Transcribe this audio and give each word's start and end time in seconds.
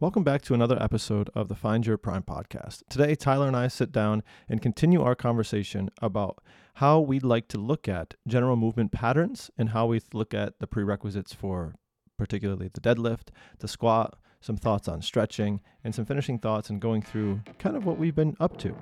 Welcome 0.00 0.24
back 0.24 0.40
to 0.42 0.54
another 0.54 0.82
episode 0.82 1.28
of 1.34 1.48
the 1.48 1.54
Find 1.54 1.86
Your 1.86 1.98
Prime 1.98 2.22
podcast. 2.22 2.82
Today, 2.88 3.14
Tyler 3.14 3.46
and 3.46 3.54
I 3.54 3.68
sit 3.68 3.92
down 3.92 4.22
and 4.48 4.62
continue 4.62 5.02
our 5.02 5.14
conversation 5.14 5.90
about 6.00 6.42
how 6.76 7.00
we'd 7.00 7.22
like 7.22 7.48
to 7.48 7.58
look 7.58 7.86
at 7.86 8.14
general 8.26 8.56
movement 8.56 8.92
patterns 8.92 9.50
and 9.58 9.68
how 9.68 9.84
we 9.84 10.00
look 10.14 10.32
at 10.32 10.58
the 10.58 10.66
prerequisites 10.66 11.34
for 11.34 11.74
particularly 12.16 12.70
the 12.72 12.80
deadlift, 12.80 13.28
the 13.58 13.68
squat, 13.68 14.16
some 14.40 14.56
thoughts 14.56 14.88
on 14.88 15.02
stretching, 15.02 15.60
and 15.84 15.94
some 15.94 16.06
finishing 16.06 16.38
thoughts 16.38 16.70
and 16.70 16.80
going 16.80 17.02
through 17.02 17.42
kind 17.58 17.76
of 17.76 17.84
what 17.84 17.98
we've 17.98 18.16
been 18.16 18.34
up 18.40 18.56
to. 18.56 18.74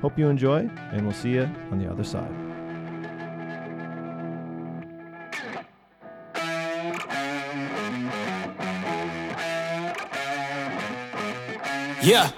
Hope 0.00 0.16
you 0.16 0.28
enjoy, 0.28 0.70
and 0.92 1.02
we'll 1.02 1.12
see 1.12 1.30
you 1.30 1.50
on 1.72 1.80
the 1.80 1.90
other 1.90 2.04
side. 2.04 2.59
Yeah. 12.10 12.28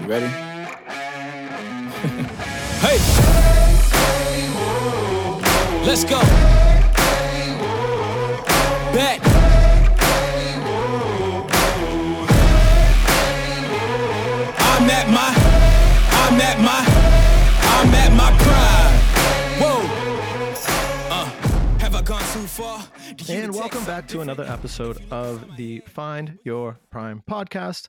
You 0.00 0.06
ready? 0.06 0.26
hey. 2.78 2.98
Let's 5.84 6.04
go. 6.04 6.20
Bet. 8.94 9.18
I'm 14.60 14.88
at 14.88 15.08
my, 15.10 15.34
I'm 16.12 16.40
at 16.40 16.60
my, 16.60 16.84
I'm 17.74 17.92
at 17.92 18.12
my 18.12 18.30
prime. 18.38 18.77
And 23.30 23.54
welcome 23.54 23.84
back 23.84 24.08
to 24.08 24.22
another 24.22 24.44
episode 24.44 25.02
of 25.10 25.56
the 25.56 25.80
Find 25.80 26.38
Your 26.44 26.78
Prime 26.90 27.22
podcast. 27.28 27.88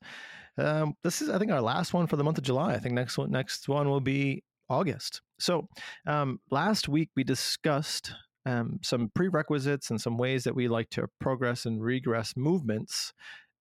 Um, 0.57 0.95
this 1.01 1.21
is, 1.21 1.29
I 1.29 1.37
think, 1.39 1.49
our 1.49 1.61
last 1.61 1.93
one 1.93 2.07
for 2.07 2.17
the 2.17 2.25
month 2.25 2.37
of 2.37 2.43
July. 2.43 2.73
I 2.73 2.79
think 2.79 2.93
next 2.93 3.17
one, 3.17 3.31
next 3.31 3.69
one 3.69 3.87
will 3.87 4.01
be 4.01 4.43
August. 4.69 5.21
So, 5.39 5.69
um, 6.05 6.41
last 6.51 6.89
week 6.89 7.09
we 7.15 7.23
discussed 7.23 8.13
um, 8.45 8.79
some 8.83 9.11
prerequisites 9.15 9.89
and 9.89 10.01
some 10.01 10.17
ways 10.17 10.43
that 10.43 10.55
we 10.55 10.67
like 10.67 10.89
to 10.91 11.07
progress 11.21 11.65
and 11.65 11.81
regress 11.81 12.33
movements. 12.35 13.13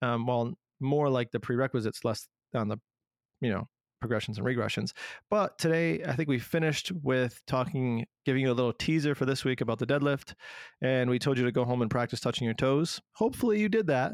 Um, 0.02 0.26
well, 0.26 0.54
more 0.80 1.08
like 1.08 1.30
the 1.30 1.38
prerequisites, 1.40 2.04
less 2.04 2.26
on 2.54 2.68
the, 2.68 2.78
you 3.40 3.50
know, 3.50 3.68
progressions 4.00 4.38
and 4.38 4.46
regressions. 4.46 4.92
But 5.30 5.58
today, 5.58 6.02
I 6.04 6.14
think 6.14 6.28
we 6.28 6.38
finished 6.38 6.92
with 7.02 7.40
talking, 7.46 8.06
giving 8.24 8.42
you 8.42 8.50
a 8.50 8.54
little 8.54 8.72
teaser 8.72 9.14
for 9.14 9.26
this 9.26 9.44
week 9.44 9.60
about 9.60 9.78
the 9.78 9.86
deadlift. 9.86 10.34
And 10.80 11.10
we 11.10 11.18
told 11.18 11.38
you 11.38 11.44
to 11.44 11.52
go 11.52 11.64
home 11.64 11.82
and 11.82 11.90
practice 11.90 12.20
touching 12.20 12.44
your 12.44 12.54
toes. 12.54 13.00
Hopefully, 13.14 13.60
you 13.60 13.68
did 13.68 13.86
that. 13.88 14.12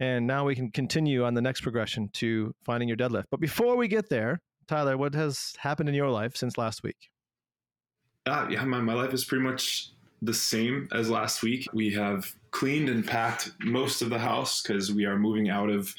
And 0.00 0.26
now 0.26 0.44
we 0.44 0.54
can 0.54 0.70
continue 0.70 1.24
on 1.24 1.34
the 1.34 1.42
next 1.42 1.60
progression 1.60 2.08
to 2.14 2.54
finding 2.64 2.88
your 2.88 2.96
deadlift. 2.96 3.24
But 3.30 3.40
before 3.40 3.76
we 3.76 3.88
get 3.88 4.08
there, 4.08 4.40
Tyler, 4.66 4.96
what 4.96 5.14
has 5.14 5.54
happened 5.58 5.88
in 5.88 5.94
your 5.94 6.10
life 6.10 6.36
since 6.36 6.58
last 6.58 6.82
week? 6.82 7.10
Uh, 8.26 8.46
yeah, 8.50 8.64
my, 8.64 8.80
my 8.80 8.94
life 8.94 9.12
is 9.12 9.24
pretty 9.24 9.44
much 9.44 9.90
the 10.22 10.34
same 10.34 10.88
as 10.92 11.10
last 11.10 11.42
week. 11.42 11.66
We 11.74 11.92
have 11.92 12.34
cleaned 12.50 12.88
and 12.88 13.06
packed 13.06 13.52
most 13.60 14.00
of 14.00 14.10
the 14.10 14.18
house 14.18 14.62
because 14.62 14.92
we 14.92 15.04
are 15.04 15.18
moving 15.18 15.50
out 15.50 15.68
of 15.68 15.94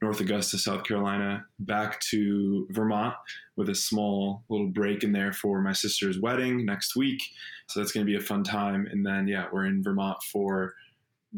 North 0.00 0.20
Augusta, 0.20 0.58
South 0.58 0.84
Carolina, 0.84 1.44
back 1.60 1.98
to 2.00 2.66
Vermont 2.70 3.14
with 3.56 3.68
a 3.68 3.74
small 3.74 4.44
little 4.48 4.68
break 4.68 5.02
in 5.02 5.12
there 5.12 5.32
for 5.32 5.60
my 5.60 5.72
sister's 5.72 6.20
wedding 6.20 6.64
next 6.64 6.94
week. 6.94 7.20
So 7.66 7.80
that's 7.80 7.90
going 7.92 8.06
to 8.06 8.10
be 8.10 8.16
a 8.16 8.20
fun 8.20 8.44
time. 8.44 8.86
And 8.90 9.04
then, 9.04 9.26
yeah, 9.26 9.46
we're 9.52 9.66
in 9.66 9.82
Vermont 9.82 10.22
for 10.22 10.74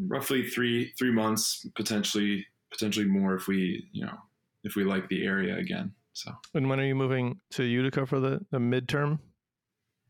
roughly 0.07 0.47
three 0.47 0.93
three 0.97 1.11
months, 1.11 1.65
potentially 1.75 2.45
potentially 2.71 3.05
more 3.05 3.35
if 3.35 3.47
we 3.47 3.87
you 3.91 4.05
know 4.05 4.17
if 4.63 4.75
we 4.75 4.83
like 4.83 5.07
the 5.09 5.25
area 5.25 5.57
again. 5.57 5.91
So 6.13 6.31
And 6.53 6.69
when 6.69 6.79
are 6.79 6.85
you 6.85 6.95
moving 6.95 7.39
to 7.51 7.63
Utica 7.63 8.05
for 8.05 8.19
the, 8.19 8.45
the 8.51 8.57
midterm? 8.57 9.19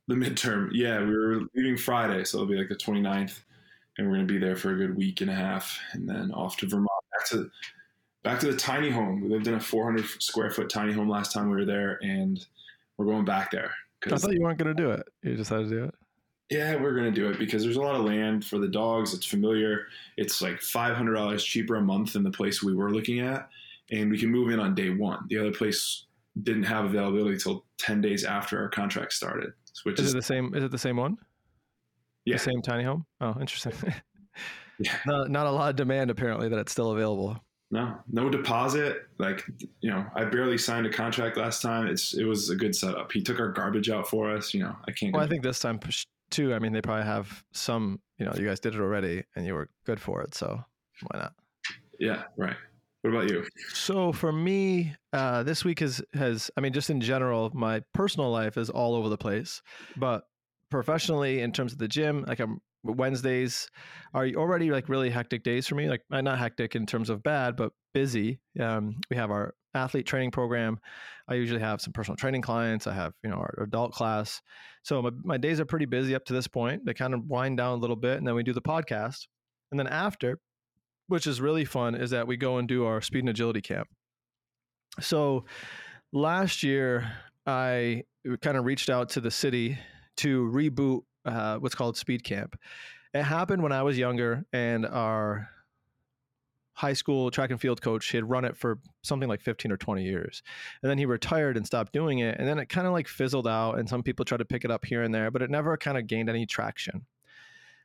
the 0.07 0.16
midterm, 0.16 0.69
yeah, 0.73 1.00
we 1.00 1.17
were 1.17 1.41
leaving 1.56 1.78
Friday, 1.78 2.23
so 2.23 2.38
it'll 2.38 2.50
be 2.50 2.57
like 2.57 2.67
the 2.67 2.75
29th, 2.75 3.40
and 3.97 4.07
we're 4.07 4.16
gonna 4.16 4.25
be 4.25 4.40
there 4.40 4.56
for 4.56 4.73
a 4.73 4.78
good 4.78 4.97
week 4.97 5.22
and 5.22 5.29
a 5.29 5.35
half, 5.35 5.79
and 5.94 6.09
then 6.09 6.31
off 6.31 6.57
to 6.57 6.67
Vermont, 6.67 6.90
back 7.17 7.29
to 7.29 7.50
back 8.23 8.39
to 8.41 8.51
the 8.51 8.57
tiny 8.57 8.89
home. 8.89 9.21
We 9.21 9.29
lived 9.29 9.47
in 9.47 9.55
a 9.55 9.59
400 9.59 10.05
square 10.21 10.51
foot 10.51 10.69
tiny 10.69 10.93
home 10.93 11.09
last 11.09 11.31
time 11.31 11.49
we 11.49 11.55
were 11.55 11.65
there, 11.65 11.99
and 12.01 12.43
we're 12.97 13.05
going 13.05 13.25
back 13.25 13.51
there 13.51 13.71
I 14.05 14.15
thought 14.17 14.33
you 14.33 14.41
weren't 14.41 14.57
going 14.57 14.75
to 14.75 14.81
do 14.81 14.91
it. 14.91 15.07
You 15.23 15.35
decided 15.35 15.69
to 15.69 15.75
do 15.75 15.83
it. 15.85 15.95
yeah, 16.49 16.75
we're 16.75 16.95
gonna 16.95 17.11
do 17.11 17.29
it 17.29 17.39
because 17.39 17.63
there's 17.63 17.77
a 17.77 17.81
lot 17.81 17.95
of 17.95 18.03
land 18.03 18.43
for 18.45 18.57
the 18.57 18.67
dogs. 18.67 19.13
It's 19.13 19.25
familiar. 19.25 19.87
It's 20.17 20.41
like 20.41 20.59
$500 20.59 21.39
cheaper 21.39 21.75
a 21.75 21.81
month 21.81 22.13
than 22.13 22.23
the 22.23 22.31
place 22.31 22.61
we 22.63 22.73
were 22.73 22.91
looking 22.91 23.19
at, 23.19 23.47
and 23.91 24.09
we 24.09 24.17
can 24.19 24.29
move 24.29 24.49
in 24.49 24.59
on 24.59 24.75
day 24.75 24.89
one. 24.89 25.25
The 25.29 25.37
other 25.37 25.51
place 25.51 26.05
didn't 26.43 26.63
have 26.63 26.85
availability 26.85 27.37
till 27.37 27.65
10 27.77 28.01
days 28.01 28.23
after 28.23 28.59
our 28.59 28.69
contract 28.69 29.13
started, 29.13 29.51
which 29.83 29.99
Is 29.99 30.07
is 30.07 30.13
it 30.13 30.17
the 30.17 30.23
same? 30.23 30.53
Is 30.55 30.63
it 30.63 30.71
the 30.71 30.77
same 30.77 30.97
one? 30.97 31.17
yeah, 32.25 32.35
The 32.35 32.39
same 32.39 32.61
tiny 32.61 32.83
home? 32.83 33.05
Oh, 33.19 33.35
interesting. 33.39 33.73
yeah. 34.79 34.97
not, 35.05 35.29
not 35.29 35.47
a 35.47 35.51
lot 35.51 35.69
of 35.69 35.75
demand 35.75 36.09
apparently 36.09 36.49
that 36.49 36.59
it's 36.59 36.71
still 36.71 36.91
available. 36.91 37.39
No, 37.71 37.97
no 38.11 38.29
deposit. 38.29 39.07
Like, 39.17 39.45
you 39.79 39.89
know, 39.89 40.05
I 40.13 40.25
barely 40.25 40.57
signed 40.57 40.85
a 40.85 40.89
contract 40.89 41.37
last 41.37 41.61
time. 41.61 41.87
It's 41.87 42.13
it 42.13 42.25
was 42.25 42.49
a 42.49 42.55
good 42.55 42.75
setup. 42.75 43.11
He 43.11 43.21
took 43.21 43.39
our 43.39 43.49
garbage 43.49 43.89
out 43.89 44.09
for 44.09 44.29
us. 44.29 44.53
You 44.53 44.63
know, 44.63 44.75
I 44.87 44.91
can't. 44.91 45.13
Well, 45.13 45.23
I 45.23 45.27
think 45.27 45.41
this 45.41 45.59
time 45.59 45.79
push- 45.79 46.05
too. 46.29 46.53
I 46.53 46.59
mean, 46.59 46.73
they 46.73 46.81
probably 46.81 47.05
have 47.05 47.43
some. 47.53 48.01
You 48.17 48.25
know, 48.25 48.33
you 48.35 48.45
guys 48.45 48.59
did 48.59 48.75
it 48.75 48.81
already, 48.81 49.23
and 49.35 49.45
you 49.45 49.53
were 49.53 49.69
good 49.85 49.99
for 49.99 50.21
it. 50.21 50.35
So 50.35 50.63
why 51.07 51.19
not? 51.19 51.33
yeah, 51.99 52.23
right. 52.37 52.55
What 53.01 53.11
about 53.11 53.29
you? 53.29 53.45
So 53.73 54.11
for 54.11 54.31
me, 54.31 54.93
uh, 55.13 55.43
this 55.43 55.63
week 55.63 55.79
has 55.79 56.01
has. 56.13 56.51
I 56.57 56.61
mean, 56.61 56.73
just 56.73 56.89
in 56.89 56.99
general, 56.99 57.51
my 57.53 57.81
personal 57.93 58.31
life 58.31 58.57
is 58.57 58.69
all 58.69 58.95
over 58.95 59.07
the 59.07 59.17
place. 59.17 59.61
But 59.95 60.23
professionally, 60.69 61.41
in 61.41 61.53
terms 61.53 61.71
of 61.71 61.79
the 61.79 61.87
gym, 61.87 62.25
like 62.27 62.39
I'm 62.41 62.59
Wednesdays 62.83 63.69
are 64.13 64.27
already 64.35 64.71
like 64.71 64.89
really 64.89 65.09
hectic 65.09 65.43
days 65.43 65.67
for 65.67 65.75
me. 65.75 65.89
Like 65.89 66.01
uh, 66.11 66.21
not 66.21 66.39
hectic 66.39 66.75
in 66.75 66.85
terms 66.85 67.09
of 67.09 67.23
bad, 67.23 67.55
but 67.55 67.71
busy. 67.93 68.39
Um, 68.59 68.95
we 69.09 69.17
have 69.17 69.31
our 69.31 69.53
athlete 69.73 70.05
training 70.05 70.31
program. 70.31 70.79
I 71.27 71.35
usually 71.35 71.61
have 71.61 71.81
some 71.81 71.93
personal 71.93 72.17
training 72.17 72.41
clients. 72.41 72.87
I 72.87 72.93
have 72.93 73.13
you 73.23 73.29
know 73.29 73.37
our 73.37 73.63
adult 73.63 73.93
class. 73.93 74.41
So 74.83 75.01
my, 75.01 75.11
my 75.23 75.37
days 75.37 75.59
are 75.59 75.65
pretty 75.65 75.85
busy 75.85 76.15
up 76.15 76.25
to 76.25 76.33
this 76.33 76.47
point. 76.47 76.85
They 76.85 76.93
kind 76.93 77.13
of 77.13 77.25
wind 77.25 77.57
down 77.57 77.73
a 77.73 77.81
little 77.81 77.95
bit, 77.95 78.17
and 78.17 78.27
then 78.27 78.35
we 78.35 78.43
do 78.43 78.53
the 78.53 78.61
podcast. 78.61 79.27
And 79.71 79.79
then 79.79 79.87
after, 79.87 80.39
which 81.07 81.27
is 81.27 81.39
really 81.39 81.65
fun, 81.65 81.95
is 81.95 82.09
that 82.09 82.27
we 82.27 82.35
go 82.35 82.57
and 82.57 82.67
do 82.67 82.85
our 82.85 83.01
speed 83.01 83.19
and 83.19 83.29
agility 83.29 83.61
camp. 83.61 83.87
So 84.99 85.45
last 86.11 86.63
year, 86.63 87.11
I 87.45 88.03
kind 88.41 88.57
of 88.57 88.65
reached 88.65 88.89
out 88.89 89.09
to 89.09 89.21
the 89.21 89.31
city 89.31 89.77
to 90.17 90.51
reboot 90.53 91.01
uh, 91.25 91.57
what's 91.57 91.75
called 91.75 91.97
Speed 91.97 92.23
Camp. 92.23 92.57
It 93.13 93.23
happened 93.23 93.61
when 93.61 93.71
I 93.71 93.83
was 93.83 93.97
younger, 93.97 94.45
and 94.53 94.85
our 94.85 95.49
high 96.73 96.93
school 96.93 97.29
track 97.29 97.51
and 97.51 97.61
field 97.61 97.81
coach 97.81 98.11
had 98.11 98.27
run 98.27 98.45
it 98.45 98.57
for 98.57 98.79
something 99.03 99.29
like 99.29 99.41
15 99.41 99.71
or 99.71 99.77
20 99.77 100.03
years. 100.03 100.41
And 100.81 100.89
then 100.89 100.97
he 100.97 101.05
retired 101.05 101.57
and 101.57 101.65
stopped 101.65 101.93
doing 101.93 102.19
it. 102.19 102.37
And 102.39 102.47
then 102.47 102.57
it 102.57 102.69
kind 102.69 102.87
of 102.87 102.93
like 102.93 103.07
fizzled 103.07 103.47
out 103.47 103.77
and 103.77 103.87
some 103.87 104.01
people 104.01 104.25
tried 104.25 104.39
to 104.39 104.45
pick 104.45 104.65
it 104.65 104.71
up 104.71 104.85
here 104.85 105.03
and 105.03 105.13
there 105.13 105.29
but 105.29 105.41
it 105.41 105.51
never 105.51 105.77
kind 105.77 105.97
of 105.97 106.07
gained 106.07 106.29
any 106.29 106.45
traction. 106.45 107.05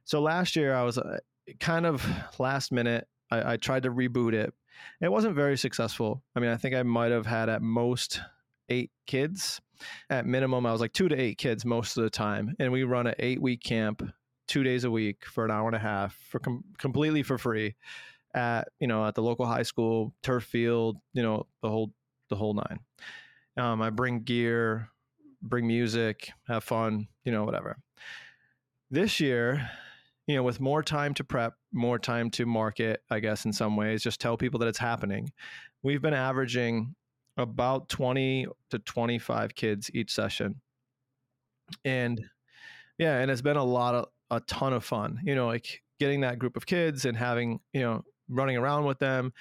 So 0.04 0.20
last 0.20 0.56
year 0.56 0.74
i 0.74 0.82
was 0.82 0.98
uh, 0.98 1.18
kind 1.60 1.84
of 1.84 2.06
last 2.38 2.72
minute 2.72 3.06
I, 3.30 3.52
I 3.52 3.56
tried 3.56 3.82
to 3.82 3.90
reboot 3.90 4.32
it. 4.32 4.54
It 5.00 5.10
wasn't 5.10 5.34
very 5.34 5.58
successful. 5.58 6.22
I 6.34 6.40
mean 6.40 6.50
i 6.50 6.56
think 6.56 6.74
i 6.74 6.82
might 6.82 7.12
have 7.12 7.26
had 7.26 7.48
at 7.48 7.60
most 7.60 8.20
eight 8.68 8.90
kids. 9.06 9.60
At 10.08 10.24
minimum 10.24 10.64
i 10.64 10.72
was 10.72 10.80
like 10.80 10.94
two 10.94 11.06
to 11.06 11.20
eight 11.20 11.36
kids 11.36 11.62
most 11.66 11.98
of 11.98 12.02
the 12.02 12.08
time 12.08 12.56
and 12.58 12.72
we 12.72 12.84
run 12.84 13.06
an 13.06 13.14
eight 13.18 13.42
week 13.42 13.62
camp 13.62 14.02
two 14.48 14.62
days 14.62 14.84
a 14.84 14.90
week 14.90 15.26
for 15.26 15.44
an 15.44 15.50
hour 15.50 15.66
and 15.66 15.76
a 15.76 15.78
half 15.78 16.16
for 16.30 16.38
com- 16.38 16.64
completely 16.78 17.22
for 17.22 17.36
free 17.36 17.74
at 18.34 18.68
you 18.80 18.86
know 18.86 19.04
at 19.04 19.14
the 19.14 19.22
local 19.22 19.44
high 19.44 19.62
school 19.62 20.14
turf 20.22 20.44
field 20.44 20.96
you 21.12 21.22
know 21.22 21.46
the 21.62 21.68
whole 21.68 21.92
the 22.28 22.36
whole 22.36 22.54
nine. 22.54 22.80
Um, 23.56 23.82
i 23.82 23.90
bring 23.90 24.22
gear 24.22 24.88
bring 25.42 25.66
music 25.66 26.30
have 26.48 26.64
fun 26.64 27.08
you 27.24 27.32
know 27.32 27.44
whatever. 27.44 27.76
This 28.90 29.20
year 29.20 29.68
you 30.26 30.36
know 30.36 30.42
with 30.42 30.60
more 30.60 30.82
time 30.82 31.14
to 31.14 31.24
prep 31.24 31.54
more 31.72 31.98
time 31.98 32.30
to 32.30 32.46
market 32.46 33.00
i 33.10 33.20
guess 33.20 33.44
in 33.44 33.52
some 33.52 33.76
ways 33.76 34.02
just 34.02 34.20
tell 34.20 34.36
people 34.36 34.58
that 34.58 34.66
it's 34.68 34.78
happening 34.78 35.30
we've 35.82 36.02
been 36.02 36.14
averaging 36.14 36.94
about 37.36 37.88
20 37.88 38.46
to 38.70 38.78
25 38.78 39.54
kids 39.54 39.90
each 39.94 40.12
session 40.12 40.60
and 41.84 42.20
yeah 42.98 43.18
and 43.18 43.30
it's 43.30 43.42
been 43.42 43.56
a 43.56 43.64
lot 43.64 43.94
of 43.94 44.06
a 44.30 44.40
ton 44.40 44.72
of 44.72 44.84
fun 44.84 45.20
you 45.24 45.34
know 45.34 45.46
like 45.46 45.82
getting 45.98 46.20
that 46.20 46.38
group 46.38 46.56
of 46.56 46.66
kids 46.66 47.04
and 47.04 47.16
having 47.16 47.60
you 47.72 47.80
know 47.80 48.02
running 48.28 48.56
around 48.56 48.84
with 48.84 48.98
them 48.98 49.32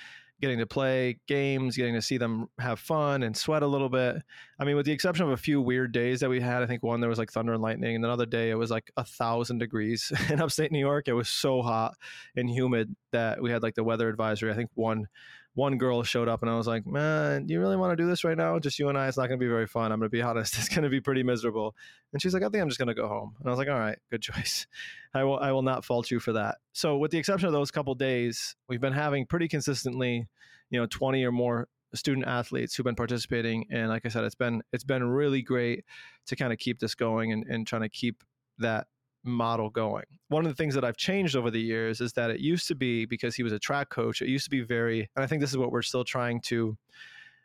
getting 0.41 0.59
to 0.59 0.65
play 0.65 1.17
games 1.27 1.77
getting 1.77 1.93
to 1.93 2.01
see 2.01 2.17
them 2.17 2.47
have 2.59 2.79
fun 2.79 3.23
and 3.23 3.35
sweat 3.35 3.63
a 3.63 3.67
little 3.67 3.89
bit 3.89 4.17
I 4.57 4.63
mean, 4.63 4.77
with 4.77 4.85
the 4.85 4.91
exception 4.93 5.25
of 5.25 5.31
a 5.31 5.37
few 5.37 5.61
weird 5.61 5.91
days 5.91 6.21
that 6.21 6.29
we 6.29 6.39
had, 6.39 6.63
I 6.63 6.65
think 6.65 6.81
one 6.81 7.01
there 7.01 7.09
was 7.09 7.19
like 7.19 7.31
thunder 7.31 7.53
and 7.53 7.61
lightning, 7.61 7.95
and 7.95 8.05
another 8.05 8.25
day 8.25 8.51
it 8.51 8.55
was 8.55 8.71
like 8.71 8.89
a 8.95 9.03
thousand 9.03 9.57
degrees 9.57 10.11
in 10.29 10.41
upstate 10.41 10.71
New 10.71 10.79
York. 10.79 11.07
It 11.07 11.13
was 11.13 11.27
so 11.27 11.61
hot 11.61 11.95
and 12.37 12.49
humid 12.49 12.95
that 13.11 13.41
we 13.41 13.51
had 13.51 13.63
like 13.63 13.75
the 13.75 13.83
weather 13.83 14.07
advisory. 14.07 14.51
I 14.51 14.55
think 14.55 14.69
one 14.73 15.07
one 15.55 15.77
girl 15.77 16.03
showed 16.03 16.27
up 16.27 16.41
and 16.41 16.51
I 16.51 16.57
was 16.57 16.67
like, 16.67 16.85
man, 16.85 17.45
do 17.45 17.53
you 17.53 17.61
really 17.61 17.77
want 17.77 17.93
to 17.93 17.95
do 17.95 18.07
this 18.07 18.25
right 18.25 18.37
now? 18.37 18.59
Just 18.59 18.77
you 18.77 18.89
and 18.89 18.97
I, 18.97 19.07
it's 19.07 19.17
not 19.17 19.27
going 19.27 19.39
to 19.39 19.43
be 19.43 19.49
very 19.49 19.65
fun. 19.65 19.91
I'm 19.91 19.99
going 19.99 20.09
to 20.09 20.15
be 20.15 20.21
honest. 20.29 20.57
It's 20.57 20.69
going 20.69 20.83
to 20.83 20.89
be 20.89 20.99
pretty 20.99 21.23
miserable. 21.23 21.73
And 22.11 22.21
she's 22.21 22.33
like, 22.33 22.43
I 22.43 22.49
think 22.49 22.61
I'm 22.61 22.67
just 22.67 22.77
going 22.77 22.89
to 22.89 22.93
go 22.93 23.07
home. 23.07 23.35
And 23.39 23.47
I 23.47 23.51
was 23.51 23.57
like, 23.57 23.69
all 23.69 23.79
right, 23.79 23.97
good 24.11 24.21
choice. 24.21 24.67
I 25.13 25.23
will, 25.23 25.39
I 25.39 25.51
will 25.51 25.61
not 25.61 25.85
fault 25.85 26.11
you 26.11 26.19
for 26.19 26.33
that. 26.33 26.57
So 26.73 26.97
with 26.97 27.11
the 27.11 27.17
exception 27.17 27.47
of 27.47 27.53
those 27.53 27.71
couple 27.71 27.95
days, 27.95 28.55
we've 28.67 28.81
been 28.81 28.93
having 28.93 29.25
pretty 29.25 29.47
consistently, 29.47 30.27
you 30.69 30.79
know, 30.79 30.87
20 30.87 31.23
or 31.23 31.31
more 31.31 31.69
student 31.93 32.27
athletes 32.27 32.75
who've 32.75 32.83
been 32.83 32.95
participating. 32.95 33.65
And 33.71 33.87
like 33.87 34.05
I 34.05 34.09
said, 34.09 34.25
it's 34.25 34.35
been, 34.35 34.61
it's 34.73 34.83
been 34.83 35.05
really 35.05 35.41
great 35.41 35.85
to 36.27 36.35
kind 36.35 36.51
of 36.51 36.59
keep 36.59 36.79
this 36.79 36.95
going 36.95 37.31
and, 37.31 37.45
and 37.47 37.65
trying 37.65 37.83
to 37.83 37.89
keep 37.89 38.23
that 38.57 38.87
model 39.25 39.69
going. 39.69 40.05
One 40.29 40.45
of 40.45 40.51
the 40.51 40.55
things 40.55 40.75
that 40.75 40.83
I've 40.83 40.97
changed 40.97 41.35
over 41.35 41.51
the 41.51 41.61
years 41.61 42.01
is 42.01 42.13
that 42.13 42.29
it 42.29 42.39
used 42.39 42.67
to 42.67 42.75
be 42.75 43.05
because 43.05 43.35
he 43.35 43.43
was 43.43 43.53
a 43.53 43.59
track 43.59 43.89
coach, 43.89 44.21
it 44.21 44.29
used 44.29 44.45
to 44.45 44.49
be 44.49 44.61
very, 44.61 45.09
and 45.15 45.23
I 45.23 45.27
think 45.27 45.41
this 45.41 45.51
is 45.51 45.57
what 45.57 45.71
we're 45.71 45.81
still 45.81 46.03
trying 46.03 46.41
to, 46.41 46.77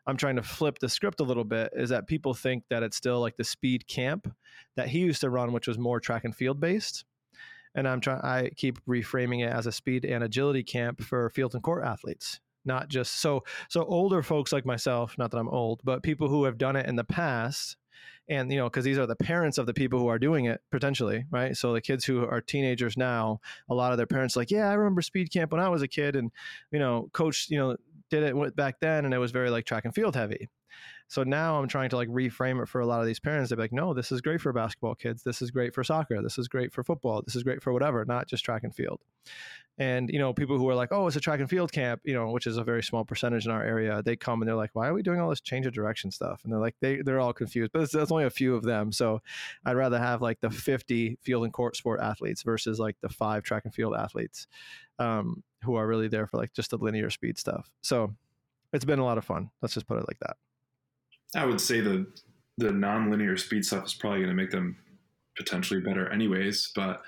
I'm 0.06 0.16
trying 0.16 0.36
to 0.36 0.42
flip 0.42 0.78
the 0.78 0.88
script 0.88 1.20
a 1.20 1.24
little 1.24 1.44
bit, 1.44 1.72
is 1.74 1.90
that 1.90 2.06
people 2.06 2.34
think 2.34 2.64
that 2.70 2.82
it's 2.82 2.96
still 2.96 3.20
like 3.20 3.36
the 3.36 3.44
speed 3.44 3.86
camp 3.86 4.32
that 4.76 4.88
he 4.88 5.00
used 5.00 5.20
to 5.22 5.30
run, 5.30 5.52
which 5.52 5.68
was 5.68 5.78
more 5.78 6.00
track 6.00 6.24
and 6.24 6.34
field 6.34 6.60
based. 6.60 7.04
And 7.74 7.86
I'm 7.86 8.00
trying, 8.00 8.20
I 8.22 8.50
keep 8.56 8.84
reframing 8.86 9.44
it 9.46 9.52
as 9.52 9.66
a 9.66 9.72
speed 9.72 10.04
and 10.04 10.24
agility 10.24 10.64
camp 10.64 11.02
for 11.02 11.30
field 11.30 11.54
and 11.54 11.62
court 11.62 11.84
athletes 11.84 12.40
not 12.64 12.88
just 12.88 13.20
so 13.20 13.42
so 13.68 13.84
older 13.84 14.22
folks 14.22 14.52
like 14.52 14.66
myself 14.66 15.16
not 15.16 15.30
that 15.30 15.38
i'm 15.38 15.48
old 15.48 15.80
but 15.82 16.02
people 16.02 16.28
who 16.28 16.44
have 16.44 16.58
done 16.58 16.76
it 16.76 16.86
in 16.86 16.96
the 16.96 17.04
past 17.04 17.76
and 18.30 18.50
you 18.50 18.56
know 18.56 18.64
because 18.64 18.84
these 18.84 18.96
are 18.96 19.06
the 19.06 19.16
parents 19.16 19.58
of 19.58 19.66
the 19.66 19.74
people 19.74 19.98
who 19.98 20.06
are 20.06 20.18
doing 20.18 20.46
it 20.46 20.62
potentially 20.70 21.26
right? 21.30 21.56
So 21.56 21.74
the 21.74 21.80
kids 21.82 22.04
who 22.04 22.24
are 22.24 22.40
teenagers 22.40 22.96
now 22.96 23.40
a 23.68 23.74
lot 23.74 23.92
of 23.92 23.98
their 23.98 24.06
parents 24.06 24.36
like 24.36 24.50
yeah 24.50 24.70
i 24.70 24.74
remember 24.74 25.02
speed 25.02 25.30
camp 25.30 25.52
when 25.52 25.60
i 25.60 25.68
was 25.68 25.82
a 25.82 25.88
kid 25.88 26.16
and 26.16 26.30
you 26.70 26.78
know 26.78 27.08
coach 27.12 27.48
you 27.50 27.58
know 27.58 27.76
did 28.08 28.22
it 28.22 28.56
back 28.56 28.80
then 28.80 29.04
and 29.04 29.12
it 29.12 29.18
was 29.18 29.30
very 29.30 29.50
like 29.50 29.64
track 29.66 29.84
and 29.84 29.94
field 29.94 30.14
heavy 30.14 30.48
so 31.10 31.24
now 31.24 31.58
I'm 31.58 31.66
trying 31.66 31.90
to 31.90 31.96
like 31.96 32.08
reframe 32.08 32.62
it 32.62 32.68
for 32.68 32.80
a 32.80 32.86
lot 32.86 33.00
of 33.00 33.06
these 33.06 33.18
parents. 33.18 33.50
They're 33.50 33.58
like, 33.58 33.72
no, 33.72 33.92
this 33.92 34.12
is 34.12 34.20
great 34.20 34.40
for 34.40 34.52
basketball 34.52 34.94
kids. 34.94 35.24
This 35.24 35.42
is 35.42 35.50
great 35.50 35.74
for 35.74 35.82
soccer. 35.82 36.22
This 36.22 36.38
is 36.38 36.46
great 36.46 36.72
for 36.72 36.84
football. 36.84 37.20
This 37.26 37.34
is 37.34 37.42
great 37.42 37.60
for 37.64 37.72
whatever, 37.72 38.04
not 38.04 38.28
just 38.28 38.44
track 38.44 38.62
and 38.62 38.72
field. 38.72 39.00
And 39.76 40.08
you 40.08 40.20
know, 40.20 40.32
people 40.32 40.56
who 40.56 40.68
are 40.68 40.74
like, 40.76 40.92
oh, 40.92 41.08
it's 41.08 41.16
a 41.16 41.20
track 41.20 41.40
and 41.40 41.50
field 41.50 41.72
camp, 41.72 42.02
you 42.04 42.14
know, 42.14 42.30
which 42.30 42.46
is 42.46 42.58
a 42.58 42.62
very 42.62 42.84
small 42.84 43.04
percentage 43.04 43.44
in 43.44 43.50
our 43.50 43.64
area. 43.64 44.04
They 44.04 44.14
come 44.14 44.40
and 44.40 44.48
they're 44.48 44.54
like, 44.54 44.70
why 44.74 44.86
are 44.86 44.94
we 44.94 45.02
doing 45.02 45.18
all 45.18 45.28
this 45.28 45.40
change 45.40 45.66
of 45.66 45.72
direction 45.72 46.12
stuff? 46.12 46.42
And 46.44 46.52
they're 46.52 46.60
like, 46.60 46.76
they 46.80 47.02
they're 47.02 47.18
all 47.18 47.32
confused. 47.32 47.72
But 47.72 47.90
there's 47.90 48.12
only 48.12 48.24
a 48.24 48.30
few 48.30 48.54
of 48.54 48.62
them, 48.62 48.92
so 48.92 49.20
I'd 49.64 49.76
rather 49.76 49.98
have 49.98 50.22
like 50.22 50.40
the 50.40 50.50
50 50.50 51.18
field 51.22 51.42
and 51.42 51.52
court 51.52 51.74
sport 51.74 51.98
athletes 51.98 52.44
versus 52.44 52.78
like 52.78 52.94
the 53.00 53.08
five 53.08 53.42
track 53.42 53.64
and 53.64 53.74
field 53.74 53.96
athletes 53.96 54.46
um, 55.00 55.42
who 55.64 55.74
are 55.74 55.88
really 55.88 56.06
there 56.06 56.28
for 56.28 56.36
like 56.36 56.52
just 56.52 56.70
the 56.70 56.78
linear 56.78 57.10
speed 57.10 57.36
stuff. 57.36 57.68
So 57.80 58.14
it's 58.72 58.84
been 58.84 59.00
a 59.00 59.04
lot 59.04 59.18
of 59.18 59.24
fun. 59.24 59.50
Let's 59.60 59.74
just 59.74 59.88
put 59.88 59.98
it 59.98 60.06
like 60.06 60.20
that. 60.20 60.36
I 61.34 61.44
would 61.44 61.60
say 61.60 61.80
the 61.80 62.06
the 62.58 62.70
non-linear 62.70 63.36
speed 63.36 63.64
stuff 63.64 63.86
is 63.86 63.94
probably 63.94 64.18
going 64.18 64.30
to 64.30 64.34
make 64.34 64.50
them 64.50 64.76
potentially 65.36 65.80
better 65.80 66.10
anyways. 66.12 66.72
But 66.74 67.00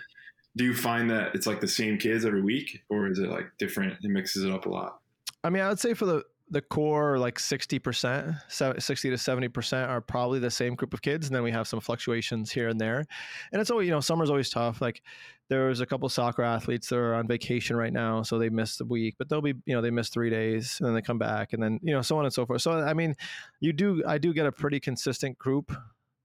do 0.57 0.65
you 0.65 0.75
find 0.75 1.11
that 1.11 1.35
it's 1.35 1.47
like 1.47 1.61
the 1.61 1.69
same 1.69 1.99
kids 1.99 2.25
every 2.25 2.43
week, 2.43 2.83
or 2.89 3.09
is 3.09 3.19
it 3.19 3.29
like 3.29 3.47
different? 3.59 3.95
It 4.03 4.11
mixes 4.11 4.45
it 4.45 4.53
up 4.53 4.67
a 4.67 4.71
lot. 4.71 4.99
I 5.45 5.51
mean, 5.51 5.63
I 5.63 5.69
would 5.69 5.81
say 5.81 5.95
for 5.95 6.07
the 6.07 6.25
the 6.51 6.61
core 6.61 7.19
like 7.19 7.39
60% 7.39 8.39
60 8.51 9.11
to 9.11 9.17
70% 9.17 9.89
are 9.89 10.01
probably 10.01 10.39
the 10.39 10.51
same 10.51 10.75
group 10.75 10.93
of 10.93 11.03
kids 11.03 11.27
and 11.27 11.35
then 11.35 11.43
we 11.43 11.51
have 11.51 11.67
some 11.67 11.81
fluctuations 11.81 12.51
here 12.51 12.69
and 12.69 12.81
there. 12.81 13.05
And 13.53 13.61
it's 13.61 13.71
always 13.71 13.87
you 13.87 13.93
know 13.93 14.01
summer's 14.01 14.31
always 14.31 14.51
tough. 14.51 14.81
Like 14.81 15.03
there's 15.49 15.81
a 15.81 15.87
couple 15.87 16.09
soccer 16.09 16.43
athletes 16.43 16.89
that 16.89 16.97
are 16.97 17.15
on 17.15 17.27
vacation 17.27 17.77
right 17.77 17.93
now 17.93 18.23
so 18.23 18.39
they 18.39 18.49
missed 18.49 18.79
the 18.79 18.85
week 18.85 19.17
but 19.19 19.29
they'll 19.29 19.43
be 19.43 19.55
you 19.67 19.75
know 19.75 19.83
they 19.83 19.91
miss 19.91 20.09
three 20.09 20.31
days 20.31 20.79
and 20.81 20.87
then 20.87 20.95
they 20.95 21.03
come 21.03 21.19
back 21.19 21.53
and 21.53 21.63
then 21.63 21.79
you 21.83 21.93
know 21.93 22.03
so 22.03 22.17
on 22.19 22.25
and 22.25 22.33
so 22.33 22.47
forth. 22.47 22.63
So 22.63 22.73
i 22.73 22.95
mean 22.95 23.15
you 23.61 23.73
do 23.73 24.03
i 24.07 24.19
do 24.19 24.33
get 24.33 24.47
a 24.47 24.53
pretty 24.53 24.81
consistent 24.81 25.39
group 25.39 25.73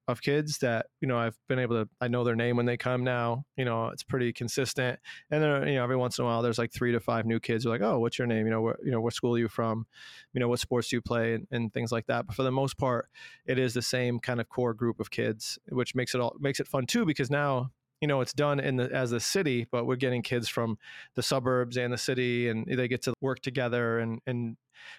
of 0.08 0.22
kids 0.22 0.60
that 0.60 0.88
you 1.02 1.08
know 1.08 1.18
I've 1.18 1.38
been 1.50 1.60
able 1.60 1.84
to 1.84 1.90
I 2.00 2.08
know 2.08 2.24
their 2.24 2.36
name 2.36 2.56
when 2.56 2.66
they 2.66 2.78
come 2.78 3.04
now. 3.04 3.44
You 3.58 3.66
know, 3.66 3.88
it's 3.88 4.04
pretty 4.04 4.32
consistent. 4.32 5.00
And 5.30 5.44
then 5.44 5.68
you 5.68 5.76
know 5.76 5.84
every 5.84 5.98
once 5.98 6.18
in 6.18 6.24
a 6.24 6.28
while 6.28 6.42
there's 6.42 6.58
like 6.58 6.72
three 6.72 6.92
to 6.94 7.00
five 7.00 7.26
new 7.26 7.40
kids 7.40 7.64
who 7.64 7.70
are 7.70 7.74
like, 7.74 7.82
oh, 7.82 8.00
what's 8.00 8.18
your 8.18 8.28
name? 8.28 8.46
You 8.46 8.52
know, 8.52 8.74
you 8.84 8.92
know 8.92 9.02
what 9.02 9.14
school 9.14 9.36
are 9.36 9.40
you 9.40 9.48
from? 9.48 9.86
You 10.34 10.40
know, 10.40 10.48
what 10.48 10.60
sports 10.60 10.90
do 10.90 10.96
you 10.96 11.02
play 11.02 11.34
and, 11.34 11.48
and 11.52 11.74
things 11.74 11.92
like 11.92 12.08
that. 12.08 12.26
But 12.26 12.36
for 12.36 12.44
the 12.44 12.52
most 12.52 12.78
part, 12.78 13.10
it 13.46 13.60
is 13.60 13.74
the 13.74 13.82
same 13.82 14.20
kind 14.20 14.40
of 14.40 14.48
core 14.50 14.74
group 14.74 15.00
of 15.00 15.12
kids, 15.12 15.60
which 15.70 15.96
makes 15.96 16.16
it 16.16 16.22
all 16.22 16.36
makes 16.40 16.60
it 16.60 16.68
fun 16.68 16.86
too 16.86 17.06
because 17.06 17.30
now 17.30 17.72
you 18.02 18.08
know 18.08 18.22
it's 18.22 18.34
done 18.34 18.60
in 18.60 18.78
the 18.78 18.92
as 18.94 19.12
a 19.12 19.20
city 19.20 19.68
but 19.72 19.86
we're 19.86 19.96
getting 19.96 20.22
kids 20.22 20.48
from 20.48 20.78
the 21.16 21.24
suburbs 21.24 21.78
and 21.78 21.92
the 21.92 21.98
city 21.98 22.48
and 22.48 22.68
they 22.68 22.88
get 22.88 23.02
to 23.02 23.14
work 23.22 23.40
together 23.40 23.98
and 24.00 24.20
and 24.28 24.56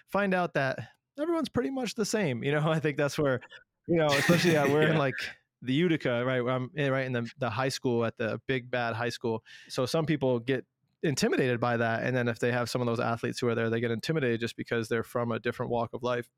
find 0.09 0.33
out 0.33 0.53
that 0.53 0.79
everyone's 1.17 1.47
pretty 1.47 1.69
much 1.69 1.95
the 1.95 2.05
same 2.05 2.43
you 2.43 2.51
know 2.51 2.61
i 2.69 2.77
think 2.77 2.97
that's 2.97 3.17
where 3.17 3.39
you 3.89 3.97
know, 3.97 4.07
especially 4.07 4.55
uh, 4.55 4.67
we're 4.67 4.83
yeah. 4.83 4.91
in 4.91 4.97
like 4.97 5.15
the 5.61 5.73
Utica, 5.73 6.23
right? 6.25 6.39
I'm 6.39 6.69
in, 6.75 6.91
right 6.91 7.05
in 7.05 7.13
the, 7.13 7.29
the 7.39 7.49
high 7.49 7.69
school 7.69 8.05
at 8.05 8.17
the 8.17 8.39
big 8.47 8.71
bad 8.71 8.95
high 8.95 9.09
school. 9.09 9.43
So 9.67 9.85
some 9.85 10.05
people 10.05 10.39
get 10.39 10.65
intimidated 11.03 11.59
by 11.59 11.77
that. 11.77 12.03
And 12.03 12.15
then 12.15 12.27
if 12.27 12.39
they 12.39 12.51
have 12.51 12.69
some 12.69 12.81
of 12.81 12.87
those 12.87 12.99
athletes 12.99 13.39
who 13.39 13.47
are 13.47 13.55
there, 13.55 13.69
they 13.69 13.79
get 13.79 13.91
intimidated 13.91 14.39
just 14.39 14.55
because 14.55 14.87
they're 14.87 15.03
from 15.03 15.31
a 15.31 15.39
different 15.39 15.71
walk 15.71 15.91
of 15.93 16.03
life 16.03 16.29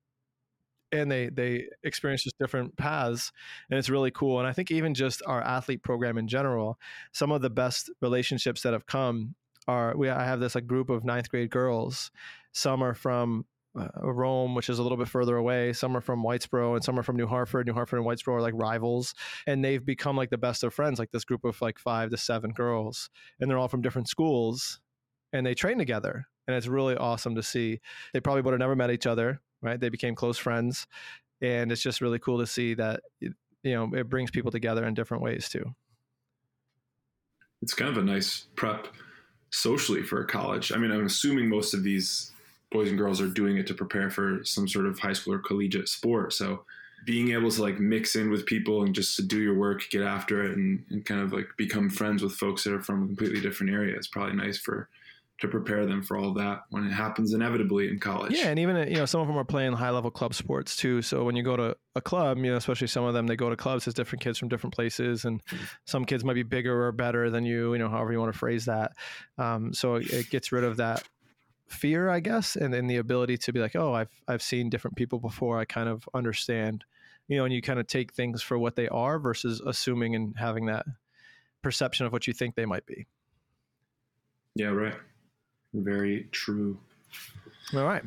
and 0.91 1.09
they 1.11 1.29
they 1.29 1.67
experience 1.83 2.23
just 2.23 2.37
different 2.37 2.75
paths 2.75 3.31
and 3.69 3.79
it's 3.79 3.89
really 3.89 4.11
cool 4.11 4.39
and 4.39 4.47
i 4.47 4.51
think 4.51 4.71
even 4.71 4.93
just 4.93 5.21
our 5.25 5.41
athlete 5.41 5.81
program 5.83 6.17
in 6.17 6.27
general 6.27 6.77
some 7.13 7.31
of 7.31 7.41
the 7.41 7.49
best 7.49 7.89
relationships 8.01 8.61
that 8.61 8.73
have 8.73 8.85
come 8.85 9.33
are 9.67 9.95
we 9.95 10.09
i 10.09 10.25
have 10.25 10.39
this 10.39 10.53
like 10.55 10.67
group 10.67 10.89
of 10.89 11.05
ninth 11.05 11.29
grade 11.29 11.49
girls 11.49 12.11
some 12.51 12.83
are 12.83 12.93
from 12.93 13.45
uh, 13.77 13.87
Rome, 14.01 14.55
which 14.55 14.69
is 14.69 14.79
a 14.79 14.83
little 14.83 14.97
bit 14.97 15.07
further 15.07 15.37
away. 15.37 15.73
Some 15.73 15.95
are 15.95 16.01
from 16.01 16.23
Whitesboro 16.23 16.75
and 16.75 16.83
some 16.83 16.99
are 16.99 17.03
from 17.03 17.15
New 17.15 17.27
Hartford. 17.27 17.67
New 17.67 17.73
Hartford 17.73 17.99
and 17.99 18.07
Whitesboro 18.07 18.35
are 18.35 18.41
like 18.41 18.53
rivals, 18.55 19.13
and 19.47 19.63
they've 19.63 19.85
become 19.85 20.17
like 20.17 20.29
the 20.29 20.37
best 20.37 20.63
of 20.63 20.73
friends. 20.73 20.99
Like 20.99 21.11
this 21.11 21.23
group 21.23 21.45
of 21.45 21.61
like 21.61 21.79
five 21.79 22.09
to 22.09 22.17
seven 22.17 22.51
girls, 22.51 23.09
and 23.39 23.49
they're 23.49 23.57
all 23.57 23.67
from 23.67 23.81
different 23.81 24.09
schools, 24.09 24.79
and 25.31 25.45
they 25.45 25.53
train 25.53 25.77
together, 25.77 26.27
and 26.47 26.55
it's 26.55 26.67
really 26.67 26.95
awesome 26.95 27.35
to 27.35 27.43
see. 27.43 27.79
They 28.13 28.19
probably 28.19 28.41
would 28.41 28.51
have 28.51 28.59
never 28.59 28.75
met 28.75 28.91
each 28.91 29.07
other, 29.07 29.41
right? 29.61 29.79
They 29.79 29.89
became 29.89 30.15
close 30.15 30.37
friends, 30.37 30.87
and 31.41 31.71
it's 31.71 31.81
just 31.81 32.01
really 32.01 32.19
cool 32.19 32.39
to 32.39 32.47
see 32.47 32.73
that 32.73 33.01
you 33.19 33.33
know 33.63 33.89
it 33.93 34.09
brings 34.09 34.31
people 34.31 34.51
together 34.51 34.85
in 34.85 34.93
different 34.93 35.23
ways 35.23 35.47
too. 35.47 35.73
It's 37.61 37.73
kind 37.73 37.91
of 37.91 37.97
a 37.97 38.05
nice 38.05 38.47
prep 38.55 38.87
socially 39.51 40.01
for 40.01 40.21
a 40.21 40.27
college. 40.27 40.71
I 40.71 40.77
mean, 40.77 40.91
I'm 40.91 41.05
assuming 41.05 41.47
most 41.47 41.73
of 41.73 41.83
these 41.83 42.31
boys 42.71 42.89
and 42.89 42.97
girls 42.97 43.21
are 43.21 43.27
doing 43.27 43.57
it 43.57 43.67
to 43.67 43.73
prepare 43.73 44.09
for 44.09 44.39
some 44.43 44.67
sort 44.67 44.85
of 44.85 44.99
high 44.99 45.13
school 45.13 45.33
or 45.33 45.39
collegiate 45.39 45.89
sport. 45.89 46.33
So 46.33 46.65
being 47.05 47.31
able 47.31 47.51
to 47.51 47.61
like 47.61 47.79
mix 47.79 48.15
in 48.15 48.29
with 48.29 48.45
people 48.45 48.83
and 48.83 48.95
just 48.95 49.15
to 49.15 49.23
do 49.23 49.39
your 49.39 49.55
work, 49.55 49.89
get 49.89 50.03
after 50.03 50.43
it, 50.45 50.55
and, 50.55 50.85
and 50.89 51.05
kind 51.05 51.21
of 51.21 51.33
like 51.33 51.47
become 51.57 51.89
friends 51.89 52.23
with 52.23 52.33
folks 52.33 52.63
that 52.63 52.73
are 52.73 52.81
from 52.81 53.03
a 53.03 53.07
completely 53.07 53.41
different 53.41 53.73
area 53.73 53.97
is 53.97 54.07
probably 54.07 54.35
nice 54.35 54.57
for 54.57 54.87
to 55.39 55.47
prepare 55.47 55.87
them 55.87 56.03
for 56.03 56.17
all 56.17 56.33
that 56.35 56.61
when 56.69 56.85
it 56.85 56.91
happens 56.91 57.33
inevitably 57.33 57.89
in 57.89 57.99
college. 57.99 58.31
Yeah, 58.31 58.49
and 58.49 58.59
even 58.59 58.87
you 58.87 58.97
know 58.97 59.07
some 59.07 59.21
of 59.21 59.27
them 59.27 59.37
are 59.37 59.43
playing 59.43 59.73
high 59.73 59.89
level 59.89 60.11
club 60.11 60.35
sports 60.35 60.75
too. 60.75 61.01
So 61.01 61.23
when 61.23 61.35
you 61.35 61.41
go 61.41 61.57
to 61.57 61.75
a 61.95 62.01
club, 62.01 62.37
you 62.37 62.51
know, 62.51 62.57
especially 62.57 62.87
some 62.87 63.05
of 63.05 63.15
them, 63.15 63.25
they 63.25 63.35
go 63.35 63.49
to 63.49 63.55
clubs 63.55 63.87
as 63.87 63.95
different 63.95 64.21
kids 64.21 64.37
from 64.37 64.49
different 64.49 64.75
places, 64.75 65.25
and 65.25 65.41
some 65.85 66.05
kids 66.05 66.23
might 66.23 66.35
be 66.35 66.43
bigger 66.43 66.85
or 66.85 66.91
better 66.91 67.31
than 67.31 67.43
you. 67.43 67.73
You 67.73 67.79
know, 67.79 67.89
however 67.89 68.13
you 68.13 68.19
want 68.19 68.31
to 68.31 68.37
phrase 68.37 68.65
that. 68.65 68.91
Um, 69.39 69.73
so 69.73 69.95
it 69.95 70.29
gets 70.29 70.51
rid 70.51 70.63
of 70.63 70.77
that 70.77 71.03
fear, 71.71 72.09
I 72.09 72.19
guess, 72.19 72.55
and 72.55 72.73
then 72.73 72.87
the 72.87 72.97
ability 72.97 73.37
to 73.37 73.53
be 73.53 73.59
like, 73.59 73.75
oh, 73.75 73.93
I've 73.93 74.11
I've 74.27 74.41
seen 74.41 74.69
different 74.69 74.97
people 74.97 75.19
before. 75.19 75.59
I 75.59 75.65
kind 75.65 75.89
of 75.89 76.07
understand, 76.13 76.83
you 77.27 77.37
know, 77.37 77.45
and 77.45 77.53
you 77.53 77.61
kind 77.61 77.79
of 77.79 77.87
take 77.87 78.13
things 78.13 78.41
for 78.41 78.57
what 78.57 78.75
they 78.75 78.87
are 78.89 79.19
versus 79.19 79.61
assuming 79.65 80.15
and 80.15 80.35
having 80.37 80.65
that 80.67 80.85
perception 81.61 82.05
of 82.05 82.11
what 82.11 82.27
you 82.27 82.33
think 82.33 82.55
they 82.55 82.65
might 82.65 82.85
be. 82.85 83.07
Yeah, 84.55 84.67
right. 84.67 84.95
Very 85.73 86.27
true. 86.31 86.79
All 87.73 87.85
right. 87.85 88.03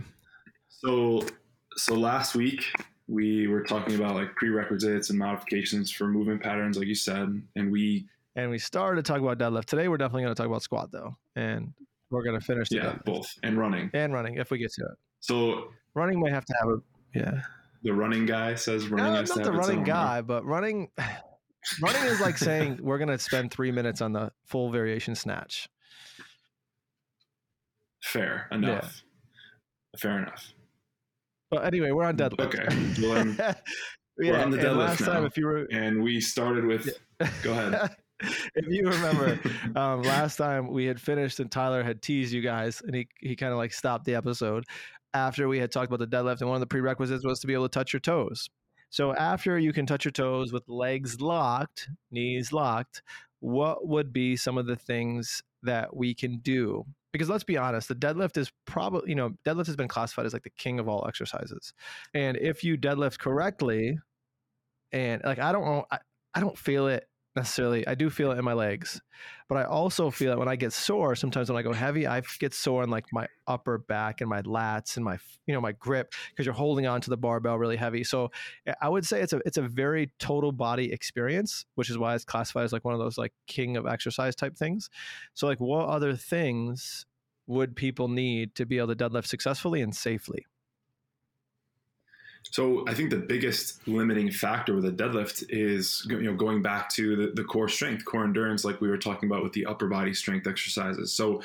So 0.69 1.27
so 1.77 1.95
last 1.95 2.35
week 2.35 2.65
we 3.09 3.47
were 3.47 3.63
talking 3.63 3.95
about 3.97 4.15
like 4.15 4.35
prerequisites 4.37 5.11
and 5.11 5.19
modifications 5.19 5.91
for 5.91 6.07
movement 6.07 6.43
patterns, 6.43 6.79
like 6.79 6.87
you 6.87 6.95
said, 6.95 7.43
and 7.57 7.73
we 7.73 8.07
and 8.37 8.51
we 8.51 8.59
started 8.59 9.05
to 9.05 9.13
talk 9.13 9.21
about 9.21 9.39
deadlift. 9.39 9.67
Today 9.67 9.89
we're 9.89 9.97
definitely 9.97 10.23
going 10.23 10.35
to 10.35 10.41
talk 10.41 10.49
about 10.49 10.63
squat 10.63 10.91
though, 10.91 11.17
and 11.37 11.73
we're 12.15 12.25
going 12.25 12.39
to 12.39 12.45
finish. 12.45 12.69
Yeah, 12.71 12.97
both 13.05 13.27
and 13.43 13.59
running 13.59 13.91
and 13.93 14.13
running 14.13 14.37
if 14.37 14.51
we 14.51 14.59
get 14.59 14.73
to 14.75 14.83
it. 14.85 14.99
So 15.21 15.69
running 15.95 16.21
might 16.21 16.33
have 16.33 16.45
to 16.45 16.55
have 16.61 16.69
a 16.71 16.77
yeah. 17.15 17.41
The 17.83 17.93
running 17.93 18.25
guy 18.25 18.55
says 18.55 18.85
uh, 18.85 18.89
running. 18.89 19.13
No, 19.13 19.21
not 19.23 19.45
the 19.45 19.53
running 19.53 19.85
guy, 19.85 20.23
but 20.23 20.45
running. 20.45 20.89
running 21.81 22.03
is 22.05 22.21
like 22.21 22.39
saying 22.39 22.79
we're 22.83 22.99
going 22.99 23.09
to 23.09 23.19
spend 23.19 23.51
three 23.51 23.71
minutes 23.71 24.01
on 24.01 24.13
the 24.13 24.33
full 24.47 24.71
variation 24.71 25.15
snatch. 25.15 25.69
Fair 28.03 28.49
enough. 28.53 29.03
Yeah. 29.95 29.99
Fair 30.01 30.19
enough. 30.19 30.53
But 31.51 31.65
anyway, 31.65 31.91
we're 31.93 32.05
on 32.05 32.17
deadlift. 32.17 32.55
Okay. 32.55 33.03
Well, 33.03 33.55
We're 34.17 34.39
on 34.39 34.51
the 34.51 34.59
deadlift 34.59 34.77
last 34.77 35.01
now. 35.01 35.07
time, 35.07 35.25
if 35.25 35.37
you 35.37 35.47
were, 35.47 35.67
and 35.73 36.03
we 36.03 36.21
started 36.21 36.65
with. 36.65 36.89
Go 37.43 37.53
ahead. 37.53 37.97
if 38.21 38.67
you 38.69 38.89
remember, 38.89 39.39
um, 39.77 40.03
last 40.03 40.37
time 40.37 40.69
we 40.69 40.85
had 40.87 41.01
finished 41.01 41.41
and 41.41 41.51
Tyler 41.51 41.83
had 41.83 42.03
teased 42.03 42.33
you 42.33 42.41
guys, 42.41 42.83
and 42.85 42.95
he 42.95 43.09
he 43.21 43.37
kind 43.37 43.53
of 43.53 43.59
like 43.59 43.73
stopped 43.73 44.05
the 44.05 44.15
episode 44.15 44.65
after 45.13 45.49
we 45.49 45.59
had 45.59 45.71
talked 45.71 45.93
about 45.93 46.01
the 46.01 46.17
deadlift, 46.17 46.41
and 46.41 46.49
one 46.49 46.57
of 46.57 46.61
the 46.61 46.67
prerequisites 46.67 47.25
was 47.25 47.41
to 47.41 47.47
be 47.47 47.55
able 47.55 47.69
to 47.69 47.73
touch 47.73 47.93
your 47.93 48.01
toes. 48.01 48.49
So 48.91 49.15
after 49.15 49.59
you 49.59 49.73
can 49.73 49.87
touch 49.87 50.05
your 50.05 50.13
toes 50.13 50.53
with 50.53 50.69
legs 50.69 51.21
locked, 51.21 51.89
knees 52.11 52.53
locked, 52.53 53.03
what 53.41 53.89
would 53.89 54.13
be 54.13 54.37
some 54.37 54.57
of 54.57 54.67
the 54.67 54.77
things 54.77 55.43
that 55.63 55.97
we 55.97 56.15
can 56.15 56.39
do? 56.39 56.85
Because 57.13 57.29
let's 57.29 57.45
be 57.45 57.57
honest, 57.57 57.89
the 57.89 57.95
deadlift 57.95 58.37
is 58.37 58.53
probably, 58.67 59.11
you 59.11 59.15
know, 59.15 59.31
deadlift 59.45 59.67
has 59.67 59.77
been 59.77 59.89
classified 59.89 60.27
as 60.27 60.33
like 60.33 60.43
the 60.43 60.51
king 60.51 60.79
of 60.79 60.89
all 60.89 61.07
exercises. 61.09 61.73
And 62.13 62.37
if 62.37 62.65
you 62.65 62.77
deadlift 62.77 63.19
correctly, 63.19 63.99
and 64.93 65.23
like 65.25 65.39
I 65.39 65.53
don't 65.53 65.65
know, 65.65 65.87
I, 65.91 65.99
I 66.35 66.41
don't 66.41 66.57
feel 66.57 66.87
it 66.89 67.05
necessarily. 67.37 67.87
I 67.87 67.95
do 67.95 68.11
feel 68.11 68.33
it 68.33 68.39
in 68.39 68.45
my 68.45 68.53
legs, 68.53 69.01
but 69.49 69.57
I 69.57 69.65
also 69.65 70.11
feel 70.11 70.33
it 70.33 70.39
when 70.39 70.49
I 70.49 70.57
get 70.57 70.73
sore. 70.73 71.15
Sometimes 71.15 71.49
when 71.49 71.59
I 71.59 71.63
go 71.63 71.73
heavy, 71.73 72.07
I 72.07 72.23
get 72.39 72.55
sore 72.55 72.83
in 72.83 72.91
like 72.91 73.07
my 73.13 73.27
upper 73.47 73.79
back 73.79 74.21
and 74.21 74.31
my 74.31 74.43
lats 74.43 74.97
and 74.97 75.05
my 75.05 75.19
you 75.47 75.55
know 75.55 75.61
my 75.61 75.73
grip 75.73 76.15
because 76.31 76.47
you're 76.47 76.55
holding 76.55 76.87
on 76.87 77.01
to 77.03 77.11
the 77.11 77.17
barbell 77.17 77.59
really 77.59 77.77
heavy. 77.77 78.05
So 78.05 78.31
eh, 78.67 78.75
I 78.81 78.89
would 78.89 79.07
say 79.07 79.21
it's 79.21 79.33
a 79.33 79.41
it's 79.45 79.59
a 79.59 79.63
very 79.63 80.13
total 80.19 80.53
body 80.53 80.93
experience, 80.93 81.67
which 81.75 81.91
is 81.91 81.99
why 81.99 82.15
it's 82.15 82.25
classified 82.25 82.65
as 82.65 82.73
like 82.73 82.85
one 82.85 82.95
of 82.95 83.01
those 83.01 83.19
like 83.19 83.33
king 83.47 83.77
of 83.77 83.87
exercise 83.87 84.35
type 84.35 84.57
things. 84.57 84.91
So 85.35 85.47
like 85.47 85.61
what 85.61 85.89
other 85.89 86.15
things 86.17 87.07
would 87.47 87.77
people 87.77 88.09
need 88.09 88.55
to 88.55 88.65
be 88.67 88.79
able 88.79 88.95
to 88.95 88.97
deadlift 88.97 89.27
successfully 89.27 89.83
and 89.83 89.95
safely? 89.95 90.47
So 92.51 92.85
I 92.87 92.95
think 92.95 93.11
the 93.11 93.17
biggest 93.17 93.87
limiting 93.89 94.31
factor 94.31 94.75
with 94.75 94.85
a 94.85 94.93
deadlift 94.93 95.45
is 95.49 96.07
you 96.09 96.23
know 96.23 96.35
going 96.35 96.63
back 96.63 96.91
to 96.91 97.17
the, 97.17 97.33
the 97.35 97.45
core 97.45 97.69
strength, 97.69 98.05
core 98.05 98.25
endurance, 98.25 98.65
like 98.65 98.81
we 98.81 98.89
were 98.89 98.99
talking 98.99 99.29
about 99.29 99.43
with 99.43 99.53
the 99.53 99.67
upper 99.67 99.89
body 99.89 100.15
strength 100.15 100.47
exercises. 100.47 101.13
So 101.13 101.43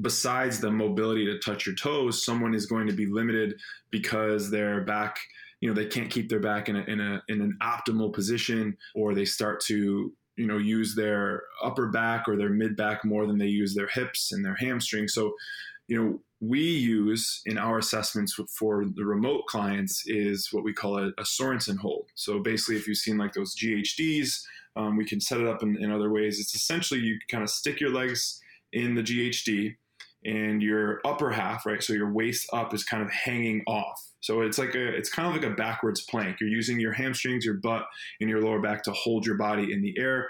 besides 0.00 0.60
the 0.60 0.70
mobility 0.70 1.26
to 1.26 1.38
touch 1.38 1.66
your 1.66 1.74
toes, 1.74 2.24
someone 2.24 2.54
is 2.54 2.66
going 2.66 2.86
to 2.86 2.92
be 2.92 3.06
limited 3.06 3.60
because 3.90 4.50
their 4.50 4.82
back, 4.82 5.18
you 5.60 5.68
know, 5.68 5.74
they 5.74 5.86
can't 5.86 6.10
keep 6.10 6.28
their 6.28 6.40
back 6.40 6.68
in 6.68 6.76
a, 6.76 6.82
in 6.84 7.00
a 7.00 7.22
in 7.28 7.40
an 7.40 7.56
optimal 7.62 8.12
position, 8.12 8.76
or 8.94 9.14
they 9.14 9.24
start 9.24 9.60
to 9.60 10.12
you 10.36 10.46
know 10.46 10.58
use 10.58 10.94
their 10.94 11.42
upper 11.62 11.88
back 11.88 12.26
or 12.26 12.36
their 12.36 12.48
mid 12.48 12.76
back 12.76 13.04
more 13.04 13.26
than 13.26 13.38
they 13.38 13.46
use 13.46 13.74
their 13.74 13.88
hips 13.88 14.32
and 14.32 14.44
their 14.44 14.56
hamstrings. 14.56 15.12
So 15.12 15.34
you 15.90 16.02
know 16.02 16.20
we 16.40 16.60
use 16.60 17.42
in 17.44 17.58
our 17.58 17.78
assessments 17.78 18.32
for 18.58 18.86
the 18.94 19.04
remote 19.04 19.44
clients 19.46 20.04
is 20.06 20.48
what 20.52 20.64
we 20.64 20.72
call 20.72 20.96
a, 20.96 21.08
a 21.18 21.22
Sorensen 21.22 21.76
hold. 21.76 22.06
So 22.14 22.38
basically, 22.38 22.76
if 22.76 22.88
you've 22.88 22.96
seen 22.96 23.18
like 23.18 23.34
those 23.34 23.54
GHDs, 23.54 24.40
um, 24.74 24.96
we 24.96 25.04
can 25.04 25.20
set 25.20 25.40
it 25.40 25.46
up 25.46 25.62
in, 25.62 25.76
in 25.82 25.90
other 25.90 26.10
ways. 26.10 26.40
It's 26.40 26.54
essentially 26.54 27.00
you 27.00 27.18
kind 27.30 27.44
of 27.44 27.50
stick 27.50 27.78
your 27.78 27.90
legs 27.90 28.40
in 28.72 28.94
the 28.94 29.02
GHD 29.02 29.76
and 30.24 30.62
your 30.62 31.00
upper 31.04 31.30
half, 31.30 31.66
right? 31.66 31.82
So 31.82 31.92
your 31.92 32.10
waist 32.10 32.48
up 32.54 32.72
is 32.72 32.84
kind 32.84 33.02
of 33.02 33.10
hanging 33.10 33.62
off. 33.66 34.09
So 34.20 34.42
it's 34.42 34.58
like 34.58 34.74
a, 34.74 34.88
it's 34.88 35.10
kind 35.10 35.28
of 35.28 35.34
like 35.34 35.50
a 35.50 35.54
backwards 35.54 36.02
plank. 36.02 36.40
You're 36.40 36.50
using 36.50 36.78
your 36.78 36.92
hamstrings, 36.92 37.44
your 37.44 37.54
butt, 37.54 37.86
and 38.20 38.28
your 38.28 38.40
lower 38.42 38.60
back 38.60 38.82
to 38.84 38.92
hold 38.92 39.26
your 39.26 39.36
body 39.36 39.72
in 39.72 39.82
the 39.82 39.94
air. 39.98 40.28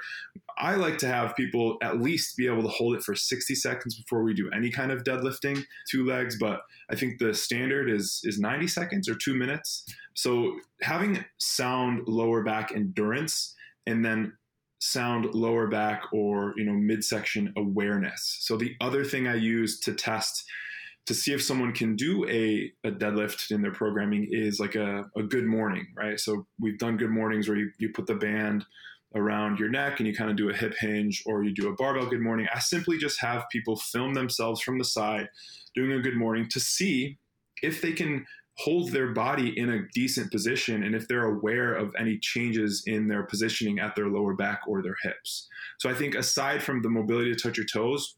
I 0.59 0.75
like 0.75 0.99
to 0.99 1.07
have 1.07 1.37
people 1.37 1.79
at 1.83 2.01
least 2.01 2.37
be 2.37 2.47
able 2.47 2.63
to 2.63 2.69
hold 2.69 2.95
it 2.95 3.03
for 3.03 3.15
60 3.15 3.55
seconds 3.55 3.97
before 3.97 4.23
we 4.23 4.35
do 4.35 4.51
any 4.55 4.71
kind 4.71 4.93
of 4.93 5.05
deadlifting, 5.05 5.65
two 5.91 6.07
legs. 6.07 6.37
But 6.39 6.61
I 6.91 6.97
think 6.97 7.19
the 7.19 7.35
standard 7.35 7.91
is 7.91 8.21
is 8.25 8.39
90 8.39 8.69
seconds 8.69 9.09
or 9.09 9.15
two 9.15 9.35
minutes. 9.35 9.85
So 10.15 10.57
having 10.83 11.25
sound 11.39 12.07
lower 12.07 12.43
back 12.43 12.73
endurance 12.75 13.55
and 13.87 14.05
then 14.05 14.35
sound 14.81 15.35
lower 15.35 15.69
back 15.69 16.03
or 16.13 16.55
you 16.57 16.65
know 16.65 16.73
midsection 16.73 17.53
awareness. 17.57 18.39
So 18.41 18.57
the 18.57 18.75
other 18.81 19.05
thing 19.05 19.29
I 19.29 19.35
use 19.35 19.79
to 19.81 19.95
test 19.95 20.45
to 21.11 21.15
see 21.15 21.33
if 21.33 21.43
someone 21.43 21.73
can 21.73 21.97
do 21.97 22.25
a, 22.29 22.73
a 22.85 22.93
deadlift 22.93 23.51
in 23.51 23.61
their 23.61 23.73
programming 23.73 24.29
is 24.31 24.61
like 24.61 24.77
a, 24.77 25.05
a 25.17 25.25
good 25.25 25.45
morning, 25.45 25.85
right? 25.97 26.21
So 26.21 26.47
we've 26.61 26.79
done 26.79 26.97
good 26.97 27.11
mornings 27.11 27.49
where 27.49 27.59
you, 27.59 27.69
you 27.81 27.91
put 27.93 28.07
the 28.07 28.15
band 28.15 28.65
around 29.17 29.59
your 29.59 29.69
neck 29.69 29.99
and 29.99 30.07
you 30.07 30.15
kind 30.15 30.31
of 30.31 30.37
do 30.37 30.51
a 30.51 30.55
hip 30.55 30.73
hinge 30.79 31.25
or 31.27 31.43
you 31.43 31.53
do 31.53 31.69
a 31.69 31.75
barbell 31.75 32.07
good 32.07 32.21
morning. 32.21 32.47
I 32.55 32.61
simply 32.61 32.97
just 32.97 33.21
have 33.21 33.49
people 33.51 33.75
film 33.75 34.15
themselves 34.15 34.61
from 34.61 34.79
the 34.79 34.85
side 34.85 35.29
doing 35.75 35.91
a 35.91 36.01
good 36.01 36.15
morning 36.15 36.47
to 36.51 36.61
see 36.61 37.19
if 37.61 37.83
they 37.83 37.91
can 37.91 38.25
hold 38.59 38.93
their 38.93 39.09
body 39.09 39.59
in 39.59 39.69
a 39.69 39.89
decent 39.93 40.31
position 40.31 40.85
and 40.85 40.95
if 40.95 41.09
they're 41.09 41.27
aware 41.27 41.75
of 41.75 41.93
any 41.99 42.21
changes 42.21 42.85
in 42.87 43.09
their 43.09 43.25
positioning 43.25 43.81
at 43.81 43.97
their 43.97 44.07
lower 44.07 44.35
back 44.35 44.61
or 44.69 44.81
their 44.81 44.97
hips. 45.03 45.49
So 45.81 45.91
I 45.91 45.95
think 45.95 46.15
aside 46.15 46.63
from 46.63 46.83
the 46.83 46.89
mobility 46.89 47.35
to 47.35 47.37
touch 47.37 47.57
your 47.57 47.67
toes, 47.67 48.15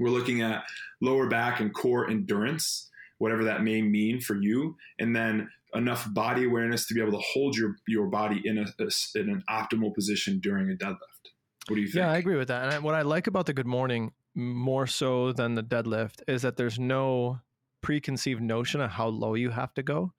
we're 0.00 0.10
looking 0.10 0.42
at 0.42 0.64
lower 1.00 1.28
back 1.28 1.60
and 1.60 1.72
core 1.72 2.08
endurance, 2.10 2.90
whatever 3.18 3.44
that 3.44 3.62
may 3.62 3.82
mean 3.82 4.20
for 4.20 4.34
you, 4.34 4.76
and 4.98 5.14
then 5.14 5.48
enough 5.74 6.12
body 6.12 6.44
awareness 6.44 6.86
to 6.88 6.94
be 6.94 7.00
able 7.00 7.12
to 7.12 7.24
hold 7.24 7.56
your 7.56 7.76
your 7.86 8.06
body 8.06 8.40
in 8.44 8.58
a, 8.58 8.62
a 8.62 8.90
in 9.14 9.30
an 9.30 9.44
optimal 9.48 9.94
position 9.94 10.40
during 10.40 10.70
a 10.70 10.74
deadlift. 10.74 11.30
What 11.68 11.76
do 11.76 11.82
you 11.82 11.86
think? 11.86 11.96
Yeah, 11.96 12.10
I 12.10 12.16
agree 12.16 12.36
with 12.36 12.48
that. 12.48 12.64
And 12.64 12.72
I, 12.72 12.78
what 12.78 12.94
I 12.94 13.02
like 13.02 13.26
about 13.26 13.46
the 13.46 13.52
good 13.52 13.66
morning 13.66 14.12
more 14.34 14.86
so 14.86 15.32
than 15.32 15.54
the 15.54 15.62
deadlift 15.62 16.22
is 16.26 16.42
that 16.42 16.56
there's 16.56 16.78
no 16.78 17.40
preconceived 17.82 18.42
notion 18.42 18.80
of 18.80 18.90
how 18.90 19.08
low 19.08 19.34
you 19.34 19.50
have 19.50 19.74
to 19.74 19.82
go. 19.82 20.12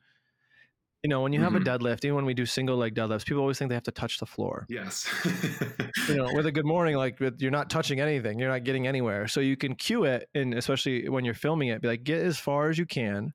You 1.04 1.10
know, 1.10 1.22
when 1.22 1.34
you 1.34 1.42
have 1.42 1.54
Mhm. 1.54 1.62
a 1.62 1.80
deadlift, 1.80 2.06
even 2.06 2.16
when 2.16 2.26
we 2.26 2.36
do 2.36 2.46
single 2.46 2.78
leg 2.78 2.94
deadlifts, 2.94 3.26
people 3.26 3.42
always 3.42 3.58
think 3.58 3.70
they 3.70 3.76
have 3.76 3.84
to 3.84 3.92
touch 3.92 4.20
the 4.20 4.26
floor. 4.28 4.66
Yes. 4.70 5.08
You 6.08 6.16
know, 6.16 6.30
with 6.34 6.46
a 6.46 6.52
good 6.52 6.66
morning, 6.66 6.96
like 6.96 7.20
with- 7.20 7.42
you're 7.42 7.52
not 7.52 7.70
touching 7.70 8.00
anything, 8.00 8.40
you're 8.40 8.50
not 8.50 8.64
getting 8.64 8.88
anywhere. 8.88 9.28
So 9.28 9.40
you 9.40 9.56
can 9.58 9.76
cue 9.76 10.04
it, 10.04 10.28
and 10.34 10.54
especially 10.54 11.08
when 11.10 11.26
you're 11.26 11.34
filming 11.34 11.70
it, 11.70 11.82
be 11.82 11.88
like, 11.88 12.04
get 12.04 12.22
as 12.22 12.38
far 12.40 12.70
as 12.70 12.78
you 12.78 12.86
can 12.86 13.34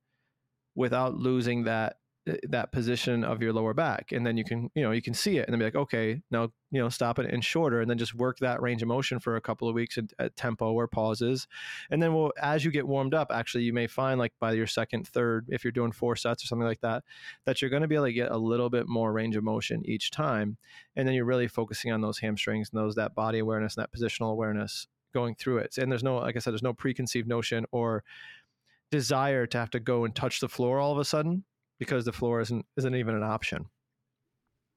without 0.74 1.14
losing 1.14 1.64
that 1.64 1.96
Uh, 2.28 2.34
that 2.48 2.72
position 2.72 3.22
of 3.22 3.40
your 3.40 3.52
lower 3.52 3.72
back. 3.72 4.10
And 4.10 4.26
then 4.26 4.36
you 4.36 4.44
can 4.44 4.68
you 4.74 4.82
know 4.82 4.90
you 4.90 5.02
can 5.02 5.14
see 5.14 5.38
it 5.38 5.46
and 5.46 5.52
then 5.52 5.60
be 5.60 5.64
like 5.64 5.76
okay 5.76 6.22
now 6.30 6.50
you 6.72 6.80
know 6.80 6.88
stop 6.88 7.20
it 7.20 7.32
and 7.32 7.44
shorter 7.44 7.80
and 7.80 7.88
then 7.88 7.98
just 7.98 8.14
work 8.14 8.38
that 8.38 8.60
range 8.60 8.82
of 8.82 8.88
motion 8.88 9.20
for 9.20 9.36
a 9.36 9.40
couple 9.40 9.68
of 9.68 9.74
weeks 9.74 9.96
at, 9.96 10.06
at 10.18 10.36
tempo 10.36 10.72
or 10.72 10.88
pauses. 10.88 11.46
And 11.90 12.02
then 12.02 12.14
we'll 12.14 12.32
as 12.42 12.64
you 12.64 12.72
get 12.72 12.86
warmed 12.86 13.14
up 13.14 13.30
actually 13.32 13.64
you 13.64 13.72
may 13.72 13.86
find 13.86 14.18
like 14.18 14.32
by 14.40 14.52
your 14.52 14.66
second 14.66 15.06
third 15.06 15.46
if 15.50 15.62
you're 15.62 15.70
doing 15.70 15.92
four 15.92 16.16
sets 16.16 16.42
or 16.42 16.46
something 16.48 16.66
like 16.66 16.80
that 16.80 17.04
that 17.44 17.62
you're 17.62 17.70
going 17.70 17.82
to 17.82 17.88
be 17.88 17.94
able 17.94 18.06
to 18.06 18.12
get 18.12 18.32
a 18.32 18.38
little 18.38 18.70
bit 18.70 18.88
more 18.88 19.12
range 19.12 19.36
of 19.36 19.44
motion 19.44 19.82
each 19.84 20.10
time. 20.10 20.56
And 20.96 21.06
then 21.06 21.14
you're 21.14 21.24
really 21.24 21.48
focusing 21.48 21.92
on 21.92 22.00
those 22.00 22.18
hamstrings 22.18 22.70
and 22.72 22.80
those 22.80 22.96
that 22.96 23.14
body 23.14 23.38
awareness 23.38 23.76
and 23.76 23.84
that 23.84 23.92
positional 23.92 24.32
awareness 24.32 24.88
going 25.14 25.36
through 25.36 25.58
it. 25.58 25.78
And 25.78 25.92
there's 25.92 26.02
no 26.02 26.16
like 26.16 26.34
i 26.34 26.40
said 26.40 26.52
there's 26.52 26.62
no 26.62 26.74
preconceived 26.74 27.28
notion 27.28 27.66
or 27.70 28.02
desire 28.90 29.46
to 29.46 29.58
have 29.58 29.70
to 29.70 29.80
go 29.80 30.04
and 30.04 30.14
touch 30.14 30.40
the 30.40 30.48
floor 30.48 30.80
all 30.80 30.92
of 30.92 30.98
a 30.98 31.04
sudden 31.04 31.44
because 31.78 32.04
the 32.04 32.12
floor 32.12 32.40
isn't 32.40 32.64
isn't 32.76 32.94
even 32.94 33.14
an 33.14 33.22
option. 33.22 33.66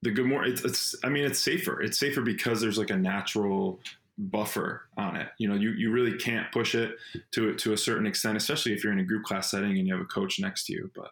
the 0.02 0.10
good 0.10 0.26
more 0.26 0.44
It's, 0.44 0.64
it's. 0.64 0.94
I 1.04 1.08
mean, 1.08 1.24
it's 1.24 1.40
safer. 1.40 1.80
It's 1.82 1.98
safer 1.98 2.22
because 2.22 2.60
there's 2.60 2.78
like 2.78 2.90
a 2.90 2.96
natural 2.96 3.80
buffer 4.18 4.82
on 4.96 5.16
it. 5.16 5.28
You 5.38 5.48
know, 5.48 5.54
you, 5.54 5.70
you 5.70 5.90
really 5.90 6.16
can't 6.16 6.50
push 6.52 6.74
it 6.74 6.96
to 7.32 7.54
to 7.54 7.72
a 7.72 7.76
certain 7.76 8.06
extent, 8.06 8.36
especially 8.36 8.72
if 8.72 8.84
you're 8.84 8.92
in 8.92 9.00
a 9.00 9.04
group 9.04 9.24
class 9.24 9.50
setting 9.50 9.78
and 9.78 9.86
you 9.86 9.94
have 9.94 10.02
a 10.02 10.06
coach 10.06 10.40
next 10.40 10.66
to 10.66 10.72
you. 10.72 10.90
But 10.94 11.10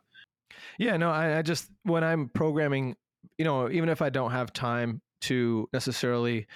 Yeah, 0.78 0.96
no, 0.96 1.10
I, 1.10 1.38
I 1.38 1.42
just 1.42 1.70
when 1.84 2.04
I'm 2.04 2.28
programming, 2.28 2.96
you 3.38 3.44
know, 3.44 3.70
even 3.70 3.88
if 3.88 4.02
I 4.02 4.10
don't 4.10 4.32
have 4.32 4.52
time 4.52 5.00
to 5.22 5.68
necessarily 5.72 6.46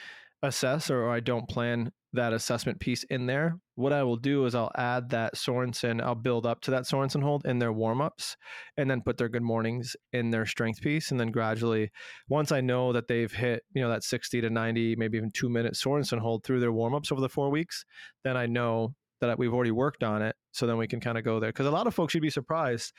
assess 0.43 0.91
or 0.91 1.09
I 1.11 1.21
don't 1.21 1.49
plan 1.49 1.93
that 2.15 2.33
assessment 2.33 2.79
piece 2.79 3.05
in 3.05 3.27
there, 3.27 3.57
what 3.75 3.93
I 3.93 4.03
will 4.03 4.17
do 4.17 4.45
is 4.45 4.55
I'll 4.55 4.73
add 4.77 5.11
that 5.11 5.35
Sorensen, 5.35 6.03
I'll 6.03 6.15
build 6.15 6.45
up 6.45 6.61
to 6.63 6.71
that 6.73 6.85
Sorensen 6.85 7.23
hold 7.23 7.47
in 7.47 7.59
their 7.59 7.73
warm 7.73 8.01
ups 8.01 8.37
and 8.77 8.91
then 8.91 9.01
put 9.01 9.17
their 9.17 9.29
good 9.29 9.43
mornings 9.43 9.97
in 10.13 10.31
their 10.31 10.45
strength 10.45 10.81
piece. 10.83 11.11
And 11.11 11.19
then 11.19 11.31
gradually, 11.31 11.91
once 12.29 12.53
I 12.53 12.61
know 12.61 12.93
that 12.93 13.09
they've 13.09 13.33
hit, 13.33 13.63
you 13.75 13.83
know, 13.83 13.89
that 13.89 14.05
60 14.05 14.43
to 14.43 14.51
90, 14.51 14.97
maybe 14.97 15.17
even 15.17 15.31
two 15.33 15.49
minute 15.49 15.75
Sorensen 15.75 16.19
hold 16.19 16.45
through 16.45 16.61
their 16.61 16.73
warm 16.73 16.95
ups 16.95 17.11
over 17.11 17.21
the 17.21 17.29
four 17.29 17.51
weeks, 17.51 17.85
then 18.25 18.37
I 18.37 18.47
know 18.47 18.95
that 19.21 19.39
we've 19.39 19.55
already 19.55 19.71
worked 19.71 20.03
on 20.03 20.21
it. 20.21 20.37
So 20.53 20.67
then 20.67 20.77
we 20.77 20.87
can 20.87 21.01
kind 21.01 21.17
of 21.17 21.25
go 21.25 21.41
there. 21.41 21.51
Because 21.51 21.67
a 21.67 21.71
lot 21.71 21.87
of 21.87 21.95
folks, 21.95 22.13
you'd 22.13 22.21
be 22.21 22.31
surprised, 22.31 22.93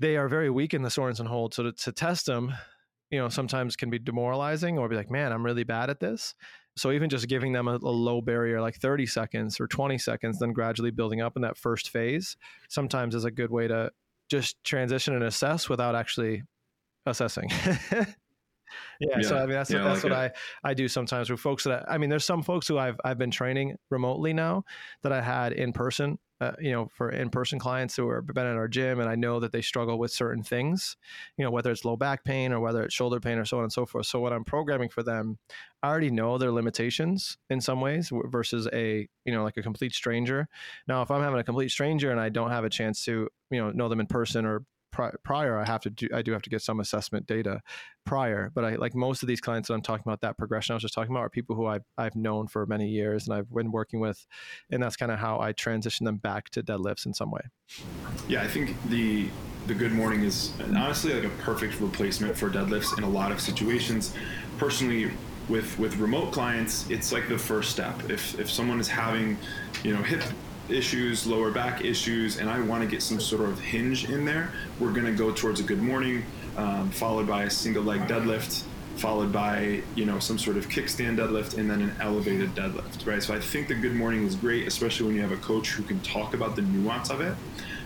they 0.00 0.16
are 0.16 0.28
very 0.28 0.50
weak 0.50 0.74
in 0.74 0.82
the 0.82 0.88
Sorensen 0.88 1.26
hold. 1.26 1.54
So 1.54 1.64
to, 1.64 1.72
to 1.72 1.92
test 1.92 2.26
them, 2.26 2.52
you 3.10 3.18
know, 3.18 3.28
sometimes 3.28 3.76
can 3.76 3.90
be 3.90 3.98
demoralizing 3.98 4.78
or 4.78 4.88
be 4.88 4.96
like, 4.96 5.10
man, 5.10 5.32
I'm 5.32 5.44
really 5.44 5.64
bad 5.64 5.90
at 5.90 6.00
this. 6.00 6.34
So 6.76 6.90
even 6.90 7.10
just 7.10 7.28
giving 7.28 7.52
them 7.52 7.68
a, 7.68 7.76
a, 7.76 7.76
low 7.76 8.20
barrier, 8.20 8.60
like 8.60 8.76
30 8.76 9.06
seconds 9.06 9.60
or 9.60 9.66
20 9.66 9.98
seconds, 9.98 10.38
then 10.38 10.52
gradually 10.52 10.90
building 10.90 11.20
up 11.20 11.36
in 11.36 11.42
that 11.42 11.58
first 11.58 11.90
phase, 11.90 12.36
sometimes 12.68 13.14
is 13.14 13.24
a 13.24 13.30
good 13.30 13.50
way 13.50 13.68
to 13.68 13.90
just 14.30 14.62
transition 14.64 15.14
and 15.14 15.24
assess 15.24 15.68
without 15.68 15.94
actually 15.94 16.42
assessing. 17.04 17.50
Yeah, 19.10 19.20
so 19.22 19.36
I 19.36 19.40
mean 19.40 19.50
that's 19.50 19.70
Yeah, 19.70 19.80
I 19.80 19.84
that's 19.84 20.04
like 20.04 20.04
what 20.04 20.12
I 20.12 20.30
I 20.62 20.74
do 20.74 20.88
sometimes 20.88 21.30
with 21.30 21.40
folks 21.40 21.64
that 21.64 21.88
I, 21.88 21.94
I 21.94 21.98
mean 21.98 22.10
there's 22.10 22.24
some 22.24 22.42
folks 22.42 22.68
who 22.68 22.78
I've 22.78 22.98
I've 23.04 23.18
been 23.18 23.30
training 23.30 23.76
remotely 23.90 24.32
now 24.32 24.64
that 25.02 25.12
I 25.12 25.20
had 25.20 25.52
in 25.52 25.72
person 25.72 26.18
uh, 26.40 26.52
you 26.60 26.72
know 26.72 26.88
for 26.94 27.10
in 27.10 27.30
person 27.30 27.58
clients 27.58 27.96
who 27.96 28.10
have 28.10 28.26
been 28.26 28.46
at 28.46 28.56
our 28.56 28.68
gym 28.68 29.00
and 29.00 29.08
I 29.08 29.14
know 29.14 29.40
that 29.40 29.52
they 29.52 29.62
struggle 29.62 29.98
with 29.98 30.10
certain 30.10 30.42
things 30.42 30.96
you 31.36 31.44
know 31.44 31.50
whether 31.50 31.70
it's 31.70 31.84
low 31.84 31.96
back 31.96 32.24
pain 32.24 32.52
or 32.52 32.60
whether 32.60 32.82
it's 32.82 32.94
shoulder 32.94 33.20
pain 33.20 33.38
or 33.38 33.44
so 33.44 33.58
on 33.58 33.64
and 33.64 33.72
so 33.72 33.86
forth. 33.86 34.06
So 34.06 34.20
when 34.20 34.32
I'm 34.32 34.44
programming 34.44 34.88
for 34.88 35.02
them 35.02 35.38
I 35.82 35.88
already 35.88 36.10
know 36.10 36.38
their 36.38 36.52
limitations 36.52 37.38
in 37.50 37.60
some 37.60 37.80
ways 37.80 38.12
versus 38.26 38.68
a 38.72 39.08
you 39.24 39.32
know 39.32 39.42
like 39.42 39.56
a 39.56 39.62
complete 39.62 39.94
stranger. 39.94 40.48
Now 40.86 41.02
if 41.02 41.10
I'm 41.10 41.22
having 41.22 41.40
a 41.40 41.44
complete 41.44 41.70
stranger 41.70 42.10
and 42.10 42.20
I 42.20 42.28
don't 42.28 42.50
have 42.50 42.64
a 42.64 42.70
chance 42.70 43.04
to 43.06 43.28
you 43.50 43.60
know 43.60 43.70
know 43.70 43.88
them 43.88 44.00
in 44.00 44.06
person 44.06 44.44
or 44.46 44.64
pri- 44.92 45.12
prior 45.24 45.58
I 45.58 45.64
have 45.64 45.80
to 45.82 45.90
do 45.90 46.08
I 46.14 46.22
do 46.22 46.32
have 46.32 46.42
to 46.42 46.50
get 46.50 46.62
some 46.62 46.80
assessment 46.80 47.26
data 47.26 47.60
prior 48.04 48.50
but 48.54 48.64
I 48.64 48.76
like 48.76 48.94
most 48.94 49.22
of 49.22 49.28
these 49.28 49.40
clients 49.40 49.68
that 49.68 49.74
I'm 49.74 49.82
talking 49.82 50.04
about 50.06 50.20
that 50.20 50.38
progression 50.38 50.72
I 50.72 50.76
was 50.76 50.82
just 50.82 50.94
talking 50.94 51.10
about 51.10 51.20
are 51.20 51.30
people 51.30 51.56
who 51.56 51.66
I've, 51.66 51.84
I've 51.98 52.14
known 52.14 52.46
for 52.46 52.64
many 52.66 52.88
years 52.88 53.26
and 53.26 53.36
I've 53.36 53.52
been 53.52 53.72
working 53.72 54.00
with 54.00 54.24
and 54.70 54.82
that's 54.82 54.96
kind 54.96 55.10
of 55.10 55.18
how 55.18 55.40
I 55.40 55.52
transition 55.52 56.06
them 56.06 56.16
back 56.16 56.50
to 56.50 56.62
deadlifts 56.62 57.06
in 57.06 57.14
some 57.14 57.30
way 57.30 57.42
Yeah, 58.28 58.42
I 58.42 58.48
think 58.48 58.76
the 58.88 59.28
the 59.66 59.74
good 59.74 59.92
morning 59.92 60.22
is 60.22 60.52
honestly 60.74 61.14
like 61.14 61.24
a 61.24 61.34
perfect 61.42 61.80
replacement 61.80 62.36
for 62.36 62.50
deadlifts 62.50 62.96
in 62.98 63.04
a 63.04 63.08
lot 63.08 63.30
of 63.30 63.40
situations. 63.40 64.14
Personally, 64.58 65.12
with 65.48 65.78
with 65.78 65.96
remote 65.98 66.32
clients, 66.32 66.88
it's 66.90 67.12
like 67.12 67.28
the 67.28 67.38
first 67.38 67.70
step. 67.70 68.10
If 68.10 68.38
if 68.40 68.50
someone 68.50 68.80
is 68.80 68.88
having, 68.88 69.38
you 69.84 69.94
know, 69.94 70.02
hip 70.02 70.22
issues, 70.68 71.26
lower 71.26 71.50
back 71.50 71.84
issues, 71.84 72.38
and 72.38 72.48
I 72.48 72.60
want 72.60 72.82
to 72.82 72.88
get 72.88 73.02
some 73.02 73.20
sort 73.20 73.48
of 73.48 73.60
hinge 73.60 74.08
in 74.08 74.24
there, 74.24 74.52
we're 74.80 74.92
going 74.92 75.06
to 75.06 75.12
go 75.12 75.32
towards 75.32 75.60
a 75.60 75.62
good 75.62 75.82
morning, 75.82 76.24
um, 76.56 76.90
followed 76.90 77.26
by 77.26 77.44
a 77.44 77.50
single 77.50 77.82
leg 77.82 78.02
deadlift, 78.02 78.64
followed 78.96 79.32
by 79.32 79.82
you 79.94 80.04
know 80.04 80.18
some 80.18 80.38
sort 80.38 80.56
of 80.56 80.68
kickstand 80.68 81.16
deadlift, 81.18 81.58
and 81.58 81.70
then 81.70 81.82
an 81.82 81.94
elevated 82.00 82.54
deadlift, 82.54 83.06
right? 83.06 83.22
So 83.22 83.34
I 83.34 83.40
think 83.40 83.68
the 83.68 83.74
good 83.74 83.94
morning 83.94 84.24
is 84.24 84.34
great, 84.34 84.66
especially 84.66 85.06
when 85.06 85.14
you 85.16 85.22
have 85.22 85.32
a 85.32 85.36
coach 85.36 85.70
who 85.70 85.82
can 85.82 86.00
talk 86.00 86.34
about 86.34 86.56
the 86.56 86.62
nuance 86.62 87.10
of 87.10 87.20
it. 87.20 87.34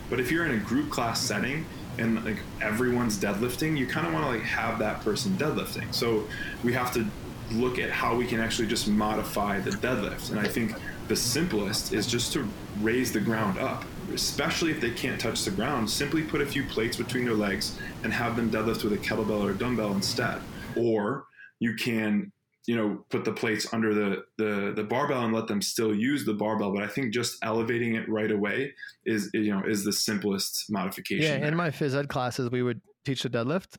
But 0.09 0.19
if 0.19 0.31
you're 0.31 0.45
in 0.45 0.51
a 0.51 0.63
group 0.63 0.89
class 0.89 1.21
setting 1.21 1.65
and 1.97 2.23
like 2.23 2.37
everyone's 2.61 3.17
deadlifting, 3.17 3.77
you 3.77 3.87
kind 3.87 4.07
of 4.07 4.13
want 4.13 4.25
to 4.25 4.31
like 4.31 4.43
have 4.43 4.79
that 4.79 5.01
person 5.01 5.33
deadlifting. 5.33 5.93
So 5.93 6.25
we 6.63 6.73
have 6.73 6.93
to 6.93 7.05
look 7.51 7.79
at 7.79 7.89
how 7.89 8.15
we 8.15 8.25
can 8.25 8.39
actually 8.39 8.67
just 8.67 8.87
modify 8.87 9.59
the 9.59 9.71
deadlift. 9.71 10.31
And 10.31 10.39
I 10.39 10.47
think 10.47 10.73
the 11.07 11.15
simplest 11.15 11.93
is 11.93 12.07
just 12.07 12.33
to 12.33 12.47
raise 12.81 13.11
the 13.11 13.19
ground 13.19 13.59
up, 13.59 13.85
especially 14.13 14.71
if 14.71 14.81
they 14.81 14.91
can't 14.91 15.19
touch 15.19 15.43
the 15.43 15.51
ground. 15.51 15.89
Simply 15.89 16.23
put 16.23 16.41
a 16.41 16.45
few 16.45 16.63
plates 16.63 16.97
between 16.97 17.25
their 17.25 17.33
legs 17.33 17.77
and 18.03 18.13
have 18.13 18.35
them 18.35 18.49
deadlift 18.49 18.83
with 18.83 18.93
a 18.93 18.97
kettlebell 18.97 19.43
or 19.43 19.51
a 19.51 19.55
dumbbell 19.55 19.93
instead. 19.93 20.41
Or 20.75 21.25
you 21.59 21.75
can 21.75 22.31
you 22.67 22.75
know 22.75 23.05
put 23.09 23.23
the 23.23 23.31
plates 23.31 23.73
under 23.73 23.93
the, 23.93 24.23
the 24.37 24.73
the 24.75 24.83
barbell 24.83 25.23
and 25.23 25.33
let 25.33 25.47
them 25.47 25.61
still 25.61 25.95
use 25.95 26.25
the 26.25 26.33
barbell 26.33 26.73
but 26.73 26.83
i 26.83 26.87
think 26.87 27.13
just 27.13 27.37
elevating 27.41 27.95
it 27.95 28.07
right 28.09 28.29
away 28.29 28.73
is 29.05 29.29
you 29.33 29.55
know 29.55 29.63
is 29.65 29.85
the 29.85 29.93
simplest 29.93 30.65
modification 30.69 31.23
yeah 31.23 31.37
there. 31.39 31.47
in 31.47 31.55
my 31.55 31.69
phys 31.69 31.95
ed 31.95 32.09
classes 32.09 32.51
we 32.51 32.61
would 32.61 32.81
teach 33.05 33.23
the 33.23 33.29
deadlift 33.29 33.77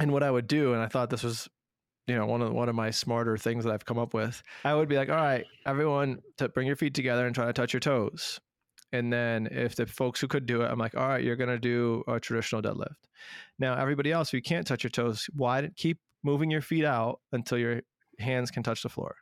and 0.00 0.12
what 0.12 0.22
I 0.22 0.30
would 0.30 0.46
do 0.46 0.72
and 0.72 0.82
I 0.82 0.86
thought 0.86 1.10
this 1.10 1.22
was 1.22 1.48
you 2.06 2.16
know 2.16 2.26
one 2.26 2.42
of 2.42 2.52
one 2.52 2.68
of 2.68 2.74
my 2.74 2.90
smarter 2.90 3.36
things 3.36 3.64
that 3.64 3.72
I've 3.72 3.84
come 3.84 3.98
up 3.98 4.14
with 4.14 4.42
I 4.64 4.74
would 4.74 4.88
be 4.88 4.96
like 4.96 5.08
all 5.08 5.16
right 5.16 5.44
everyone 5.66 6.18
to 6.38 6.48
bring 6.48 6.66
your 6.66 6.76
feet 6.76 6.94
together 6.94 7.26
and 7.26 7.34
try 7.34 7.46
to 7.46 7.52
touch 7.52 7.72
your 7.72 7.80
toes 7.80 8.40
and 8.92 9.12
then 9.12 9.48
if 9.50 9.76
the 9.76 9.86
folks 9.86 10.20
who 10.20 10.28
could 10.28 10.46
do 10.46 10.62
it 10.62 10.70
I'm 10.70 10.78
like 10.78 10.96
all 10.96 11.08
right 11.08 11.22
you're 11.22 11.36
to 11.36 11.58
do 11.58 12.02
a 12.08 12.18
traditional 12.18 12.62
deadlift 12.62 12.96
now 13.58 13.76
everybody 13.76 14.10
else 14.12 14.28
if 14.28 14.34
you 14.34 14.42
can't 14.42 14.66
touch 14.66 14.84
your 14.84 14.90
toes 14.90 15.28
why 15.34 15.68
keep 15.76 15.98
moving 16.24 16.50
your 16.50 16.62
feet 16.62 16.84
out 16.84 17.20
until 17.32 17.58
your 17.58 17.82
hands 18.18 18.50
can 18.50 18.62
touch 18.62 18.82
the 18.82 18.88
floor 18.88 19.16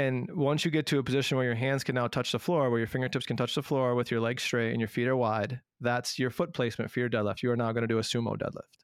and 0.00 0.28
once 0.32 0.64
you 0.64 0.70
get 0.70 0.86
to 0.86 1.00
a 1.00 1.02
position 1.02 1.36
where 1.36 1.46
your 1.46 1.56
hands 1.56 1.82
can 1.82 1.96
now 1.96 2.06
touch 2.06 2.30
the 2.30 2.38
floor, 2.38 2.70
where 2.70 2.78
your 2.78 2.86
fingertips 2.86 3.26
can 3.26 3.36
touch 3.36 3.56
the 3.56 3.64
floor 3.64 3.96
with 3.96 4.12
your 4.12 4.20
legs 4.20 4.44
straight 4.44 4.70
and 4.70 4.80
your 4.80 4.88
feet 4.88 5.08
are 5.08 5.16
wide, 5.16 5.60
that's 5.80 6.20
your 6.20 6.30
foot 6.30 6.54
placement 6.54 6.90
for 6.90 7.00
your 7.00 7.10
deadlift. 7.10 7.42
You 7.42 7.50
are 7.50 7.56
now 7.56 7.72
going 7.72 7.82
to 7.82 7.88
do 7.88 7.98
a 7.98 8.02
sumo 8.02 8.36
deadlift. 8.36 8.78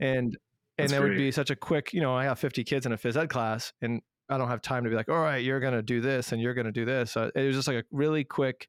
And 0.00 0.38
and 0.80 0.90
That's 0.90 1.00
it 1.00 1.02
would 1.02 1.16
be 1.16 1.30
such 1.30 1.50
a 1.50 1.56
quick, 1.56 1.92
you 1.92 2.00
know, 2.00 2.14
I 2.14 2.24
have 2.24 2.38
50 2.38 2.64
kids 2.64 2.86
in 2.86 2.92
a 2.92 2.98
phys 2.98 3.16
ed 3.16 3.28
class 3.28 3.72
and 3.80 4.02
I 4.28 4.38
don't 4.38 4.48
have 4.48 4.62
time 4.62 4.84
to 4.84 4.90
be 4.90 4.96
like, 4.96 5.08
all 5.08 5.20
right, 5.20 5.42
you're 5.42 5.60
going 5.60 5.74
to 5.74 5.82
do 5.82 6.00
this 6.00 6.32
and 6.32 6.40
you're 6.40 6.54
going 6.54 6.66
to 6.66 6.72
do 6.72 6.84
this. 6.84 7.12
So 7.12 7.30
it 7.34 7.46
was 7.46 7.56
just 7.56 7.68
like 7.68 7.78
a 7.78 7.84
really 7.90 8.24
quick, 8.24 8.68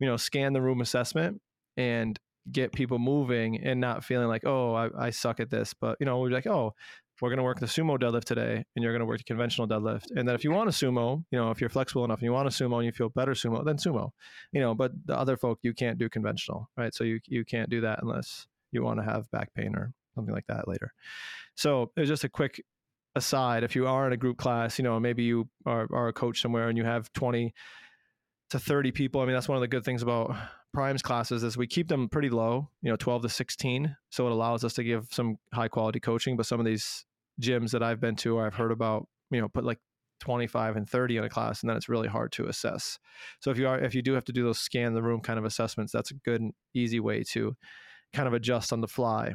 you 0.00 0.06
know, 0.06 0.16
scan 0.16 0.52
the 0.52 0.62
room 0.62 0.80
assessment 0.80 1.40
and 1.76 2.18
get 2.50 2.72
people 2.72 2.98
moving 2.98 3.58
and 3.62 3.80
not 3.80 4.04
feeling 4.04 4.28
like, 4.28 4.46
oh, 4.46 4.74
I, 4.74 4.88
I 4.98 5.10
suck 5.10 5.40
at 5.40 5.50
this. 5.50 5.74
But, 5.78 5.96
you 6.00 6.06
know, 6.06 6.18
we're 6.18 6.30
like, 6.30 6.46
oh, 6.46 6.74
we're 7.20 7.28
going 7.28 7.38
to 7.38 7.44
work 7.44 7.60
the 7.60 7.66
sumo 7.66 7.98
deadlift 7.98 8.24
today 8.24 8.64
and 8.74 8.82
you're 8.82 8.92
going 8.92 9.00
to 9.00 9.06
work 9.06 9.18
the 9.18 9.24
conventional 9.24 9.68
deadlift. 9.68 10.06
And 10.16 10.26
then 10.26 10.34
if 10.34 10.42
you 10.42 10.50
want 10.50 10.68
a 10.68 10.72
sumo, 10.72 11.24
you 11.30 11.38
know, 11.38 11.50
if 11.50 11.60
you're 11.60 11.70
flexible 11.70 12.04
enough 12.04 12.18
and 12.18 12.24
you 12.24 12.32
want 12.32 12.48
a 12.48 12.50
sumo 12.50 12.76
and 12.76 12.86
you 12.86 12.92
feel 12.92 13.08
better 13.10 13.32
sumo, 13.32 13.64
then 13.64 13.76
sumo, 13.76 14.10
you 14.52 14.60
know, 14.60 14.74
but 14.74 14.92
the 15.06 15.16
other 15.16 15.36
folk, 15.36 15.58
you 15.62 15.72
can't 15.74 15.98
do 15.98 16.08
conventional, 16.08 16.68
right? 16.76 16.94
So 16.94 17.04
you, 17.04 17.20
you 17.26 17.44
can't 17.44 17.70
do 17.70 17.80
that 17.82 18.00
unless 18.02 18.46
you 18.72 18.82
want 18.82 18.98
to 19.00 19.04
have 19.04 19.30
back 19.30 19.54
pain 19.54 19.74
or 19.76 19.92
something 20.14 20.34
like 20.34 20.46
that 20.48 20.66
later. 20.66 20.92
So 21.54 21.92
it 21.96 22.00
was 22.00 22.08
just 22.08 22.24
a 22.24 22.28
quick 22.28 22.62
aside. 23.14 23.64
If 23.64 23.76
you 23.76 23.86
are 23.86 24.06
in 24.06 24.12
a 24.12 24.16
group 24.16 24.38
class, 24.38 24.78
you 24.78 24.82
know, 24.82 24.98
maybe 24.98 25.22
you 25.22 25.48
are, 25.66 25.86
are 25.92 26.08
a 26.08 26.12
coach 26.12 26.40
somewhere 26.40 26.68
and 26.68 26.76
you 26.76 26.84
have 26.84 27.12
20 27.12 27.52
to 28.50 28.58
30 28.58 28.92
people. 28.92 29.20
I 29.20 29.24
mean, 29.24 29.34
that's 29.34 29.48
one 29.48 29.56
of 29.56 29.62
the 29.62 29.68
good 29.68 29.84
things 29.84 30.02
about 30.02 30.34
primes 30.72 31.02
classes 31.02 31.42
is 31.44 31.56
we 31.56 31.66
keep 31.66 31.88
them 31.88 32.08
pretty 32.08 32.30
low, 32.30 32.68
you 32.82 32.90
know, 32.90 32.96
12 32.96 33.22
to 33.22 33.28
16. 33.28 33.96
So 34.10 34.26
it 34.26 34.32
allows 34.32 34.64
us 34.64 34.74
to 34.74 34.84
give 34.84 35.06
some 35.10 35.36
high 35.52 35.68
quality 35.68 36.00
coaching. 36.00 36.36
But 36.36 36.46
some 36.46 36.60
of 36.60 36.66
these 36.66 37.04
gyms 37.40 37.70
that 37.70 37.82
I've 37.82 38.00
been 38.00 38.16
to 38.16 38.36
or 38.36 38.46
I've 38.46 38.54
heard 38.54 38.72
about, 38.72 39.06
you 39.30 39.40
know, 39.40 39.48
put 39.48 39.64
like 39.64 39.78
25 40.20 40.76
and 40.76 40.88
30 40.88 41.18
in 41.18 41.24
a 41.24 41.28
class 41.28 41.60
and 41.60 41.70
then 41.70 41.76
it's 41.76 41.88
really 41.88 42.08
hard 42.08 42.32
to 42.32 42.46
assess. 42.46 42.98
So 43.40 43.50
if 43.50 43.58
you 43.58 43.68
are 43.68 43.78
if 43.78 43.94
you 43.94 44.02
do 44.02 44.14
have 44.14 44.24
to 44.24 44.32
do 44.32 44.44
those 44.44 44.58
scan 44.58 44.94
the 44.94 45.02
room 45.02 45.20
kind 45.20 45.38
of 45.38 45.44
assessments, 45.44 45.92
that's 45.92 46.10
a 46.10 46.14
good 46.14 46.40
and 46.40 46.52
easy 46.74 47.00
way 47.00 47.22
to 47.32 47.56
kind 48.12 48.28
of 48.28 48.34
adjust 48.34 48.72
on 48.72 48.80
the 48.80 48.88
fly 48.88 49.34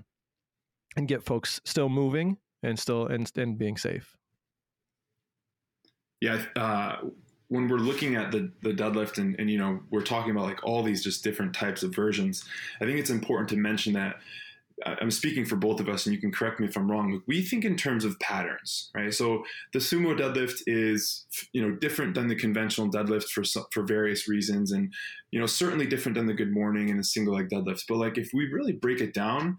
and 0.98 1.08
get 1.08 1.24
folks 1.24 1.62
still 1.66 1.90
moving 1.90 2.38
and 2.64 2.78
still 2.80 3.08
and, 3.08 3.32
and 3.38 3.58
being 3.58 3.78
safe. 3.78 4.16
yeah 6.22 6.44
uh, 6.56 6.98
when 7.48 7.68
we're 7.68 7.78
looking 7.78 8.16
at 8.16 8.32
the 8.32 8.52
the 8.62 8.72
deadlift 8.74 9.18
and, 9.18 9.36
and 9.40 9.50
you 9.50 9.58
know 9.58 9.80
we're 9.90 10.02
talking 10.04 10.32
about 10.32 10.46
like 10.46 10.64
all 10.64 10.84
these 10.84 11.04
just 11.04 11.24
different 11.24 11.54
types 11.54 11.84
of 11.84 11.94
versions 11.96 12.44
i 12.82 12.86
think 12.86 13.00
it's 13.00 13.10
important 13.10 13.50
to 13.50 13.56
mention 13.58 13.94
that 13.94 14.18
I- 14.86 14.98
i'm 15.02 15.12
speaking 15.12 15.46
for 15.46 15.56
both 15.56 15.80
of 15.80 15.88
us 15.90 16.06
and 16.06 16.14
you 16.14 16.22
can 16.22 16.32
correct 16.32 16.60
me 16.60 16.68
if 16.68 16.76
i'm 16.78 16.90
wrong 16.92 17.22
we 17.28 17.42
think 17.42 17.64
in 17.66 17.76
terms 17.78 18.04
of 18.06 18.20
patterns 18.20 18.92
right 18.94 19.14
so 19.14 19.44
the 19.74 19.80
sumo 19.80 20.18
deadlift 20.18 20.62
is 20.68 21.26
you 21.54 21.62
know 21.62 21.76
different 21.76 22.14
than 22.16 22.28
the 22.28 22.36
conventional 22.36 22.90
deadlift 22.90 23.30
for 23.30 23.44
for 23.72 23.84
various 23.84 24.28
reasons 24.28 24.72
and 24.74 24.94
you 25.32 25.40
know 25.40 25.46
certainly 25.48 25.88
different 25.88 26.16
than 26.18 26.28
the 26.28 26.34
good 26.34 26.52
morning 26.52 26.90
and 26.90 27.00
the 27.00 27.04
single 27.04 27.34
leg 27.36 27.50
deadlift 27.50 27.84
but 27.88 27.96
like 27.98 28.18
if 28.18 28.30
we 28.34 28.52
really 28.52 28.74
break 28.74 29.00
it 29.02 29.14
down 29.14 29.58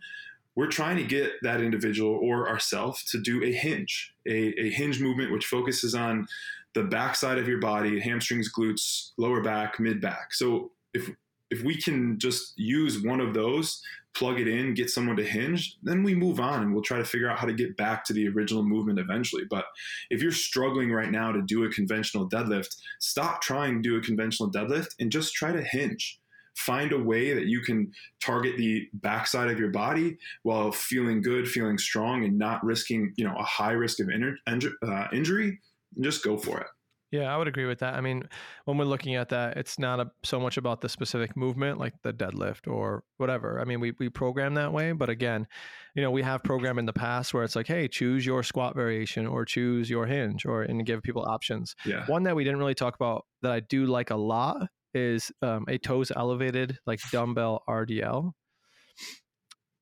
we're 0.57 0.69
trying 0.69 0.97
to 0.97 1.05
get 1.05 1.33
that 1.43 1.61
individual 1.61 2.19
or 2.23 2.49
ourselves 2.49 3.05
to 3.11 3.21
do 3.21 3.43
a 3.45 3.53
hinge, 3.53 4.15
a, 4.27 4.61
a 4.61 4.71
hinge 4.71 5.01
movement 5.01 5.33
which 5.33 5.47
focuses 5.47 5.95
on 5.95 6.27
the 6.75 6.85
backside 6.85 7.39
of 7.39 7.49
your 7.49 7.61
body, 7.61 8.01
hamstrings, 8.01 8.51
glutes, 8.53 9.11
lower 9.17 9.43
back, 9.43 9.81
mid 9.81 10.01
back. 10.01 10.33
So 10.33 10.71
if 10.95 11.11
if 11.51 11.65
we 11.65 11.77
can 11.77 12.17
just 12.19 12.57
use 12.57 13.03
one 13.03 13.21
of 13.21 13.35
those, 13.35 13.83
plug 14.15 14.39
it 14.39 14.47
in, 14.47 14.75
get 14.75 14.89
someone 14.89 15.17
to 15.17 15.25
hinge, 15.25 15.77
then 15.83 16.05
we 16.05 16.15
move 16.15 16.39
on 16.39 16.63
and 16.63 16.73
we'll 16.73 16.83
try 16.83 16.99
to 16.99 17.05
figure 17.05 17.29
out 17.29 17.39
how 17.39 17.47
to 17.47 17.53
get 17.53 17.77
back 17.77 18.05
to 18.05 18.13
the 18.13 18.29
original 18.29 18.63
movement 18.63 19.01
eventually. 19.01 19.43
But 19.51 19.65
if 20.11 20.23
you're 20.23 20.31
struggling 20.31 20.93
right 20.93 21.11
now 21.11 21.33
to 21.33 21.43
do 21.43 21.65
a 21.65 21.71
conventional 21.71 22.29
deadlift, 22.29 22.77
stop 23.01 23.43
trying 23.43 23.83
to 23.83 23.89
do 23.89 23.97
a 23.97 24.01
conventional 24.01 24.51
deadlift 24.51 24.95
and 25.01 25.11
just 25.11 25.35
try 25.35 25.51
to 25.51 25.63
hinge 25.63 26.20
find 26.67 26.93
a 26.93 26.99
way 26.99 27.33
that 27.33 27.47
you 27.47 27.61
can 27.61 27.91
target 28.23 28.57
the 28.57 28.89
backside 28.95 29.51
of 29.51 29.59
your 29.59 29.71
body 29.71 30.17
while 30.43 30.71
feeling 30.73 31.23
good, 31.23 31.49
feeling 31.49 31.79
strong, 31.79 32.25
and 32.25 32.39
not 32.39 32.63
risking, 32.65 33.13
you 33.17 33.25
know, 33.25 33.35
a 33.39 33.45
high 33.45 33.73
risk 33.73 34.01
of 34.01 34.09
uh, 34.09 35.07
injury. 35.13 35.59
Just 36.01 36.23
go 36.23 36.37
for 36.37 36.61
it. 36.61 36.67
Yeah, 37.11 37.35
I 37.35 37.37
would 37.37 37.49
agree 37.49 37.67
with 37.67 37.81
that. 37.81 37.95
I 37.95 38.01
mean, 38.01 38.23
when 38.67 38.79
we're 38.79 38.85
looking 38.85 39.17
at 39.17 39.31
that, 39.31 39.57
it's 39.57 39.81
not 39.81 39.99
a, 39.99 40.11
so 40.23 40.39
much 40.39 40.59
about 40.59 40.81
the 40.81 40.89
specific 40.89 41.37
movement 41.37 41.79
like 41.79 41.95
the 42.03 42.13
deadlift 42.13 42.69
or 42.69 43.03
whatever. 43.17 43.61
I 43.61 43.65
mean, 43.65 43.81
we, 43.81 43.93
we 43.99 44.09
program 44.09 44.55
that 44.55 44.73
way, 44.73 44.93
but 44.93 45.11
again, 45.11 45.49
you 45.97 46.03
know, 46.03 46.13
we 46.13 46.23
have 46.23 46.45
programmed 46.45 46.79
in 46.79 46.87
the 46.87 46.93
past 46.93 47.35
where 47.35 47.43
it's 47.43 47.57
like, 47.57 47.67
hey, 47.67 47.89
choose 47.89 48.25
your 48.25 48.45
squat 48.45 48.77
variation 48.77 49.27
or 49.27 49.45
choose 49.45 49.91
your 49.91 50.07
hinge 50.07 50.47
or 50.47 50.63
and 50.63 50.87
give 50.87 51.03
people 51.03 51.25
options. 51.25 51.75
Yeah. 51.85 52.07
One 52.07 52.23
that 52.25 52.37
we 52.37 52.45
didn't 52.45 52.61
really 52.61 52.77
talk 52.77 52.95
about 52.95 53.27
that 53.43 53.51
I 53.51 53.59
do 53.59 53.87
like 53.87 54.11
a 54.11 54.17
lot 54.17 54.69
is 54.95 55.31
um, 55.43 55.65
a 55.69 55.79
toes 55.79 56.11
elevated 56.15 56.79
like 56.87 57.01
dumbbell 57.13 57.63
RDL, 57.69 58.33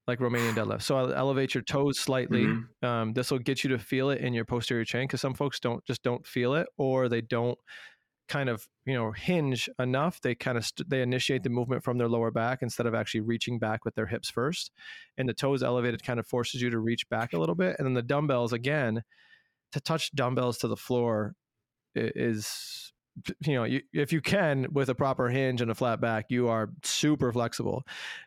like 0.07 0.19
Romanian 0.21 0.55
deadlift. 0.55 0.83
So 0.83 0.97
I'll 0.97 1.13
elevate 1.13 1.55
your 1.55 1.63
toes 1.63 1.99
slightly. 1.99 2.47
Mhm. 2.47 2.85
Um, 2.85 3.13
this 3.13 3.31
will 3.31 3.39
get 3.39 3.63
you 3.63 3.71
to 3.71 3.79
feel 3.79 4.11
it 4.11 4.21
in 4.21 4.33
your 4.35 4.45
posterior 4.45 4.85
chain 4.85 5.07
because 5.07 5.21
some 5.21 5.35
folks 5.35 5.61
don't 5.61 5.85
just 5.85 6.03
don't 6.03 6.27
feel 6.27 6.55
it 6.55 6.67
or 6.77 7.09
they 7.09 7.21
don't 7.21 7.59
kind 8.29 8.51
of 8.51 8.69
you 8.85 8.93
know 8.93 9.11
hinge 9.11 9.71
enough 9.79 10.21
they 10.21 10.35
kind 10.35 10.59
of 10.59 10.65
st- 10.67 10.89
they 10.91 11.01
initiate 11.01 11.43
the 11.43 11.49
movement 11.49 11.83
from 11.83 11.97
their 11.97 12.09
lower 12.09 12.31
back 12.31 12.59
instead 12.61 12.85
of 12.85 12.95
actually 12.95 13.23
reaching 13.23 13.59
back 13.59 13.87
with 13.87 13.95
their 13.95 14.05
hips 14.07 14.29
first 14.29 14.71
and 15.17 15.27
the 15.27 15.33
toes 15.33 15.63
elevated 15.63 16.03
kind 16.03 16.21
of 16.21 16.27
forces 16.27 16.61
you 16.61 16.69
to 16.69 16.79
reach 16.79 17.09
back 17.09 17.33
a 17.33 17.39
little 17.39 17.55
bit 17.55 17.75
and 17.79 17.87
then 17.87 17.95
the 17.95 18.03
dumbbells 18.03 18.53
again 18.53 19.03
to 19.73 19.81
touch 19.81 20.15
dumbbells 20.15 20.59
to 20.59 20.69
the 20.69 20.77
floor 20.77 21.35
is 21.95 22.93
you 23.41 23.55
know 23.55 23.65
you, 23.65 23.83
if 23.93 24.13
you 24.13 24.21
can 24.21 24.67
with 24.73 24.89
a 24.89 24.95
proper 24.95 25.29
hinge 25.29 25.61
and 25.61 25.71
a 25.71 25.75
flat 25.75 26.01
back 26.01 26.27
you 26.29 26.49
are 26.49 26.71
super 26.83 27.33
flexible 27.33 27.83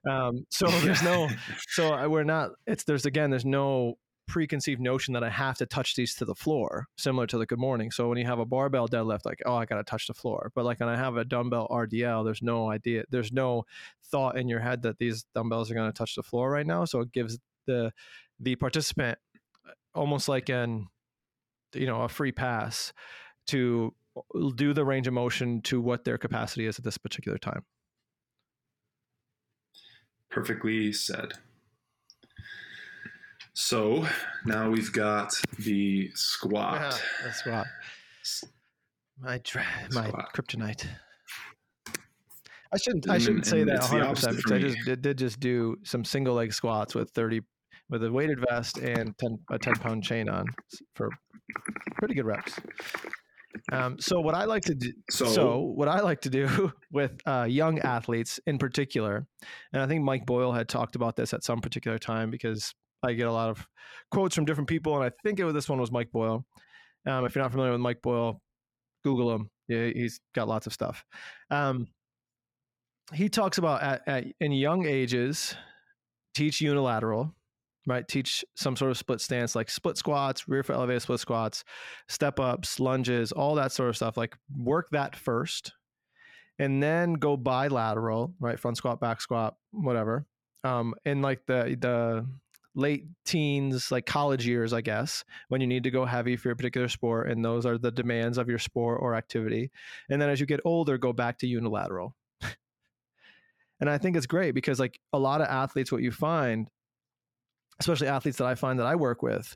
um, 0.10 0.46
so 0.50 0.68
there's 0.68 1.04
no 1.04 1.30
so 1.70 2.08
we're 2.10 2.24
not 2.24 2.52
it's 2.68 2.84
there's 2.84 3.06
again 3.06 3.30
there's 3.30 3.46
no 3.46 3.96
preconceived 4.32 4.80
notion 4.80 5.14
that 5.14 5.26
I 5.26 5.30
have 5.30 5.58
to 5.58 5.66
touch 5.66 5.96
these 5.96 6.16
to 6.16 6.26
the 6.26 6.34
floor, 6.34 6.88
similar 6.98 7.28
to 7.28 7.38
the 7.38 7.46
good 7.46 7.60
morning. 7.60 7.92
So 7.92 8.08
when 8.08 8.18
you 8.18 8.26
have 8.26 8.40
a 8.40 8.46
barbell 8.46 8.88
deadlift, 8.88 9.26
like, 9.26 9.42
oh, 9.46 9.56
I 9.56 9.66
got 9.66 9.76
to 9.76 9.84
touch 9.84 10.08
the 10.08 10.14
floor. 10.14 10.54
But 10.56 10.64
like 10.64 10.80
when 10.80 10.88
I 10.88 10.96
have 10.96 11.18
a 11.18 11.26
dumbbell 11.26 11.68
RDL, 11.70 12.24
there's 12.24 12.42
no 12.42 12.72
idea, 12.72 13.04
there's 13.10 13.34
no 13.34 13.66
thought 14.06 14.38
in 14.38 14.48
your 14.48 14.62
head 14.62 14.84
that 14.84 15.00
these 15.00 15.26
dumbbells 15.36 15.70
are 15.70 15.74
going 15.74 15.92
to 15.92 15.98
touch 15.98 16.16
the 16.16 16.24
floor 16.24 16.50
right 16.50 16.66
now. 16.66 16.86
So 16.86 17.02
it 17.02 17.12
gives 17.12 17.40
the 17.68 17.92
the 18.40 18.56
participant 18.56 19.20
uh, 19.68 19.72
almost 19.94 20.28
like 20.30 20.50
an 20.50 20.88
you 21.74 21.86
know 21.86 22.02
a 22.02 22.10
free 22.10 22.32
pass 22.32 22.94
to 23.48 23.94
do 24.56 24.74
the 24.74 24.86
range 24.86 25.08
of 25.08 25.14
motion 25.14 25.62
to 25.64 25.82
what 25.82 26.04
their 26.04 26.18
capacity 26.18 26.66
is 26.66 26.78
at 26.78 26.86
this 26.86 26.98
particular 26.98 27.38
time. 27.38 27.64
Perfectly 30.30 30.94
said. 30.94 31.34
So 33.54 34.08
now 34.46 34.70
we've 34.70 34.94
got 34.94 35.34
the 35.60 36.10
squat. 36.16 36.82
Yeah, 36.82 37.28
the 37.28 37.34
squat. 37.34 37.68
My 39.20 39.40
dra- 39.44 39.66
my 39.92 40.08
Squat. 40.08 40.34
kryptonite. 40.34 40.88
I 42.74 42.78
shouldn't. 42.78 43.10
I 43.10 43.18
shouldn't 43.18 43.46
say 43.46 43.62
and 43.62 43.70
that 43.70 43.82
the 43.82 43.88
100 43.88 44.06
opposite 44.06 44.28
percent 44.28 44.38
because 44.38 44.52
I 44.52 44.60
just 44.60 44.86
did, 44.86 45.02
did 45.02 45.18
just 45.18 45.40
do 45.40 45.76
some 45.84 46.06
single 46.06 46.36
leg 46.36 46.54
squats 46.54 46.96
with 46.96 47.12
30 47.12 47.42
with 47.90 48.04
a 48.06 48.12
weighted 48.12 48.40
vest 48.50 48.78
and 48.78 49.16
10, 49.18 49.38
a 49.52 49.60
10 49.60 49.74
pound 49.76 50.04
chain 50.04 50.30
on 50.30 50.46
for 50.96 51.10
pretty 51.98 52.16
good 52.16 52.26
reps. 52.26 52.54
Um, 53.72 54.00
so 54.00 54.20
what 54.20 54.36
I 54.36 54.46
like 54.46 54.64
to 54.64 54.76
do, 54.76 54.92
So, 55.10 55.26
so, 55.26 55.60
what 55.60 55.88
I 55.88 56.02
like 56.02 56.22
to 56.22 56.30
do 56.30 56.72
with 56.92 57.12
uh, 57.26 57.46
young 57.50 57.80
athletes 57.80 58.40
in 58.46 58.58
particular, 58.58 59.26
and 59.74 59.82
I 59.82 59.88
think 59.88 60.04
Mike 60.04 60.26
Boyle 60.26 60.52
had 60.52 60.68
talked 60.68 60.96
about 60.96 61.16
this 61.16 61.34
at 61.34 61.44
some 61.44 61.60
particular 61.60 61.98
time 61.98 62.32
because 62.32 62.74
I 63.04 63.14
get 63.14 63.28
a 63.28 63.32
lot 63.32 63.50
of 63.50 63.68
quotes 64.12 64.36
from 64.36 64.46
different 64.46 64.70
people, 64.70 64.96
and 64.96 65.04
I 65.04 65.12
think 65.24 65.40
it 65.40 65.46
was 65.46 65.54
this 65.54 65.70
one 65.70 65.80
was 65.80 65.92
Mike 65.92 66.12
Boyle. 66.12 66.46
Um, 67.08 67.26
if 67.26 67.36
you're 67.36 67.44
not 67.44 67.52
familiar 67.52 67.72
with 67.72 67.82
Mike 67.82 68.02
Boyle, 68.02 68.42
Google 69.04 69.34
him. 69.34 69.50
Yeah, 69.68 69.88
he's 69.88 70.20
got 70.36 70.48
lots 70.48 70.68
of 70.68 70.74
stuff. 70.74 71.04
Um, 71.50 71.88
he 73.14 73.30
talks 73.30 73.58
about 73.58 73.82
at, 73.82 74.02
at 74.08 74.26
in 74.40 74.52
young 74.52 74.86
ages, 74.86 75.56
teach 76.36 76.62
unilateral, 76.62 77.34
right? 77.88 78.08
Teach 78.08 78.46
some 78.56 78.76
sort 78.76 78.92
of 78.92 78.98
split 78.98 79.22
stance 79.22 79.56
like 79.56 79.70
split 79.70 79.98
squats, 79.98 80.48
rear 80.48 80.64
foot 80.64 80.76
elevated 80.76 81.02
split 81.02 81.20
squats, 81.20 81.64
step 82.08 82.40
ups, 82.40 82.80
lunges, 82.80 83.32
all 83.32 83.56
that 83.56 83.72
sort 83.72 83.90
of 83.90 83.96
stuff. 83.96 84.18
Like 84.18 84.38
work 84.56 84.90
that 84.92 85.16
first, 85.16 85.74
and 86.60 86.82
then 86.82 87.14
go 87.14 87.38
bilateral, 87.38 88.34
right? 88.40 88.60
Front 88.60 88.78
squat, 88.78 89.00
back 89.00 89.22
squat, 89.22 89.56
whatever. 89.72 90.26
Um, 90.64 90.94
in 91.06 91.22
like 91.22 91.46
the 91.48 91.78
the 91.80 92.26
late 92.76 93.06
teens, 93.26 93.92
like 93.92 94.06
college 94.06 94.48
years, 94.48 94.74
I 94.74 94.82
guess, 94.82 95.24
when 95.50 95.62
you 95.62 95.68
need 95.68 95.84
to 95.84 95.92
go 95.92 96.06
heavy 96.06 96.38
for 96.38 96.50
your 96.50 96.56
particular 96.56 96.88
sport, 96.88 97.30
and 97.30 97.44
those 97.44 97.66
are 97.66 97.78
the 97.78 97.92
demands 97.92 98.38
of 98.38 98.48
your 98.48 98.60
sport 98.60 99.00
or 99.02 99.16
activity. 99.16 99.72
And 100.10 100.22
then 100.22 100.30
as 100.30 100.40
you 100.40 100.46
get 100.46 100.62
older, 100.64 100.98
go 100.98 101.14
back 101.14 101.40
to 101.40 101.48
unilateral. 101.48 102.16
and 103.80 103.90
I 103.90 103.98
think 103.98 104.16
it's 104.16 104.26
great 104.26 104.52
because 104.52 104.80
like 104.80 105.00
a 105.12 105.20
lot 105.20 105.42
of 105.42 105.48
athletes, 105.48 105.92
what 105.92 106.02
you 106.02 106.12
find, 106.12 106.70
especially 107.82 108.08
athletes 108.08 108.38
that 108.38 108.48
I 108.48 108.56
find 108.56 108.80
that 108.80 108.86
I 108.86 108.96
work 108.96 109.22
with, 109.22 109.56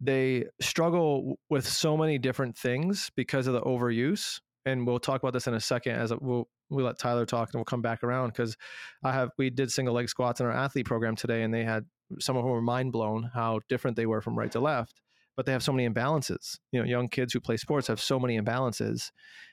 they 0.00 0.46
struggle 0.60 1.38
with 1.50 1.66
so 1.66 1.96
many 1.96 2.18
different 2.18 2.56
things 2.56 3.10
because 3.16 3.46
of 3.46 3.54
the 3.54 3.60
overuse. 3.62 4.40
And 4.66 4.86
we'll 4.86 4.98
talk 4.98 5.22
about 5.22 5.32
this 5.32 5.46
in 5.46 5.54
a 5.54 5.60
second 5.60 5.96
as 5.96 6.12
we'll 6.20 6.48
we 6.70 6.82
let 6.82 6.98
Tyler 6.98 7.26
talk 7.26 7.50
and 7.52 7.58
we'll 7.58 7.64
come 7.64 7.82
back 7.82 8.02
around 8.02 8.28
because 8.28 8.56
I 9.02 9.12
have 9.12 9.30
we 9.36 9.50
did 9.50 9.70
single 9.70 9.94
leg 9.94 10.08
squats 10.08 10.40
in 10.40 10.46
our 10.46 10.52
athlete 10.52 10.86
program 10.86 11.14
today 11.14 11.42
and 11.42 11.52
they 11.52 11.64
had 11.64 11.84
some 12.20 12.36
of 12.36 12.44
them 12.44 12.52
were 12.52 12.62
mind 12.62 12.92
blown 12.92 13.30
how 13.34 13.60
different 13.68 13.96
they 13.96 14.06
were 14.06 14.22
from 14.22 14.38
right 14.38 14.50
to 14.52 14.60
left 14.60 15.00
but 15.36 15.46
they 15.46 15.52
have 15.52 15.62
so 15.62 15.72
many 15.72 15.88
imbalances 15.88 16.58
you 16.72 16.80
know 16.80 16.86
young 16.86 17.08
kids 17.08 17.32
who 17.32 17.40
play 17.40 17.56
sports 17.56 17.88
have 17.88 18.00
so 18.00 18.18
many 18.18 18.40
imbalances 18.40 19.10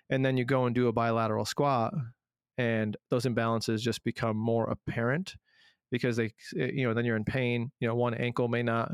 and 0.10 0.26
then 0.26 0.38
you 0.38 0.46
go 0.46 0.66
and 0.66 0.76
do 0.76 0.88
a 0.88 0.94
bilateral 0.94 1.46
squat 1.46 1.94
and 2.58 2.98
those 3.10 3.26
imbalances 3.26 3.80
just 3.80 4.04
become 4.04 4.38
more 4.38 4.70
apparent 4.70 5.36
because 5.92 6.16
they 6.16 6.32
eh, 6.58 6.72
you 6.74 6.88
know 6.88 6.94
then 6.94 7.06
you're 7.06 7.16
in 7.16 7.24
pain 7.24 7.72
you 7.80 7.88
know 7.88 7.96
one 7.96 8.14
ankle 8.14 8.48
may 8.48 8.64
not 8.64 8.92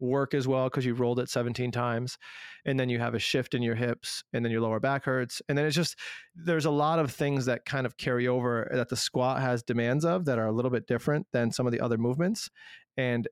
work 0.00 0.32
as 0.32 0.46
well 0.46 0.64
because 0.64 0.84
you 0.84 0.94
rolled 0.94 1.18
it 1.18 1.28
17 1.28 1.70
times 1.70 2.18
and 2.64 2.78
then 2.78 2.88
you 2.88 2.98
have 2.98 3.14
a 3.14 3.18
shift 3.18 3.54
in 3.54 3.62
your 3.62 3.74
hips 3.74 4.22
and 4.32 4.44
then 4.44 4.52
your 4.52 4.60
lower 4.60 4.80
back 4.80 5.04
hurts 5.04 5.42
and 5.48 5.58
then 5.58 5.66
it's 5.66 5.74
just 5.74 5.96
there's 6.36 6.66
a 6.66 6.70
lot 6.70 6.98
of 6.98 7.10
things 7.10 7.46
that 7.46 7.64
kind 7.64 7.84
of 7.84 7.96
carry 7.96 8.28
over 8.28 8.68
that 8.72 8.88
the 8.88 8.96
squat 8.96 9.40
has 9.40 9.62
demands 9.62 10.04
of 10.04 10.24
that 10.24 10.38
are 10.38 10.46
a 10.46 10.52
little 10.52 10.70
bit 10.70 10.86
different 10.86 11.26
than 11.32 11.50
some 11.50 11.66
of 11.66 11.72
the 11.72 11.80
other 11.80 11.98
movements 11.98 12.48
and 12.96 13.26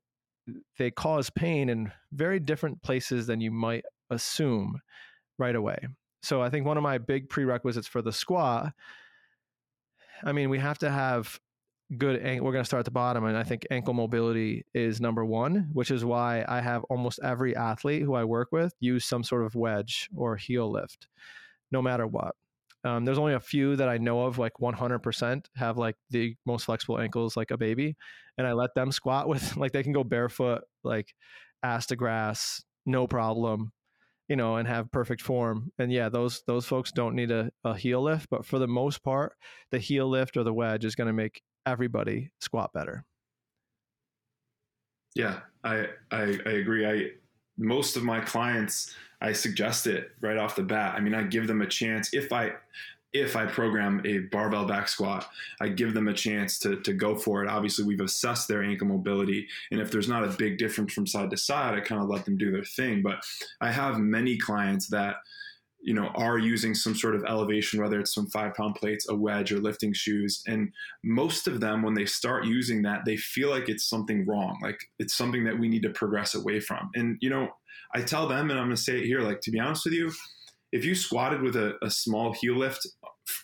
they 0.79 0.90
cause 0.90 1.31
pain 1.31 1.69
in 1.69 1.90
very 2.12 2.40
different 2.40 2.83
places 2.83 3.27
than 3.27 3.40
you 3.40 3.51
might 3.51 3.85
assume 4.11 4.81
right 5.38 5.57
away. 5.57 5.79
So 6.23 6.42
i 6.42 6.51
think 6.51 6.66
one 6.66 6.77
of 6.77 6.83
my 6.83 6.99
big 6.99 7.29
prerequisites 7.29 7.87
for 7.87 8.03
the 8.03 8.12
squat 8.12 8.73
i 10.25 10.33
mean 10.33 10.51
we 10.51 10.59
have 10.59 10.79
to 10.79 10.90
have 10.90 11.38
good 11.99 12.20
we're 12.42 12.53
going 12.53 12.64
to 12.64 12.64
start 12.64 12.81
at 12.81 12.85
the 12.85 12.90
bottom 12.90 13.25
and 13.27 13.37
i 13.37 13.44
think 13.44 13.64
ankle 13.70 13.94
mobility 13.94 14.64
is 14.75 15.01
number 15.01 15.25
one 15.25 15.68
which 15.72 15.92
is 15.92 16.05
why 16.05 16.44
i 16.49 16.61
have 16.61 16.83
almost 16.85 17.20
every 17.22 17.55
athlete 17.55 18.03
who 18.03 18.14
i 18.14 18.25
work 18.25 18.49
with 18.51 18.75
use 18.81 19.05
some 19.05 19.22
sort 19.22 19.44
of 19.44 19.55
wedge 19.55 20.09
or 20.16 20.37
heel 20.37 20.68
lift 20.68 21.07
no 21.70 21.83
matter 21.83 22.07
what. 22.07 22.35
Um, 22.85 23.05
there's 23.05 23.18
only 23.18 23.35
a 23.35 23.40
few 23.40 23.75
that 23.77 23.88
i 23.88 23.99
know 23.99 24.22
of 24.22 24.38
like 24.38 24.53
100% 24.61 25.44
have 25.57 25.77
like 25.77 25.96
the 26.11 26.37
most 26.46 26.66
flexible 26.66 27.01
ankles 27.01 27.37
like 27.37 27.51
a 27.51 27.57
baby 27.57 27.96
and 28.38 28.46
i 28.46 28.53
let 28.53 28.75
them 28.75 28.92
squat 28.92 29.27
with 29.27 29.57
like 29.57 29.72
they 29.72 29.83
can 29.83 29.92
go 29.92 30.05
barefoot 30.05 30.62
like 30.85 31.12
ass 31.64 31.87
to 31.87 31.96
grass 31.96 32.62
no 32.85 33.09
problem 33.09 33.72
you 34.29 34.37
know 34.37 34.57
and 34.57 34.68
have 34.68 34.92
perfect 34.92 35.20
form. 35.20 35.72
And 35.79 35.90
yeah 35.90 36.09
those 36.09 36.42
those 36.46 36.66
folks 36.66 36.92
don't 36.92 37.16
need 37.16 37.33
a, 37.33 37.51
a 37.64 37.75
heel 37.75 38.03
lift 38.03 38.29
but 38.31 38.46
for 38.46 38.61
the 38.61 38.68
most 38.68 39.03
part 39.03 39.33
the 39.72 39.81
heel 39.81 40.09
lift 40.09 40.37
or 40.37 40.44
the 40.44 40.55
wedge 40.55 40.85
is 40.85 40.94
going 40.94 41.09
to 41.09 41.12
make 41.12 41.42
everybody 41.66 42.31
squat 42.40 42.72
better. 42.72 43.05
yeah, 45.16 45.40
I, 45.64 45.87
I 46.12 46.38
I 46.46 46.50
agree. 46.50 46.87
I 46.87 47.11
most 47.57 47.96
of 47.96 48.05
my 48.05 48.20
clients 48.20 48.94
I 49.22 49.33
suggest 49.33 49.87
it 49.87 50.11
right 50.20 50.37
off 50.37 50.57
the 50.57 50.62
bat. 50.62 50.94
I 50.94 51.00
mean, 51.00 51.14
I 51.14 51.22
give 51.22 51.46
them 51.46 51.62
a 51.62 51.66
chance 51.66 52.12
if 52.12 52.33
I 52.33 52.52
if 53.14 53.35
I 53.35 53.46
program 53.46 54.02
a 54.05 54.18
barbell 54.18 54.66
back 54.66 54.88
squat, 54.88 55.26
I 55.59 55.68
give 55.68 55.94
them 55.94 56.09
a 56.09 56.12
chance 56.12 56.59
to 56.61 56.76
to 56.83 56.92
go 56.92 57.16
for 57.16 57.42
it. 57.42 57.48
Obviously, 57.48 57.87
we've 57.87 58.00
assessed 58.02 58.46
their 58.46 58.62
ankle 58.62 58.88
mobility, 58.88 59.48
and 59.70 59.81
if 59.81 59.90
there's 59.90 60.09
not 60.09 60.22
a 60.22 60.37
big 60.37 60.59
difference 60.59 60.92
from 60.92 61.07
side 61.07 61.31
to 61.31 61.37
side, 61.38 61.74
I 61.74 61.81
kind 61.81 62.02
of 62.02 62.11
let 62.11 62.26
them 62.26 62.37
do 62.37 62.52
their 62.52 62.64
thing. 62.64 63.02
But 63.02 63.16
I 63.62 63.72
have 63.72 63.98
many 63.98 64.37
clients 64.37 64.87
that 64.88 65.16
you 65.87 65.94
know 65.94 66.09
are 66.16 66.37
using 66.37 66.75
some 66.75 66.94
sort 66.94 67.14
of 67.14 67.25
elevation 67.25 67.81
whether 67.81 68.01
it's 68.01 68.12
some 68.12 68.27
five 68.27 68.53
pound 68.55 68.75
plates 68.75 69.09
a 69.09 69.14
wedge 69.14 69.53
or 69.53 69.61
lifting 69.61 69.94
shoes. 69.94 70.42
And 70.46 70.72
most 71.03 71.46
of 71.46 71.61
them 71.61 71.83
when 71.83 71.94
they 71.94 72.05
start 72.05 72.44
using 72.44 72.83
that 72.83 73.05
they 73.07 73.16
feel 73.16 73.49
like 73.49 73.68
it's 73.68 73.88
something 73.88 74.27
wrong 74.27 74.59
like 74.62 74.81
it's 74.99 75.16
something 75.16 75.44
that 75.44 75.59
we 75.59 75.68
need 75.68 75.83
to 75.83 75.90
progress 75.90 76.35
away 76.35 76.61
from. 76.61 76.90
And 76.94 77.16
you 77.20 77.31
know 77.31 77.49
i 77.94 78.03
tell 78.03 78.27
them 78.27 78.51
and 78.51 78.59
i'm 78.59 78.66
going 78.66 78.77
to 78.77 78.83
say 78.83 78.99
it 78.99 79.07
here 79.07 79.20
like 79.20 79.40
to 79.40 79.51
be 79.51 79.61
honest 79.61 79.85
with 79.85 79.94
you 79.94 80.11
if 80.72 80.85
you 80.85 80.94
squatted 80.94 81.40
with 81.40 81.55
a, 81.55 81.75
a 81.83 81.90
small 81.90 82.33
heel 82.33 82.57
lift 82.57 82.85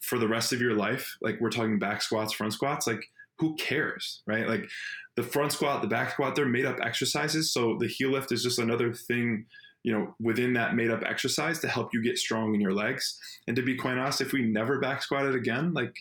for 0.02 0.18
the 0.18 0.26
rest 0.26 0.52
of 0.52 0.60
your 0.60 0.74
life 0.74 1.16
like 1.22 1.40
we're 1.40 1.48
talking 1.48 1.78
back 1.78 2.02
squats 2.02 2.32
front 2.32 2.52
squats 2.52 2.86
like 2.86 3.04
who 3.38 3.54
cares 3.56 4.22
right? 4.26 4.48
Like 4.48 4.68
the 5.16 5.22
front 5.22 5.52
squat 5.52 5.82
the 5.82 5.88
back 5.88 6.12
squat 6.12 6.34
they're 6.34 6.46
made 6.46 6.64
up 6.64 6.78
exercises 6.80 7.52
so 7.52 7.76
the 7.78 7.88
heel 7.88 8.10
lift 8.10 8.32
is 8.32 8.42
just 8.42 8.58
another 8.58 8.92
thing 8.92 9.46
you 9.82 9.92
know, 9.92 10.14
within 10.20 10.52
that 10.54 10.74
made 10.74 10.90
up 10.90 11.02
exercise 11.04 11.58
to 11.60 11.68
help 11.68 11.92
you 11.92 12.02
get 12.02 12.18
strong 12.18 12.54
in 12.54 12.60
your 12.60 12.72
legs. 12.72 13.18
And 13.46 13.56
to 13.56 13.62
be 13.62 13.76
quite 13.76 13.98
honest, 13.98 14.20
if 14.20 14.32
we 14.32 14.42
never 14.42 14.78
back 14.78 15.02
squatted 15.02 15.34
again, 15.34 15.72
like 15.72 15.94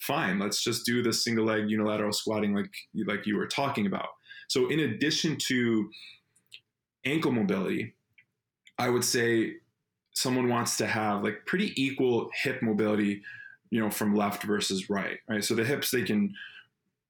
fine, 0.00 0.38
let's 0.38 0.62
just 0.64 0.86
do 0.86 1.02
the 1.02 1.12
single 1.12 1.44
leg 1.44 1.68
unilateral 1.68 2.12
squatting 2.12 2.54
like 2.54 2.72
like 3.06 3.26
you 3.26 3.36
were 3.36 3.46
talking 3.46 3.86
about. 3.86 4.08
So 4.48 4.68
in 4.68 4.80
addition 4.80 5.36
to 5.48 5.90
ankle 7.04 7.32
mobility, 7.32 7.94
I 8.78 8.88
would 8.88 9.04
say 9.04 9.54
someone 10.14 10.48
wants 10.48 10.76
to 10.78 10.86
have 10.86 11.22
like 11.22 11.46
pretty 11.46 11.72
equal 11.80 12.30
hip 12.42 12.62
mobility, 12.62 13.22
you 13.70 13.80
know, 13.80 13.90
from 13.90 14.16
left 14.16 14.42
versus 14.42 14.90
right, 14.90 15.18
right? 15.28 15.44
So 15.44 15.54
the 15.54 15.64
hips 15.64 15.90
they 15.90 16.02
can 16.02 16.32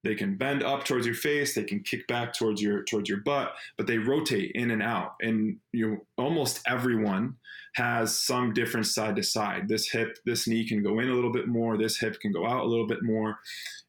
they 0.02 0.14
can 0.14 0.36
bend 0.36 0.62
up 0.62 0.84
towards 0.84 1.06
your 1.06 1.14
face 1.14 1.54
they 1.54 1.64
can 1.64 1.80
kick 1.80 2.06
back 2.06 2.32
towards 2.32 2.60
your 2.62 2.82
towards 2.84 3.08
your 3.08 3.20
butt 3.20 3.54
but 3.76 3.86
they 3.86 3.98
rotate 3.98 4.52
in 4.54 4.70
and 4.70 4.82
out. 4.82 5.14
And 5.20 5.56
you 5.72 5.90
know, 5.90 5.96
almost 6.18 6.60
everyone 6.66 7.36
has 7.74 8.18
some 8.18 8.52
difference 8.52 8.94
side 8.94 9.16
to 9.16 9.22
side. 9.22 9.68
This 9.68 9.88
hip 9.88 10.18
this 10.24 10.48
knee 10.48 10.66
can 10.66 10.83
go 10.83 10.98
in 10.98 11.09
a 11.09 11.14
little 11.14 11.33
bit 11.33 11.46
more 11.46 11.76
this 11.76 11.98
hip 11.98 12.18
can 12.20 12.33
go 12.33 12.46
out 12.46 12.64
a 12.64 12.68
little 12.68 12.87
bit 12.87 13.02
more. 13.02 13.38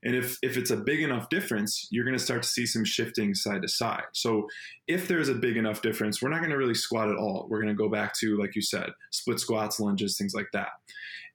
And 0.03 0.15
if 0.15 0.37
if 0.41 0.57
it's 0.57 0.71
a 0.71 0.77
big 0.77 1.01
enough 1.01 1.29
difference 1.29 1.87
you're 1.89 2.05
going 2.05 2.17
to 2.17 2.23
start 2.23 2.43
to 2.43 2.49
see 2.49 2.65
some 2.65 2.85
shifting 2.85 3.33
side 3.33 3.61
to 3.63 3.67
side. 3.67 4.03
So 4.13 4.47
if 4.87 5.07
there's 5.07 5.29
a 5.29 5.35
big 5.35 5.57
enough 5.57 5.81
difference 5.81 6.21
we're 6.21 6.29
not 6.29 6.39
going 6.39 6.51
to 6.51 6.57
really 6.57 6.75
squat 6.75 7.09
at 7.09 7.17
all. 7.17 7.47
We're 7.49 7.61
going 7.61 7.75
to 7.75 7.83
go 7.83 7.89
back 7.89 8.13
to 8.19 8.37
like 8.37 8.55
you 8.55 8.61
said 8.61 8.91
split 9.09 9.39
squats 9.39 9.79
lunges 9.79 10.17
things 10.17 10.33
like 10.35 10.49
that. 10.53 10.69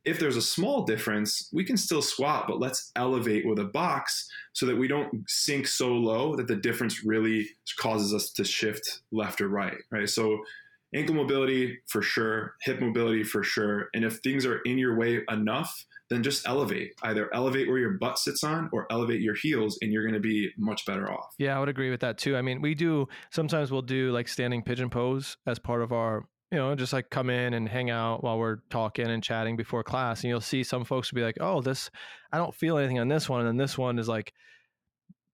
If 0.04 0.20
there's 0.20 0.36
a 0.36 0.42
small 0.42 0.84
difference, 0.84 1.50
we 1.52 1.64
can 1.64 1.76
still 1.76 2.00
squat, 2.00 2.44
but 2.46 2.60
let's 2.60 2.92
elevate 2.94 3.44
with 3.44 3.58
a 3.58 3.64
box 3.64 4.30
so 4.52 4.64
that 4.66 4.76
we 4.76 4.86
don't 4.86 5.28
sink 5.28 5.66
so 5.66 5.88
low 5.88 6.36
that 6.36 6.46
the 6.46 6.54
difference 6.54 7.04
really 7.04 7.48
causes 7.76 8.14
us 8.14 8.30
to 8.34 8.44
shift 8.44 9.00
left 9.10 9.40
or 9.40 9.48
right, 9.48 9.78
right? 9.90 10.08
So 10.08 10.38
ankle 10.94 11.14
mobility 11.14 11.78
for 11.88 12.02
sure, 12.02 12.54
hip 12.62 12.80
mobility 12.80 13.22
for 13.22 13.42
sure. 13.42 13.88
And 13.94 14.04
if 14.04 14.18
things 14.18 14.46
are 14.46 14.58
in 14.58 14.78
your 14.78 14.96
way 14.96 15.20
enough, 15.30 15.84
then 16.10 16.22
just 16.22 16.46
elevate. 16.46 16.92
Either 17.02 17.32
elevate 17.34 17.68
where 17.68 17.78
your 17.78 17.98
butt 17.98 18.18
sits 18.18 18.44
on 18.44 18.70
or 18.72 18.86
elevate 18.90 19.20
your 19.20 19.34
heels 19.34 19.78
and 19.82 19.92
you're 19.92 20.04
going 20.04 20.14
to 20.14 20.20
be 20.20 20.50
much 20.56 20.86
better 20.86 21.10
off. 21.10 21.34
Yeah, 21.38 21.56
I 21.56 21.60
would 21.60 21.68
agree 21.68 21.90
with 21.90 22.00
that 22.00 22.18
too. 22.18 22.36
I 22.36 22.42
mean, 22.42 22.62
we 22.62 22.74
do 22.74 23.08
sometimes 23.30 23.72
we'll 23.72 23.82
do 23.82 24.12
like 24.12 24.28
standing 24.28 24.62
pigeon 24.62 24.90
pose 24.90 25.36
as 25.46 25.58
part 25.58 25.82
of 25.82 25.92
our 25.92 26.24
you 26.52 26.58
know, 26.58 26.74
just 26.76 26.92
like 26.92 27.10
come 27.10 27.28
in 27.28 27.54
and 27.54 27.68
hang 27.68 27.90
out 27.90 28.22
while 28.22 28.38
we're 28.38 28.58
talking 28.70 29.08
and 29.08 29.22
chatting 29.22 29.56
before 29.56 29.82
class. 29.82 30.22
And 30.22 30.28
you'll 30.28 30.40
see 30.40 30.62
some 30.62 30.84
folks 30.84 31.10
will 31.10 31.16
be 31.16 31.24
like, 31.24 31.38
oh, 31.40 31.60
this, 31.60 31.90
I 32.32 32.38
don't 32.38 32.54
feel 32.54 32.78
anything 32.78 33.00
on 33.00 33.08
this 33.08 33.28
one. 33.28 33.40
And 33.40 33.48
then 33.48 33.56
this 33.56 33.76
one 33.76 33.98
is 33.98 34.08
like 34.08 34.32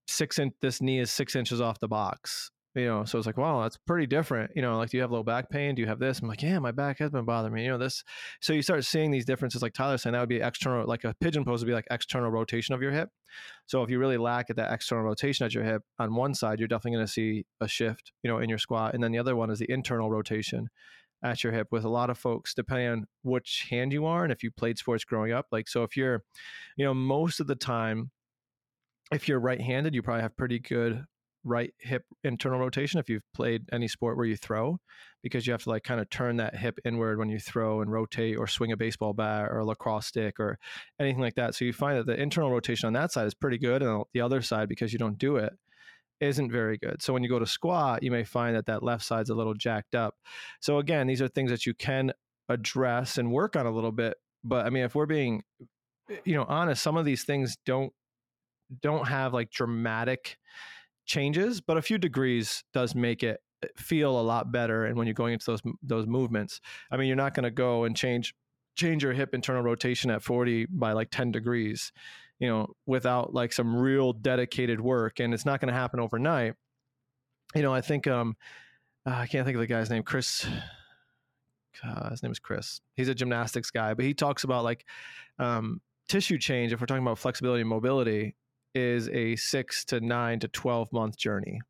six 0.09 0.38
inch, 0.38 0.55
this 0.62 0.81
knee 0.81 1.01
is 1.01 1.11
six 1.11 1.37
inches 1.37 1.61
off 1.61 1.81
the 1.81 1.88
box. 1.88 2.51
You 2.75 2.87
know, 2.87 3.05
so 3.05 3.19
it's 3.19 3.27
like, 3.27 3.37
wow, 3.37 3.63
that's 3.63 3.77
pretty 3.87 4.07
different. 4.07 4.53
You 4.57 4.63
know, 4.63 4.79
like, 4.79 4.89
do 4.89 4.97
you 4.97 5.03
have 5.03 5.13
low 5.13 5.23
back 5.23 5.51
pain? 5.51 5.75
Do 5.75 5.83
you 5.83 5.89
have 5.89 5.99
this? 5.99 6.21
I'm 6.21 6.29
like, 6.29 6.43
yeah, 6.43 6.59
my 6.59 6.71
back 6.71 7.01
has 7.01 7.11
been 7.11 7.27
bothering 7.27 7.53
me. 7.53 7.65
You 7.65 7.73
know, 7.73 7.79
this. 7.79 8.03
So 8.41 8.55
you 8.55 8.63
start 8.63 8.85
seeing 8.87 9.11
these 9.11 9.27
differences, 9.27 9.61
like 9.61 9.75
Tyler 9.75 9.99
saying, 9.99 10.13
that 10.15 10.21
would 10.21 10.29
be 10.31 10.41
external, 10.41 10.87
like 10.87 11.05
a 11.05 11.15
pigeon 11.21 11.45
pose 11.45 11.61
would 11.61 11.67
be 11.67 11.75
like 11.75 11.87
external 11.91 12.31
rotation 12.31 12.75
of 12.75 12.81
your 12.81 12.93
hip. 12.93 13.11
So 13.67 13.83
if 13.83 13.91
you 13.91 13.99
really 13.99 14.17
lack 14.17 14.49
at 14.49 14.57
that 14.57 14.73
external 14.73 15.05
rotation 15.05 15.45
at 15.45 15.53
your 15.53 15.65
hip 15.65 15.83
on 15.99 16.15
one 16.15 16.35
side, 16.35 16.61
you're 16.61 16.69
definitely 16.69 16.97
going 16.97 17.07
to 17.07 17.13
see 17.13 17.45
a 17.61 17.69
shift, 17.69 18.13
you 18.23 18.31
know, 18.31 18.39
in 18.39 18.49
your 18.49 18.59
squat. 18.59 18.95
And 18.95 19.05
then 19.05 19.13
the 19.13 19.19
other 19.19 19.37
one 19.37 19.51
is 19.51 19.59
the 19.59 19.71
internal 19.71 20.11
rotation 20.11 20.69
at 21.23 21.45
your 21.45 21.53
hip 21.53 21.69
with 21.71 21.85
a 21.85 21.89
lot 21.89 22.11
of 22.11 22.19
folks 22.19 22.55
depending 22.55 22.89
on 22.89 23.07
which 23.23 23.67
hand 23.71 23.93
you 23.93 24.07
are 24.07 24.25
and 24.25 24.33
if 24.33 24.43
you 24.43 24.51
played 24.51 24.77
sports 24.77 25.05
growing 25.05 25.33
up 25.33 25.47
like 25.53 25.69
so 25.69 25.85
if 25.85 25.97
you're 25.97 26.23
you 26.77 26.85
know 26.85 26.93
most 26.93 27.39
of 27.39 27.47
the 27.47 27.55
time 27.55 28.11
if 29.13 29.29
you're 29.29 29.39
right-handed 29.39 29.95
you 29.95 30.03
probably 30.03 30.23
have 30.23 30.37
pretty 30.37 30.59
good 30.59 31.05
right 31.44 31.74
hip 31.78 32.05
internal 32.22 32.61
rotation 32.61 33.00
if 33.00 33.09
you've 33.09 33.22
played 33.35 33.62
any 33.72 33.88
sport 33.88 34.16
where 34.16 34.26
you 34.26 34.37
throw 34.37 34.78
because 35.22 35.46
you 35.46 35.52
have 35.52 35.62
to 35.62 35.70
like 35.70 35.83
kind 35.83 36.00
of 36.00 36.09
turn 36.09 36.37
that 36.37 36.55
hip 36.55 36.78
inward 36.85 37.18
when 37.18 37.28
you 37.28 37.38
throw 37.38 37.81
and 37.81 37.90
rotate 37.90 38.37
or 38.37 38.46
swing 38.46 38.70
a 38.70 38.76
baseball 38.76 39.12
bat 39.12 39.48
or 39.50 39.59
a 39.59 39.64
lacrosse 39.64 40.07
stick 40.07 40.38
or 40.38 40.59
anything 41.00 41.20
like 41.20 41.35
that 41.35 41.55
so 41.55 41.64
you 41.64 41.72
find 41.72 41.98
that 41.98 42.07
the 42.07 42.20
internal 42.20 42.50
rotation 42.50 42.87
on 42.87 42.92
that 42.92 43.11
side 43.11 43.26
is 43.26 43.35
pretty 43.35 43.59
good 43.59 43.83
and 43.83 44.05
the 44.14 44.20
other 44.20 44.40
side 44.40 44.68
because 44.68 44.92
you 44.92 44.98
don't 44.98 45.18
do 45.18 45.37
it 45.37 45.52
isn't 46.22 46.52
very 46.52 46.78
good. 46.78 47.02
So 47.02 47.12
when 47.12 47.22
you 47.22 47.28
go 47.28 47.40
to 47.40 47.46
squat, 47.46 48.02
you 48.02 48.11
may 48.11 48.22
find 48.22 48.55
that 48.55 48.66
that 48.66 48.83
left 48.83 49.05
side's 49.05 49.28
a 49.28 49.35
little 49.35 49.55
jacked 49.55 49.94
up. 49.94 50.14
So 50.61 50.78
again, 50.78 51.09
these 51.09 51.20
are 51.20 51.28
things 51.28 51.50
that 51.50 51.66
you 51.66 51.74
can 51.74 52.12
address 52.48 53.18
and 53.18 53.33
work 53.33 53.57
on 53.57 53.66
a 53.66 53.70
little 53.70 53.92
bit. 53.92 54.14
But 54.44 54.64
I 54.64 54.70
mean, 54.70 54.85
if 54.85 54.94
we're 54.94 55.07
being, 55.07 55.42
eh, 56.11 56.16
you 56.24 56.35
know, 56.35 56.46
honest, 56.48 56.83
some 56.83 56.96
of 56.96 57.05
these 57.05 57.24
things 57.24 57.57
don't 57.66 57.92
don't 58.81 59.07
have 59.07 59.35
like 59.35 59.50
dramatic 59.50 60.38
changes, 61.12 61.61
but 61.61 61.77
a 61.77 61.83
few 61.83 61.98
degrees 61.98 62.64
does 62.72 62.94
make 62.94 63.22
it 63.22 63.40
eh, 63.62 63.68
feel 63.77 64.18
a 64.18 64.22
lot 64.22 64.51
better. 64.51 64.87
And 64.87 64.96
when 64.96 65.07
you're 65.07 65.14
going 65.14 65.35
into 65.35 65.46
those 65.46 65.62
those 65.83 66.07
movements, 66.07 66.61
I 66.90 66.96
mean, 66.96 67.07
you're 67.09 67.16
not 67.16 67.35
going 67.35 67.44
to 67.44 67.51
go 67.51 67.85
and 67.85 67.96
change 67.96 68.35
change 68.75 69.03
your 69.03 69.12
hip 69.12 69.35
internal 69.35 69.62
rotation 69.62 70.11
at 70.11 70.22
40 70.22 70.66
by 70.70 70.92
like 70.92 71.11
10 71.11 71.31
degrees 71.31 71.92
you 72.42 72.48
know, 72.48 72.75
without 72.87 73.33
like 73.33 73.53
some 73.53 73.77
real 73.77 74.12
dedicated 74.12 74.81
work, 74.81 75.20
and 75.20 75.33
it's 75.33 75.46
not 75.46 75.61
going 75.61 75.72
to 75.72 75.79
happen 75.79 76.01
overnight. 76.01 76.55
You 77.55 77.62
know, 77.62 77.72
I 77.72 77.83
think 77.83 78.09
um, 78.09 78.35
uh, 79.07 79.11
I 79.11 79.29
can't 79.29 79.46
think 79.46 79.55
of 79.55 79.61
the 79.61 79.68
guy's 79.68 79.90
name, 79.90 80.03
Chris. 80.03 80.44
Uh, 81.85 82.11
his 82.11 82.20
name 82.20 82.33
is 82.33 82.40
Chris. 82.40 82.81
He's 82.96 83.09
a 83.09 83.14
gymnastics 83.14 83.70
guy, 83.70 83.94
but 83.94 84.05
he 84.05 84.12
talks 84.12 84.42
about 84.42 84.64
like 84.64 84.85
um, 85.38 85.81
tissue 86.09 86.37
change. 86.37 86.72
If 86.72 86.81
we're 86.81 86.87
talking 86.87 87.05
about 87.05 87.18
flexibility 87.18 87.61
and 87.61 87.70
mobility, 87.70 88.35
is 88.75 89.09
a 89.09 89.37
six 89.37 89.85
to 89.87 90.01
nine 90.01 90.41
to 90.41 90.49
twelve 90.49 90.93
month 90.93 91.17
journey. 91.17 91.61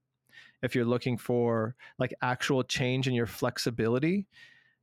If 0.62 0.74
you're 0.74 0.84
looking 0.84 1.18
for 1.18 1.74
like 1.98 2.14
actual 2.22 2.62
change 2.62 3.08
in 3.08 3.14
your 3.14 3.26
flexibility, 3.26 4.26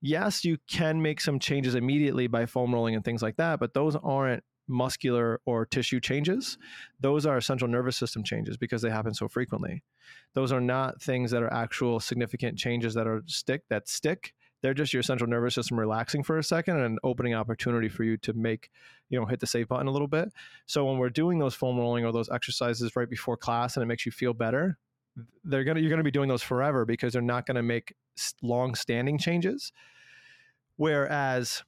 yes, 0.01 0.43
you 0.43 0.57
can 0.69 1.01
make 1.01 1.21
some 1.21 1.39
changes 1.39 1.75
immediately 1.75 2.27
by 2.27 2.45
foam 2.45 2.73
rolling 2.73 2.95
and 2.95 3.03
things 3.03 3.21
like 3.21 3.37
that, 3.37 3.59
but 3.59 3.73
those 3.73 3.95
aren't 3.95 4.43
muscular 4.69 5.41
or 5.45 5.65
tissue 5.65 5.99
changes, 5.99 6.57
those 6.99 7.25
are 7.25 7.41
central 7.41 7.69
nervous 7.69 7.97
system 7.97 8.23
changes 8.23 8.55
because 8.55 8.81
they 8.81 8.89
happen 8.89 9.13
so 9.13 9.27
frequently. 9.27 9.83
Those 10.35 10.51
are 10.51 10.61
not 10.61 11.01
things 11.01 11.31
that 11.31 11.43
are 11.43 11.51
actual 11.51 11.99
significant 11.99 12.57
changes 12.57 12.93
that 12.93 13.07
are 13.07 13.23
stick 13.25 13.63
that 13.69 13.89
stick. 13.89 14.33
They're 14.61 14.73
just 14.73 14.93
your 14.93 15.03
central 15.03 15.29
nervous 15.29 15.55
system 15.55 15.79
relaxing 15.79 16.23
for 16.23 16.37
a 16.37 16.43
second 16.43 16.77
and 16.77 16.85
an 16.85 16.97
opening 17.03 17.33
opportunity 17.33 17.89
for 17.89 18.03
you 18.03 18.17
to 18.17 18.33
make, 18.33 18.69
you 19.09 19.19
know, 19.19 19.25
hit 19.25 19.39
the 19.39 19.47
save 19.47 19.69
button 19.69 19.87
a 19.87 19.91
little 19.91 20.07
bit. 20.07 20.31
So 20.65 20.85
when 20.85 20.97
we're 20.97 21.09
doing 21.09 21.39
those 21.39 21.55
foam 21.55 21.77
rolling 21.77 22.05
or 22.05 22.11
those 22.11 22.29
exercises 22.29 22.95
right 22.95 23.09
before 23.09 23.37
class 23.37 23.75
and 23.77 23.83
it 23.83 23.87
makes 23.87 24.05
you 24.05 24.11
feel 24.11 24.33
better, 24.33 24.77
they're 25.43 25.63
gonna 25.63 25.79
you're 25.79 25.89
gonna 25.89 26.03
be 26.03 26.11
doing 26.11 26.29
those 26.29 26.43
forever 26.43 26.85
because 26.85 27.13
they're 27.13 27.21
not 27.21 27.45
gonna 27.45 27.63
make 27.63 27.93
long 28.41 28.75
standing 28.75 29.17
changes. 29.17 29.71
Whereas 30.75 31.63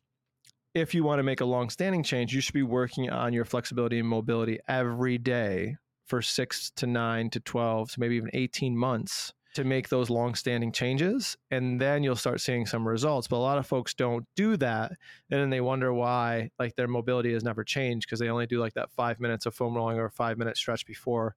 if 0.73 0.93
you 0.93 1.03
want 1.03 1.19
to 1.19 1.23
make 1.23 1.41
a 1.41 1.45
long 1.45 1.69
standing 1.69 2.03
change, 2.03 2.33
you 2.33 2.41
should 2.41 2.53
be 2.53 2.63
working 2.63 3.09
on 3.09 3.33
your 3.33 3.45
flexibility 3.45 3.99
and 3.99 4.07
mobility 4.07 4.59
every 4.67 5.17
day 5.17 5.75
for 6.05 6.21
six 6.21 6.71
to 6.77 6.87
nine 6.87 7.29
to 7.29 7.39
12 7.39 7.91
to 7.91 7.99
maybe 7.99 8.15
even 8.15 8.29
18 8.33 8.75
months 8.75 9.33
to 9.53 9.63
make 9.63 9.89
those 9.89 10.09
long 10.09 10.35
standing 10.35 10.71
changes. 10.71 11.37
And 11.49 11.79
then 11.79 12.03
you'll 12.03 12.15
start 12.15 12.41
seeing 12.41 12.65
some 12.65 12.87
results. 12.87 13.27
But 13.27 13.37
a 13.37 13.39
lot 13.39 13.57
of 13.57 13.67
folks 13.67 13.93
don't 13.93 14.25
do 14.35 14.57
that. 14.57 14.91
And 15.29 15.39
then 15.39 15.49
they 15.49 15.61
wonder 15.61 15.93
why 15.93 16.51
like 16.59 16.75
their 16.75 16.87
mobility 16.87 17.33
has 17.33 17.43
never 17.43 17.63
changed 17.63 18.07
because 18.07 18.19
they 18.19 18.29
only 18.29 18.47
do 18.47 18.59
like 18.59 18.73
that 18.73 18.91
five 18.91 19.19
minutes 19.19 19.45
of 19.45 19.53
foam 19.53 19.75
rolling 19.75 19.99
or 19.99 20.09
five 20.09 20.37
minute 20.37 20.57
stretch 20.57 20.85
before 20.85 21.35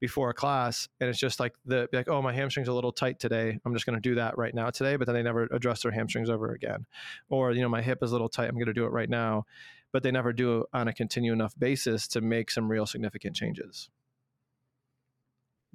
before 0.00 0.30
a 0.30 0.34
class 0.34 0.88
and 1.00 1.10
it's 1.10 1.18
just 1.18 1.40
like 1.40 1.54
the 1.66 1.88
like 1.92 2.08
oh 2.08 2.22
my 2.22 2.32
hamstrings 2.32 2.68
are 2.68 2.70
a 2.70 2.74
little 2.74 2.92
tight 2.92 3.18
today 3.18 3.58
i'm 3.64 3.74
just 3.74 3.84
going 3.84 4.00
to 4.00 4.08
do 4.08 4.14
that 4.14 4.38
right 4.38 4.54
now 4.54 4.70
today 4.70 4.94
but 4.94 5.06
then 5.06 5.14
they 5.14 5.24
never 5.24 5.48
address 5.50 5.82
their 5.82 5.90
hamstrings 5.90 6.30
over 6.30 6.52
again 6.52 6.86
or 7.30 7.50
you 7.50 7.60
know 7.60 7.68
my 7.68 7.82
hip 7.82 7.98
is 8.00 8.12
a 8.12 8.14
little 8.14 8.28
tight 8.28 8.48
i'm 8.48 8.54
going 8.54 8.66
to 8.66 8.72
do 8.72 8.84
it 8.84 8.92
right 8.92 9.10
now 9.10 9.44
but 9.90 10.04
they 10.04 10.12
never 10.12 10.32
do 10.32 10.60
it 10.60 10.66
on 10.72 10.86
a 10.86 10.92
continue 10.92 11.32
enough 11.32 11.52
basis 11.58 12.06
to 12.06 12.20
make 12.20 12.48
some 12.48 12.70
real 12.70 12.86
significant 12.86 13.34
changes 13.34 13.90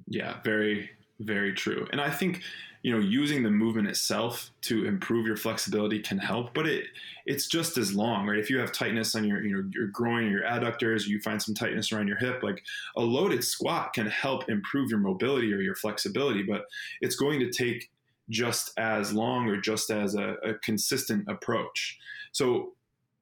yeah 0.08 0.38
very 0.44 0.90
very 1.20 1.54
true. 1.54 1.88
And 1.92 2.02
i 2.02 2.10
think 2.10 2.42
you 2.82 2.92
know 2.92 3.00
using 3.00 3.44
the 3.44 3.50
movement 3.50 3.88
itself 3.88 4.52
to 4.62 4.86
improve 4.86 5.26
your 5.26 5.38
flexibility 5.38 6.00
can 6.02 6.18
help 6.18 6.54
but 6.54 6.68
it 6.68 6.86
it's 7.26 7.48
just 7.48 7.78
as 7.78 7.96
long 7.96 8.28
right? 8.28 8.38
If 8.38 8.50
you 8.50 8.58
have 8.60 8.74
tightness 8.74 9.16
on 9.16 9.24
your 9.24 9.42
you 9.44 9.56
know 9.56 9.70
your 9.74 9.88
groin 9.88 10.26
or 10.26 10.32
your 10.32 10.44
adductors 10.44 11.08
you 11.08 11.20
find 11.22 11.42
some 11.42 11.56
tightness 11.56 11.92
around 11.92 12.08
your 12.08 12.18
hip 12.18 12.44
like 12.44 12.62
a 12.98 13.02
loaded 13.02 13.44
squat 13.44 13.94
can 13.94 14.08
help 14.08 14.50
improve 14.50 14.90
your 14.90 15.00
mobility 15.00 15.54
or 15.54 15.62
your 15.62 15.76
flexibility 15.76 16.44
but 16.44 16.66
it's 17.02 17.16
going 17.16 17.40
to 17.40 17.50
take 17.50 17.90
just 18.30 18.72
as 18.78 19.14
long 19.14 19.50
or 19.50 19.58
just 19.58 19.90
as 19.90 20.16
a, 20.16 20.36
a 20.44 20.54
consistent 20.56 21.28
approach. 21.28 22.00
So 22.32 22.74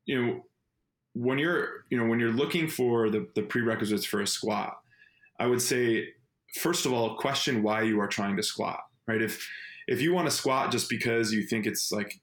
you 0.05 0.21
know 0.21 0.45
when 1.13 1.37
you're 1.37 1.85
you 1.89 1.97
know 1.97 2.05
when 2.05 2.19
you're 2.19 2.31
looking 2.31 2.67
for 2.67 3.09
the, 3.09 3.27
the 3.35 3.41
prerequisites 3.43 4.05
for 4.05 4.21
a 4.21 4.27
squat 4.27 4.79
i 5.39 5.45
would 5.45 5.61
say 5.61 6.07
first 6.55 6.85
of 6.85 6.93
all 6.93 7.15
question 7.15 7.63
why 7.63 7.81
you 7.81 7.99
are 7.99 8.07
trying 8.07 8.35
to 8.35 8.43
squat 8.43 8.81
right? 9.11 9.21
If 9.21 9.47
if 9.87 10.01
you 10.01 10.13
want 10.13 10.29
to 10.29 10.35
squat 10.35 10.71
just 10.71 10.89
because 10.89 11.33
you 11.33 11.43
think 11.43 11.65
it's 11.65 11.91
like 11.91 12.19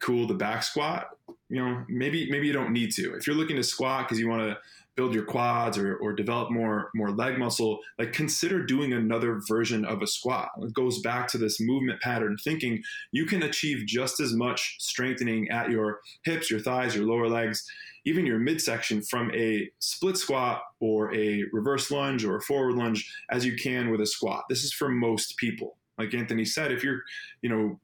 cool 0.00 0.28
to 0.28 0.34
back 0.34 0.62
squat, 0.62 1.08
you 1.48 1.62
know, 1.62 1.84
maybe 1.88 2.30
maybe 2.30 2.46
you 2.46 2.52
don't 2.52 2.72
need 2.72 2.92
to. 2.92 3.14
If 3.14 3.26
you're 3.26 3.36
looking 3.36 3.56
to 3.56 3.62
squat 3.62 4.06
because 4.06 4.18
you 4.18 4.28
want 4.28 4.42
to 4.42 4.58
build 4.96 5.14
your 5.14 5.24
quads 5.24 5.78
or, 5.78 5.96
or 5.96 6.12
develop 6.12 6.50
more 6.50 6.90
more 6.94 7.10
leg 7.10 7.38
muscle, 7.38 7.80
like 7.98 8.12
consider 8.12 8.64
doing 8.64 8.92
another 8.92 9.40
version 9.48 9.84
of 9.84 10.02
a 10.02 10.06
squat. 10.06 10.50
It 10.58 10.72
goes 10.72 11.00
back 11.00 11.28
to 11.28 11.38
this 11.38 11.60
movement 11.60 12.00
pattern 12.00 12.36
thinking 12.42 12.82
you 13.12 13.26
can 13.26 13.42
achieve 13.42 13.86
just 13.86 14.20
as 14.20 14.32
much 14.34 14.76
strengthening 14.78 15.48
at 15.50 15.70
your 15.70 16.00
hips, 16.24 16.50
your 16.50 16.60
thighs, 16.60 16.94
your 16.94 17.06
lower 17.06 17.28
legs, 17.28 17.66
even 18.04 18.26
your 18.26 18.38
midsection 18.38 19.02
from 19.02 19.30
a 19.34 19.70
split 19.78 20.16
squat 20.16 20.62
or 20.80 21.14
a 21.14 21.44
reverse 21.52 21.90
lunge 21.90 22.24
or 22.24 22.36
a 22.36 22.42
forward 22.42 22.76
lunge 22.76 23.12
as 23.30 23.44
you 23.44 23.56
can 23.56 23.90
with 23.90 24.00
a 24.00 24.06
squat. 24.06 24.44
This 24.48 24.64
is 24.64 24.72
for 24.72 24.88
most 24.88 25.36
people 25.36 25.76
like 26.00 26.14
Anthony 26.14 26.44
said, 26.44 26.72
if 26.72 26.82
you're, 26.82 27.02
you 27.42 27.50
know, 27.50 27.78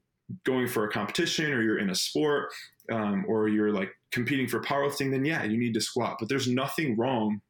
going 0.44 0.66
for 0.66 0.84
a 0.84 0.90
competition 0.90 1.52
or 1.52 1.62
you're 1.62 1.78
in 1.78 1.90
a 1.90 1.94
sport 1.94 2.50
um, 2.90 3.24
or 3.28 3.48
you're 3.48 3.72
like 3.72 3.90
competing 4.10 4.48
for 4.48 4.60
powerlifting, 4.60 5.10
then 5.10 5.24
yeah, 5.24 5.44
you 5.44 5.58
need 5.58 5.74
to 5.74 5.80
squat. 5.80 6.16
But 6.18 6.28
there's 6.28 6.48
nothing 6.48 6.96
wrong 6.96 7.40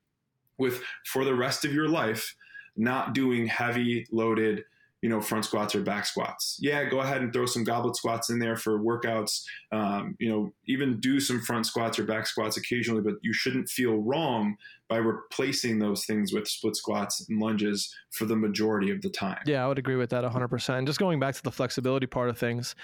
with 0.59 0.83
for 1.07 1.25
the 1.25 1.35
rest 1.35 1.65
of 1.65 1.73
your 1.73 1.89
life 1.89 2.35
not 2.77 3.15
doing 3.15 3.47
heavy 3.47 4.07
loaded 4.11 4.65
you 5.03 5.09
know 5.09 5.21
front 5.21 5.45
squats 5.45 5.75
or 5.75 5.83
back 5.83 6.07
squats. 6.07 6.57
Yeah 6.61 6.85
go 6.85 7.01
ahead 7.01 7.23
and 7.23 7.33
throw 7.33 7.47
some 7.47 7.65
goblet 7.65 7.97
squats 7.97 8.31
in 8.31 8.39
there 8.39 8.57
for 8.57 8.79
workouts. 8.81 9.43
Um, 9.73 10.17
you 10.19 10.29
know 10.29 10.53
even 10.67 11.01
do 11.01 11.21
some 11.21 11.41
front 11.41 11.67
squats 11.67 11.99
or 11.99 12.05
back 12.05 12.27
squats 12.27 12.57
occasionally 12.57 13.03
but 13.03 13.15
you 13.23 13.33
shouldn't 13.33 13.69
feel 13.69 13.97
wrong 13.97 14.57
by 14.89 14.99
replacing 14.99 15.79
those 15.79 16.05
things 16.07 16.33
with 16.33 16.47
split 16.47 16.77
squats 16.77 17.27
and 17.29 17.41
lunges 17.41 17.93
for 18.13 18.25
the 18.25 18.37
majority 18.37 18.91
of 18.91 19.03
the 19.03 19.11
time. 19.11 19.39
Yeah 19.47 19.65
i 19.65 19.69
would 19.69 19.79
agree 19.79 19.97
with 19.97 20.11
that 20.11 20.25
100% 20.25 20.87
just 20.87 20.99
going 20.99 21.21
back 21.21 21.35
to 21.35 21.43
the 21.43 21.53
flexibility 21.53 22.07
part 22.07 22.29
of 22.29 22.39
things 22.39 22.75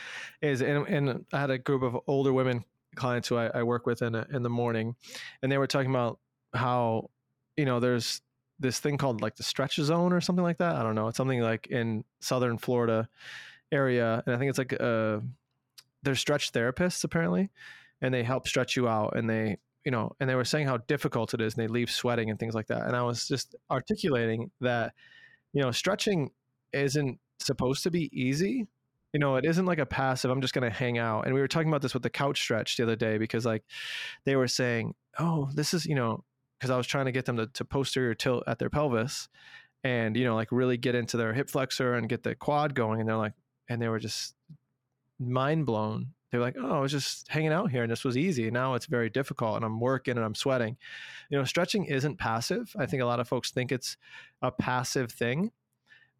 is 0.40 0.62
and, 0.62 0.86
and 0.88 1.24
i 1.32 1.40
had 1.40 1.50
a 1.50 1.58
group 1.58 1.82
of 1.82 1.96
older 2.06 2.32
women 2.32 2.64
clients 2.94 3.28
who 3.28 3.36
i, 3.36 3.46
I 3.46 3.62
work 3.62 3.86
with 3.86 4.02
in, 4.02 4.14
a, 4.14 4.26
in 4.32 4.42
the 4.42 4.50
morning 4.50 4.94
and 5.42 5.50
they 5.50 5.58
were 5.58 5.66
talking 5.66 5.90
about 5.90 6.18
how 6.54 7.08
you 7.56 7.64
know 7.64 7.80
there's 7.80 8.20
this 8.62 8.80
thing 8.80 8.96
called 8.96 9.20
like 9.20 9.36
the 9.36 9.42
stretch 9.42 9.76
zone 9.76 10.12
or 10.12 10.20
something 10.20 10.42
like 10.42 10.58
that. 10.58 10.76
I 10.76 10.82
don't 10.82 10.94
know. 10.94 11.08
It's 11.08 11.16
something 11.16 11.40
like 11.40 11.66
in 11.66 12.04
southern 12.20 12.58
Florida 12.58 13.08
area, 13.70 14.22
and 14.24 14.34
I 14.34 14.38
think 14.38 14.48
it's 14.48 14.58
like 14.58 14.80
uh, 14.80 15.20
they're 16.02 16.14
stretch 16.14 16.52
therapists 16.52 17.04
apparently, 17.04 17.50
and 18.00 18.14
they 18.14 18.22
help 18.22 18.48
stretch 18.48 18.76
you 18.76 18.88
out, 18.88 19.16
and 19.16 19.28
they 19.28 19.58
you 19.84 19.90
know, 19.90 20.12
and 20.20 20.30
they 20.30 20.34
were 20.34 20.44
saying 20.44 20.66
how 20.66 20.76
difficult 20.76 21.34
it 21.34 21.40
is, 21.40 21.54
and 21.54 21.62
they 21.62 21.68
leave 21.68 21.90
sweating 21.90 22.30
and 22.30 22.38
things 22.38 22.54
like 22.54 22.68
that. 22.68 22.86
And 22.86 22.94
I 22.94 23.02
was 23.02 23.26
just 23.26 23.56
articulating 23.70 24.50
that 24.60 24.94
you 25.52 25.62
know 25.62 25.70
stretching 25.70 26.30
isn't 26.72 27.18
supposed 27.40 27.82
to 27.82 27.90
be 27.90 28.08
easy. 28.12 28.68
You 29.12 29.20
know, 29.20 29.36
it 29.36 29.44
isn't 29.44 29.66
like 29.66 29.78
a 29.78 29.84
passive. 29.84 30.30
I'm 30.30 30.40
just 30.40 30.54
going 30.54 30.70
to 30.70 30.74
hang 30.74 30.96
out. 30.96 31.26
And 31.26 31.34
we 31.34 31.40
were 31.40 31.48
talking 31.48 31.68
about 31.68 31.82
this 31.82 31.92
with 31.92 32.02
the 32.02 32.08
couch 32.08 32.40
stretch 32.40 32.78
the 32.78 32.84
other 32.84 32.96
day 32.96 33.18
because 33.18 33.44
like 33.44 33.62
they 34.24 34.36
were 34.36 34.48
saying, 34.48 34.94
oh, 35.18 35.50
this 35.52 35.74
is 35.74 35.84
you 35.84 35.94
know 35.94 36.24
because 36.62 36.70
I 36.70 36.76
was 36.76 36.86
trying 36.86 37.06
to 37.06 37.12
get 37.12 37.24
them 37.24 37.38
to, 37.38 37.48
to 37.48 37.64
posterior 37.64 38.14
tilt 38.14 38.44
at 38.46 38.60
their 38.60 38.70
pelvis 38.70 39.28
and, 39.82 40.16
you 40.16 40.24
know, 40.24 40.36
like 40.36 40.52
really 40.52 40.76
get 40.76 40.94
into 40.94 41.16
their 41.16 41.32
hip 41.32 41.50
flexor 41.50 41.94
and 41.94 42.08
get 42.08 42.22
the 42.22 42.36
quad 42.36 42.72
going. 42.72 43.00
And 43.00 43.08
they're 43.08 43.16
like, 43.16 43.32
and 43.68 43.82
they 43.82 43.88
were 43.88 43.98
just 43.98 44.36
mind 45.18 45.66
blown. 45.66 46.12
They're 46.30 46.40
like, 46.40 46.54
oh, 46.56 46.70
I 46.70 46.78
was 46.78 46.92
just 46.92 47.26
hanging 47.26 47.50
out 47.50 47.72
here 47.72 47.82
and 47.82 47.90
this 47.90 48.04
was 48.04 48.16
easy. 48.16 48.48
Now 48.48 48.74
it's 48.74 48.86
very 48.86 49.10
difficult 49.10 49.56
and 49.56 49.64
I'm 49.64 49.80
working 49.80 50.16
and 50.16 50.24
I'm 50.24 50.36
sweating. 50.36 50.76
You 51.30 51.38
know, 51.38 51.42
stretching 51.42 51.86
isn't 51.86 52.20
passive. 52.20 52.72
I 52.78 52.86
think 52.86 53.02
a 53.02 53.06
lot 53.06 53.18
of 53.18 53.26
folks 53.26 53.50
think 53.50 53.72
it's 53.72 53.96
a 54.40 54.52
passive 54.52 55.10
thing. 55.10 55.50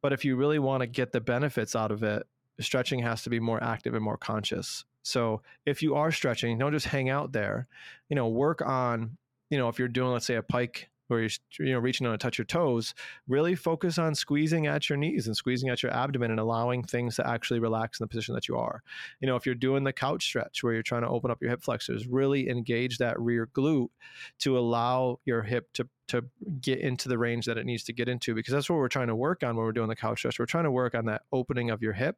But 0.00 0.12
if 0.12 0.24
you 0.24 0.34
really 0.34 0.58
want 0.58 0.80
to 0.80 0.88
get 0.88 1.12
the 1.12 1.20
benefits 1.20 1.76
out 1.76 1.92
of 1.92 2.02
it, 2.02 2.24
stretching 2.58 2.98
has 2.98 3.22
to 3.22 3.30
be 3.30 3.38
more 3.38 3.62
active 3.62 3.94
and 3.94 4.02
more 4.02 4.16
conscious. 4.16 4.84
So 5.04 5.42
if 5.66 5.82
you 5.82 5.94
are 5.94 6.10
stretching, 6.10 6.58
don't 6.58 6.72
just 6.72 6.86
hang 6.86 7.10
out 7.10 7.30
there. 7.30 7.68
You 8.08 8.16
know, 8.16 8.26
work 8.26 8.60
on 8.60 9.18
you 9.52 9.58
know, 9.58 9.68
if 9.68 9.78
you're 9.78 9.86
doing, 9.86 10.10
let's 10.12 10.24
say, 10.24 10.36
a 10.36 10.42
pike 10.42 10.88
where 11.08 11.20
you're 11.20 11.30
you 11.60 11.74
know 11.74 11.78
reaching 11.78 12.06
on 12.06 12.12
to 12.12 12.18
touch 12.18 12.38
your 12.38 12.46
toes, 12.46 12.94
really 13.28 13.54
focus 13.54 13.98
on 13.98 14.14
squeezing 14.14 14.66
at 14.66 14.88
your 14.88 14.96
knees 14.96 15.26
and 15.26 15.36
squeezing 15.36 15.68
at 15.68 15.82
your 15.82 15.92
abdomen 15.92 16.30
and 16.30 16.40
allowing 16.40 16.82
things 16.82 17.16
to 17.16 17.28
actually 17.28 17.60
relax 17.60 18.00
in 18.00 18.04
the 18.04 18.08
position 18.08 18.34
that 18.34 18.48
you 18.48 18.56
are. 18.56 18.82
You 19.20 19.26
know, 19.26 19.36
if 19.36 19.44
you're 19.44 19.54
doing 19.54 19.84
the 19.84 19.92
couch 19.92 20.24
stretch 20.24 20.62
where 20.62 20.72
you're 20.72 20.82
trying 20.82 21.02
to 21.02 21.08
open 21.08 21.30
up 21.30 21.42
your 21.42 21.50
hip 21.50 21.62
flexors, 21.62 22.06
really 22.06 22.48
engage 22.48 22.96
that 22.96 23.20
rear 23.20 23.46
glute 23.46 23.90
to 24.38 24.58
allow 24.58 25.20
your 25.26 25.42
hip 25.42 25.68
to 25.74 25.86
to 26.08 26.24
get 26.60 26.80
into 26.80 27.08
the 27.08 27.16
range 27.16 27.46
that 27.46 27.56
it 27.56 27.64
needs 27.64 27.84
to 27.84 27.92
get 27.92 28.08
into 28.08 28.34
because 28.34 28.52
that's 28.52 28.68
what 28.68 28.76
we're 28.76 28.88
trying 28.88 29.06
to 29.06 29.16
work 29.16 29.42
on 29.42 29.56
when 29.56 29.64
we're 29.64 29.72
doing 29.72 29.88
the 29.88 29.96
couch 29.96 30.18
stretch. 30.18 30.38
We're 30.38 30.46
trying 30.46 30.64
to 30.64 30.70
work 30.70 30.94
on 30.94 31.06
that 31.06 31.22
opening 31.32 31.70
of 31.70 31.80
your 31.80 31.92
hip, 31.92 32.16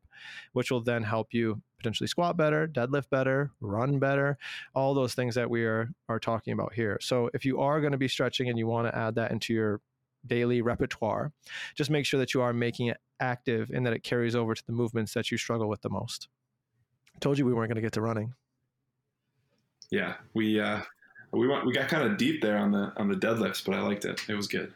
which 0.52 0.70
will 0.70 0.80
then 0.80 1.02
help 1.02 1.28
you 1.32 1.60
potentially 1.78 2.08
squat 2.08 2.36
better, 2.36 2.66
deadlift 2.66 3.10
better, 3.10 3.50
run 3.60 3.98
better, 3.98 4.38
all 4.74 4.94
those 4.94 5.14
things 5.14 5.34
that 5.34 5.48
we 5.48 5.64
are 5.64 5.90
are 6.08 6.18
talking 6.18 6.52
about 6.52 6.72
here. 6.72 6.98
So 7.00 7.30
if 7.34 7.44
you 7.44 7.60
are 7.60 7.80
going 7.80 7.92
to 7.92 7.98
be 7.98 8.08
stretching 8.08 8.48
and 8.48 8.58
you 8.58 8.66
want 8.66 8.88
to 8.88 8.96
add 8.96 9.14
that 9.16 9.30
into 9.30 9.52
your 9.52 9.80
daily 10.26 10.62
repertoire, 10.62 11.32
just 11.74 11.90
make 11.90 12.06
sure 12.06 12.18
that 12.20 12.34
you 12.34 12.40
are 12.40 12.52
making 12.52 12.86
it 12.86 12.96
active 13.20 13.70
and 13.70 13.84
that 13.86 13.92
it 13.92 14.02
carries 14.02 14.34
over 14.34 14.54
to 14.54 14.66
the 14.66 14.72
movements 14.72 15.14
that 15.14 15.30
you 15.30 15.36
struggle 15.36 15.68
with 15.68 15.82
the 15.82 15.90
most. 15.90 16.28
I 17.14 17.18
told 17.18 17.38
you 17.38 17.44
we 17.44 17.52
weren't 17.52 17.68
going 17.68 17.76
to 17.76 17.82
get 17.82 17.92
to 17.92 18.00
running. 18.00 18.34
Yeah, 19.90 20.14
we 20.32 20.58
uh 20.58 20.80
we 21.34 21.48
went 21.48 21.66
we 21.66 21.72
got 21.72 21.88
kind 21.88 22.10
of 22.10 22.16
deep 22.16 22.42
there 22.42 22.58
on 22.58 22.72
the 22.72 22.92
on 22.96 23.08
the 23.08 23.14
deadlifts, 23.14 23.64
but 23.64 23.74
I 23.74 23.80
liked 23.80 24.04
it. 24.04 24.22
It 24.28 24.34
was 24.34 24.46
good. 24.46 24.72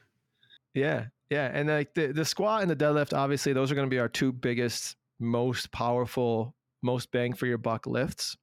Yeah, 0.74 1.06
yeah, 1.30 1.50
and 1.52 1.68
like 1.68 1.94
the 1.94 2.08
the 2.08 2.24
squat 2.24 2.62
and 2.62 2.70
the 2.70 2.76
deadlift, 2.76 3.16
obviously, 3.16 3.52
those 3.52 3.70
are 3.70 3.74
going 3.74 3.86
to 3.86 3.94
be 3.94 3.98
our 3.98 4.08
two 4.08 4.32
biggest, 4.32 4.96
most 5.18 5.70
powerful, 5.72 6.54
most 6.82 7.10
bang 7.10 7.34
for 7.34 7.46
your 7.46 7.58
buck 7.58 7.86
lifts. 7.86 8.36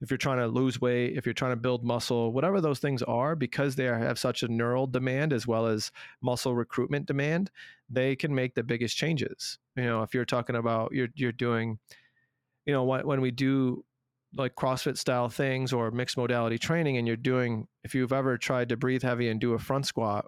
If 0.00 0.10
you're 0.10 0.18
trying 0.18 0.38
to 0.38 0.48
lose 0.48 0.80
weight, 0.80 1.16
if 1.16 1.26
you're 1.26 1.32
trying 1.32 1.52
to 1.52 1.56
build 1.56 1.84
muscle, 1.84 2.32
whatever 2.32 2.60
those 2.60 2.78
things 2.78 3.02
are, 3.02 3.36
because 3.36 3.76
they 3.76 3.84
have 3.84 4.18
such 4.18 4.42
a 4.42 4.48
neural 4.48 4.86
demand 4.86 5.32
as 5.32 5.46
well 5.46 5.66
as 5.66 5.92
muscle 6.20 6.54
recruitment 6.54 7.06
demand, 7.06 7.50
they 7.88 8.16
can 8.16 8.34
make 8.34 8.54
the 8.54 8.62
biggest 8.62 8.96
changes. 8.96 9.58
You 9.76 9.84
know, 9.84 10.02
if 10.02 10.12
you're 10.12 10.24
talking 10.24 10.56
about 10.56 10.92
you're 10.92 11.08
you're 11.14 11.32
doing, 11.32 11.78
you 12.64 12.72
know, 12.72 12.84
when 12.84 13.20
we 13.20 13.30
do 13.30 13.84
like 14.34 14.54
CrossFit 14.54 14.98
style 14.98 15.28
things 15.28 15.72
or 15.72 15.90
mixed 15.90 16.16
modality 16.16 16.58
training 16.58 16.96
and 16.96 17.06
you're 17.06 17.16
doing 17.16 17.66
if 17.84 17.94
you've 17.94 18.12
ever 18.12 18.36
tried 18.36 18.68
to 18.68 18.76
breathe 18.76 19.02
heavy 19.02 19.28
and 19.28 19.40
do 19.40 19.54
a 19.54 19.58
front 19.58 19.86
squat 19.86 20.26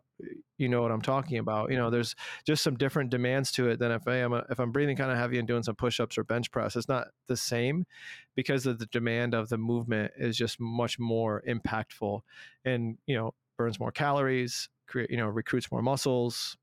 you 0.58 0.68
know 0.68 0.82
what 0.82 0.90
I'm 0.90 1.00
talking 1.00 1.38
about. 1.38 1.70
You 1.70 1.76
know 1.76 1.90
there's 1.90 2.14
just 2.46 2.62
some 2.62 2.76
different 2.76 3.10
demands 3.10 3.52
to 3.52 3.68
it 3.68 3.78
than 3.78 3.92
if 3.92 4.06
I 4.06 4.16
am 4.16 4.32
a, 4.32 4.44
if 4.50 4.58
I'm 4.58 4.72
breathing 4.72 4.96
kind 4.96 5.10
of 5.10 5.16
heavy 5.16 5.38
and 5.38 5.46
doing 5.46 5.62
some 5.62 5.76
push-ups 5.76 6.18
or 6.18 6.24
bench 6.24 6.50
press 6.50 6.76
it's 6.76 6.88
not 6.88 7.08
the 7.28 7.36
same 7.36 7.86
because 8.34 8.66
of 8.66 8.78
the 8.78 8.86
demand 8.86 9.34
of 9.34 9.48
the 9.48 9.58
movement 9.58 10.12
is 10.18 10.36
just 10.36 10.60
much 10.60 10.98
more 10.98 11.42
impactful 11.48 12.20
and 12.64 12.98
you 13.06 13.16
know 13.16 13.34
burns 13.56 13.80
more 13.80 13.92
calories 13.92 14.68
create 14.86 15.10
you 15.10 15.16
know 15.16 15.26
recruits 15.26 15.70
more 15.70 15.82
muscles 15.82 16.56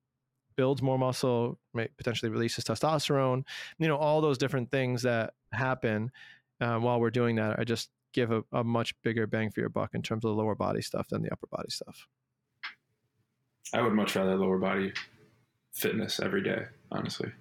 builds 0.55 0.81
more 0.81 0.97
muscle 0.97 1.57
potentially 1.97 2.31
releases 2.31 2.63
testosterone 2.63 3.43
you 3.77 3.87
know 3.87 3.97
all 3.97 4.21
those 4.21 4.37
different 4.37 4.71
things 4.71 5.01
that 5.01 5.33
happen 5.51 6.11
uh, 6.61 6.77
while 6.77 6.99
we're 6.99 7.11
doing 7.11 7.35
that, 7.35 7.59
I 7.59 7.63
just 7.63 7.89
give 8.13 8.31
a, 8.31 8.43
a 8.51 8.63
much 8.63 8.99
bigger 9.01 9.27
bang 9.27 9.51
for 9.51 9.59
your 9.59 9.69
buck 9.69 9.93
in 9.93 10.01
terms 10.01 10.23
of 10.23 10.29
the 10.29 10.41
lower 10.41 10.55
body 10.55 10.81
stuff 10.81 11.07
than 11.09 11.21
the 11.21 11.31
upper 11.31 11.47
body 11.47 11.69
stuff. 11.69 12.07
I 13.73 13.81
would 13.81 13.93
much 13.93 14.15
rather 14.15 14.35
lower 14.35 14.57
body 14.57 14.93
fitness 15.73 16.19
every 16.19 16.41
day, 16.41 16.63
honestly. 16.91 17.31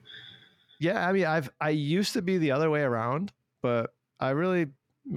Yeah, 0.81 1.07
I 1.07 1.13
mean, 1.13 1.27
I've 1.27 1.49
I 1.61 1.71
used 1.71 2.15
to 2.15 2.23
be 2.23 2.39
the 2.39 2.51
other 2.51 2.71
way 2.71 2.81
around, 2.81 3.33
but 3.63 3.91
I 4.19 4.31
really 4.31 4.67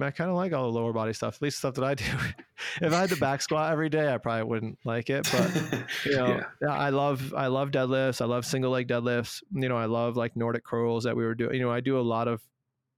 I 0.00 0.10
kind 0.10 0.30
of 0.30 0.36
like 0.36 0.52
all 0.52 0.70
the 0.70 0.78
lower 0.78 0.92
body 0.92 1.12
stuff, 1.12 1.36
at 1.36 1.42
least 1.42 1.58
stuff 1.58 1.74
that 1.74 1.84
I 1.84 1.94
do. 1.94 2.04
if 2.82 2.92
I 2.92 3.00
had 3.00 3.10
the 3.10 3.16
back 3.16 3.42
squat 3.42 3.72
every 3.72 3.88
day, 3.88 4.12
I 4.12 4.18
probably 4.18 4.44
wouldn't 4.44 4.78
like 4.84 5.10
it. 5.10 5.28
But 5.32 5.86
you 6.04 6.16
know, 6.16 6.42
yeah. 6.62 6.68
I 6.68 6.90
love 6.90 7.34
I 7.34 7.46
love 7.46 7.70
deadlifts. 7.70 8.20
I 8.20 8.26
love 8.26 8.44
single 8.44 8.70
leg 8.70 8.86
deadlifts. 8.86 9.42
You 9.50 9.68
know, 9.68 9.76
I 9.76 9.86
love 9.86 10.16
like 10.16 10.36
Nordic 10.36 10.64
curls 10.64 11.04
that 11.04 11.16
we 11.16 11.24
were 11.24 11.34
doing. 11.34 11.54
You 11.54 11.62
know, 11.62 11.72
I 11.72 11.80
do 11.80 11.98
a 11.98 12.02
lot 12.02 12.28
of 12.28 12.42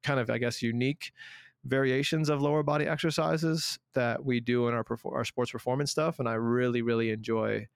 kind 0.03 0.21
of, 0.21 0.31
I 0.31 0.39
guess, 0.39 0.63
unique 0.63 1.13
variations 1.65 2.29
of 2.29 2.41
lower 2.41 2.63
body 2.63 2.87
exercises 2.87 3.79
that 3.95 4.25
we 4.25 4.41
do 4.41 4.69
in 4.69 4.75
our 4.75 4.85
our 5.05 5.25
sports 5.25 5.51
performance 5.51 5.91
stuff, 5.91 6.19
and 6.19 6.29
I 6.29 6.35
really 6.35 6.83
really 6.83 7.11
enjoy 7.11 7.67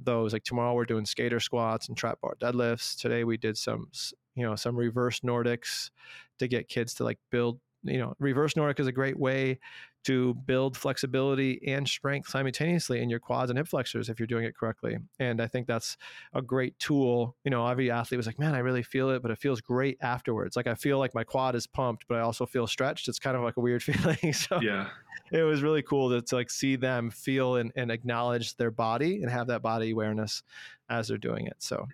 those. 0.00 0.32
Like 0.32 0.44
tomorrow 0.44 0.74
we're 0.74 0.84
doing 0.84 1.06
skater 1.06 1.40
squats 1.40 1.88
and 1.88 1.96
trap 1.96 2.20
bar 2.20 2.34
deadlifts. 2.40 2.98
Today 2.98 3.24
we 3.24 3.36
did 3.36 3.56
some 3.56 3.88
you 4.34 4.44
know 4.44 4.56
some 4.56 4.76
reverse 4.76 5.20
Nordics 5.20 5.90
to 6.38 6.48
get 6.48 6.68
kids 6.68 6.94
to 6.94 7.04
like 7.04 7.18
build. 7.30 7.60
You 7.88 7.98
know, 7.98 8.14
reverse 8.18 8.56
Nordic 8.56 8.80
is 8.80 8.86
a 8.86 8.92
great 8.92 9.18
way 9.18 9.58
to 10.04 10.34
build 10.46 10.76
flexibility 10.76 11.60
and 11.66 11.86
strength 11.86 12.28
simultaneously 12.28 13.02
in 13.02 13.10
your 13.10 13.18
quads 13.18 13.50
and 13.50 13.58
hip 13.58 13.68
flexors 13.68 14.08
if 14.08 14.18
you're 14.18 14.26
doing 14.26 14.44
it 14.44 14.56
correctly. 14.56 14.96
And 15.18 15.40
I 15.40 15.46
think 15.46 15.66
that's 15.66 15.96
a 16.32 16.40
great 16.40 16.78
tool. 16.78 17.36
You 17.44 17.50
know, 17.50 17.66
every 17.66 17.90
athlete 17.90 18.16
was 18.16 18.26
like, 18.26 18.38
man, 18.38 18.54
I 18.54 18.58
really 18.58 18.82
feel 18.82 19.10
it, 19.10 19.22
but 19.22 19.30
it 19.30 19.38
feels 19.38 19.60
great 19.60 19.98
afterwards. 20.00 20.56
Like 20.56 20.66
I 20.66 20.74
feel 20.74 20.98
like 20.98 21.14
my 21.14 21.24
quad 21.24 21.54
is 21.54 21.66
pumped, 21.66 22.06
but 22.08 22.16
I 22.16 22.20
also 22.20 22.46
feel 22.46 22.66
stretched. 22.66 23.08
It's 23.08 23.18
kind 23.18 23.36
of 23.36 23.42
like 23.42 23.56
a 23.56 23.60
weird 23.60 23.82
feeling. 23.82 24.32
so 24.32 24.60
yeah, 24.62 24.88
it 25.32 25.42
was 25.42 25.62
really 25.62 25.82
cool 25.82 26.10
to, 26.10 26.22
to 26.22 26.36
like 26.36 26.50
see 26.50 26.76
them 26.76 27.10
feel 27.10 27.56
and, 27.56 27.72
and 27.76 27.90
acknowledge 27.90 28.56
their 28.56 28.70
body 28.70 29.22
and 29.22 29.30
have 29.30 29.48
that 29.48 29.62
body 29.62 29.90
awareness 29.90 30.42
as 30.88 31.08
they're 31.08 31.18
doing 31.18 31.46
it. 31.46 31.56
So 31.58 31.86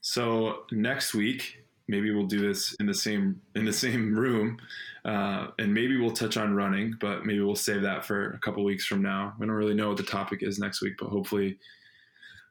so 0.00 0.64
next 0.70 1.14
week 1.14 1.63
maybe 1.88 2.10
we'll 2.10 2.26
do 2.26 2.46
this 2.46 2.74
in 2.80 2.86
the 2.86 2.94
same 2.94 3.40
in 3.54 3.64
the 3.64 3.72
same 3.72 4.14
room 4.14 4.58
uh, 5.04 5.48
and 5.58 5.72
maybe 5.72 5.98
we'll 5.98 6.10
touch 6.10 6.36
on 6.36 6.54
running 6.54 6.94
but 7.00 7.26
maybe 7.26 7.40
we'll 7.40 7.54
save 7.54 7.82
that 7.82 8.04
for 8.04 8.32
a 8.32 8.38
couple 8.38 8.64
weeks 8.64 8.86
from 8.86 9.02
now. 9.02 9.34
We 9.38 9.46
don't 9.46 9.54
really 9.54 9.74
know 9.74 9.88
what 9.88 9.96
the 9.96 10.02
topic 10.02 10.42
is 10.42 10.58
next 10.58 10.80
week 10.80 10.94
but 10.98 11.08
hopefully 11.08 11.58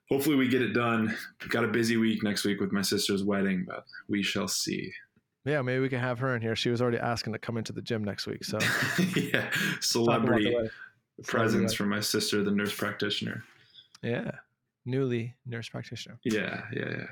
hopefully 0.10 0.36
we 0.36 0.48
get 0.48 0.62
it 0.62 0.74
done. 0.74 1.16
We've 1.42 1.50
got 1.50 1.64
a 1.64 1.70
busy 1.70 1.98
week 1.98 2.24
next 2.24 2.44
week 2.46 2.60
with 2.60 2.72
my 2.72 2.82
sister's 2.82 3.24
wedding 3.24 3.66
but 3.68 3.86
we 4.08 4.22
shall 4.24 4.48
see. 4.48 4.92
Yeah 5.46 5.62
maybe 5.62 5.82
we 5.82 5.90
can 5.90 6.00
have 6.00 6.20
her 6.20 6.36
in 6.36 6.42
here. 6.42 6.56
She 6.56 6.70
was 6.70 6.82
already 6.82 7.00
asking 7.00 7.34
to 7.34 7.40
come 7.40 7.58
into 7.58 7.74
the 7.74 7.82
gym 7.82 8.04
next 8.04 8.28
week 8.28 8.44
so. 8.44 8.60
Yeah 9.16 9.50
celebrity 9.80 10.56
presence 11.24 11.74
from 11.74 11.90
my 11.90 12.00
sister 12.00 12.44
the 12.44 12.52
nurse 12.52 12.76
practitioner. 12.76 13.44
Yeah 14.04 14.32
newly 14.86 15.34
nurse 15.46 15.70
practitioner. 15.70 16.20
Yeah 16.24 16.62
yeah 16.72 16.90
yeah 16.90 17.06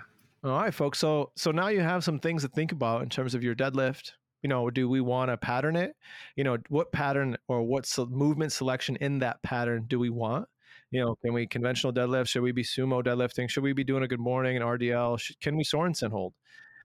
all 0.43 0.51
right, 0.51 0.73
folks. 0.73 0.99
So 0.99 1.32
so 1.36 1.51
now 1.51 1.67
you 1.67 1.82
have 1.82 2.04
some 2.04 2.19
things 2.19 2.41
to 2.43 2.47
think 2.47 2.71
about 2.71 3.04
in 3.04 3.10
terms 3.10 3.36
of 3.36 3.43
your 3.43 3.56
deadlift. 3.56 4.12
You 4.41 4.49
know, 4.49 4.72
do 4.72 4.89
we 4.89 5.01
want 5.01 5.30
to 5.30 5.38
pattern 5.38 5.76
it? 5.76 5.95
You 6.36 6.43
know, 6.43 6.57
what 6.70 6.91
pattern 6.91 7.38
or 7.47 7.61
what 7.61 7.88
movement 8.09 8.51
selection 8.51 8.95
in 8.95 9.20
that 9.20 9.41
pattern 9.43 9.86
do 9.88 9.99
we 9.99 10.09
want? 10.09 10.47
You 10.89 11.01
know, 11.01 11.15
can 11.24 11.34
we 11.34 11.45
conventional 11.45 11.93
deadlift? 11.93 12.28
Should 12.28 12.41
we 12.41 12.51
be 12.51 12.63
sumo 12.63 13.03
deadlifting? 13.03 13.49
Should 13.49 13.63
we 13.63 13.74
be 13.74 13.84
doing 13.84 14.03
a 14.03 14.07
good 14.07 14.20
morning 14.20 14.57
and 14.57 14.65
RDL? 14.65 15.20
Should, 15.20 15.39
can 15.39 15.55
we 15.55 15.63
Sorensen 15.63 16.09
hold? 16.09 16.34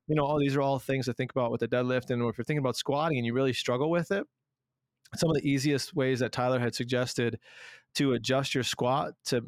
You 0.07 0.15
know, 0.15 0.25
all 0.25 0.39
these 0.39 0.55
are 0.55 0.61
all 0.61 0.79
things 0.79 1.07
to 1.07 1.15
think 1.15 1.33
about 1.33 1.51
with 1.51 1.61
the 1.61 1.69
deadlift. 1.69 2.11
And 2.11 2.23
if 2.23 2.39
you're 2.39 2.45
thinking 2.45 2.59
about 2.59 2.77
squatting 2.77 3.19
and 3.19 3.27
you 3.27 3.33
really 3.33 3.55
struggle 3.55 3.91
with 3.91 4.13
it, 4.13 4.25
some 5.17 5.31
of 5.31 5.37
the 5.37 5.49
easiest 5.49 5.97
ways 5.97 6.21
that 6.21 6.31
Tyler 6.31 6.61
had 6.61 6.75
suggested 6.75 7.41
to 7.95 8.13
adjust 8.13 8.55
your 8.55 8.65
squat 8.65 9.15
to 9.27 9.43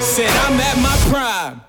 Said 0.00 0.30
I'm 0.30 0.60
at 0.60 0.78
my 0.80 0.96
prime. 1.10 1.60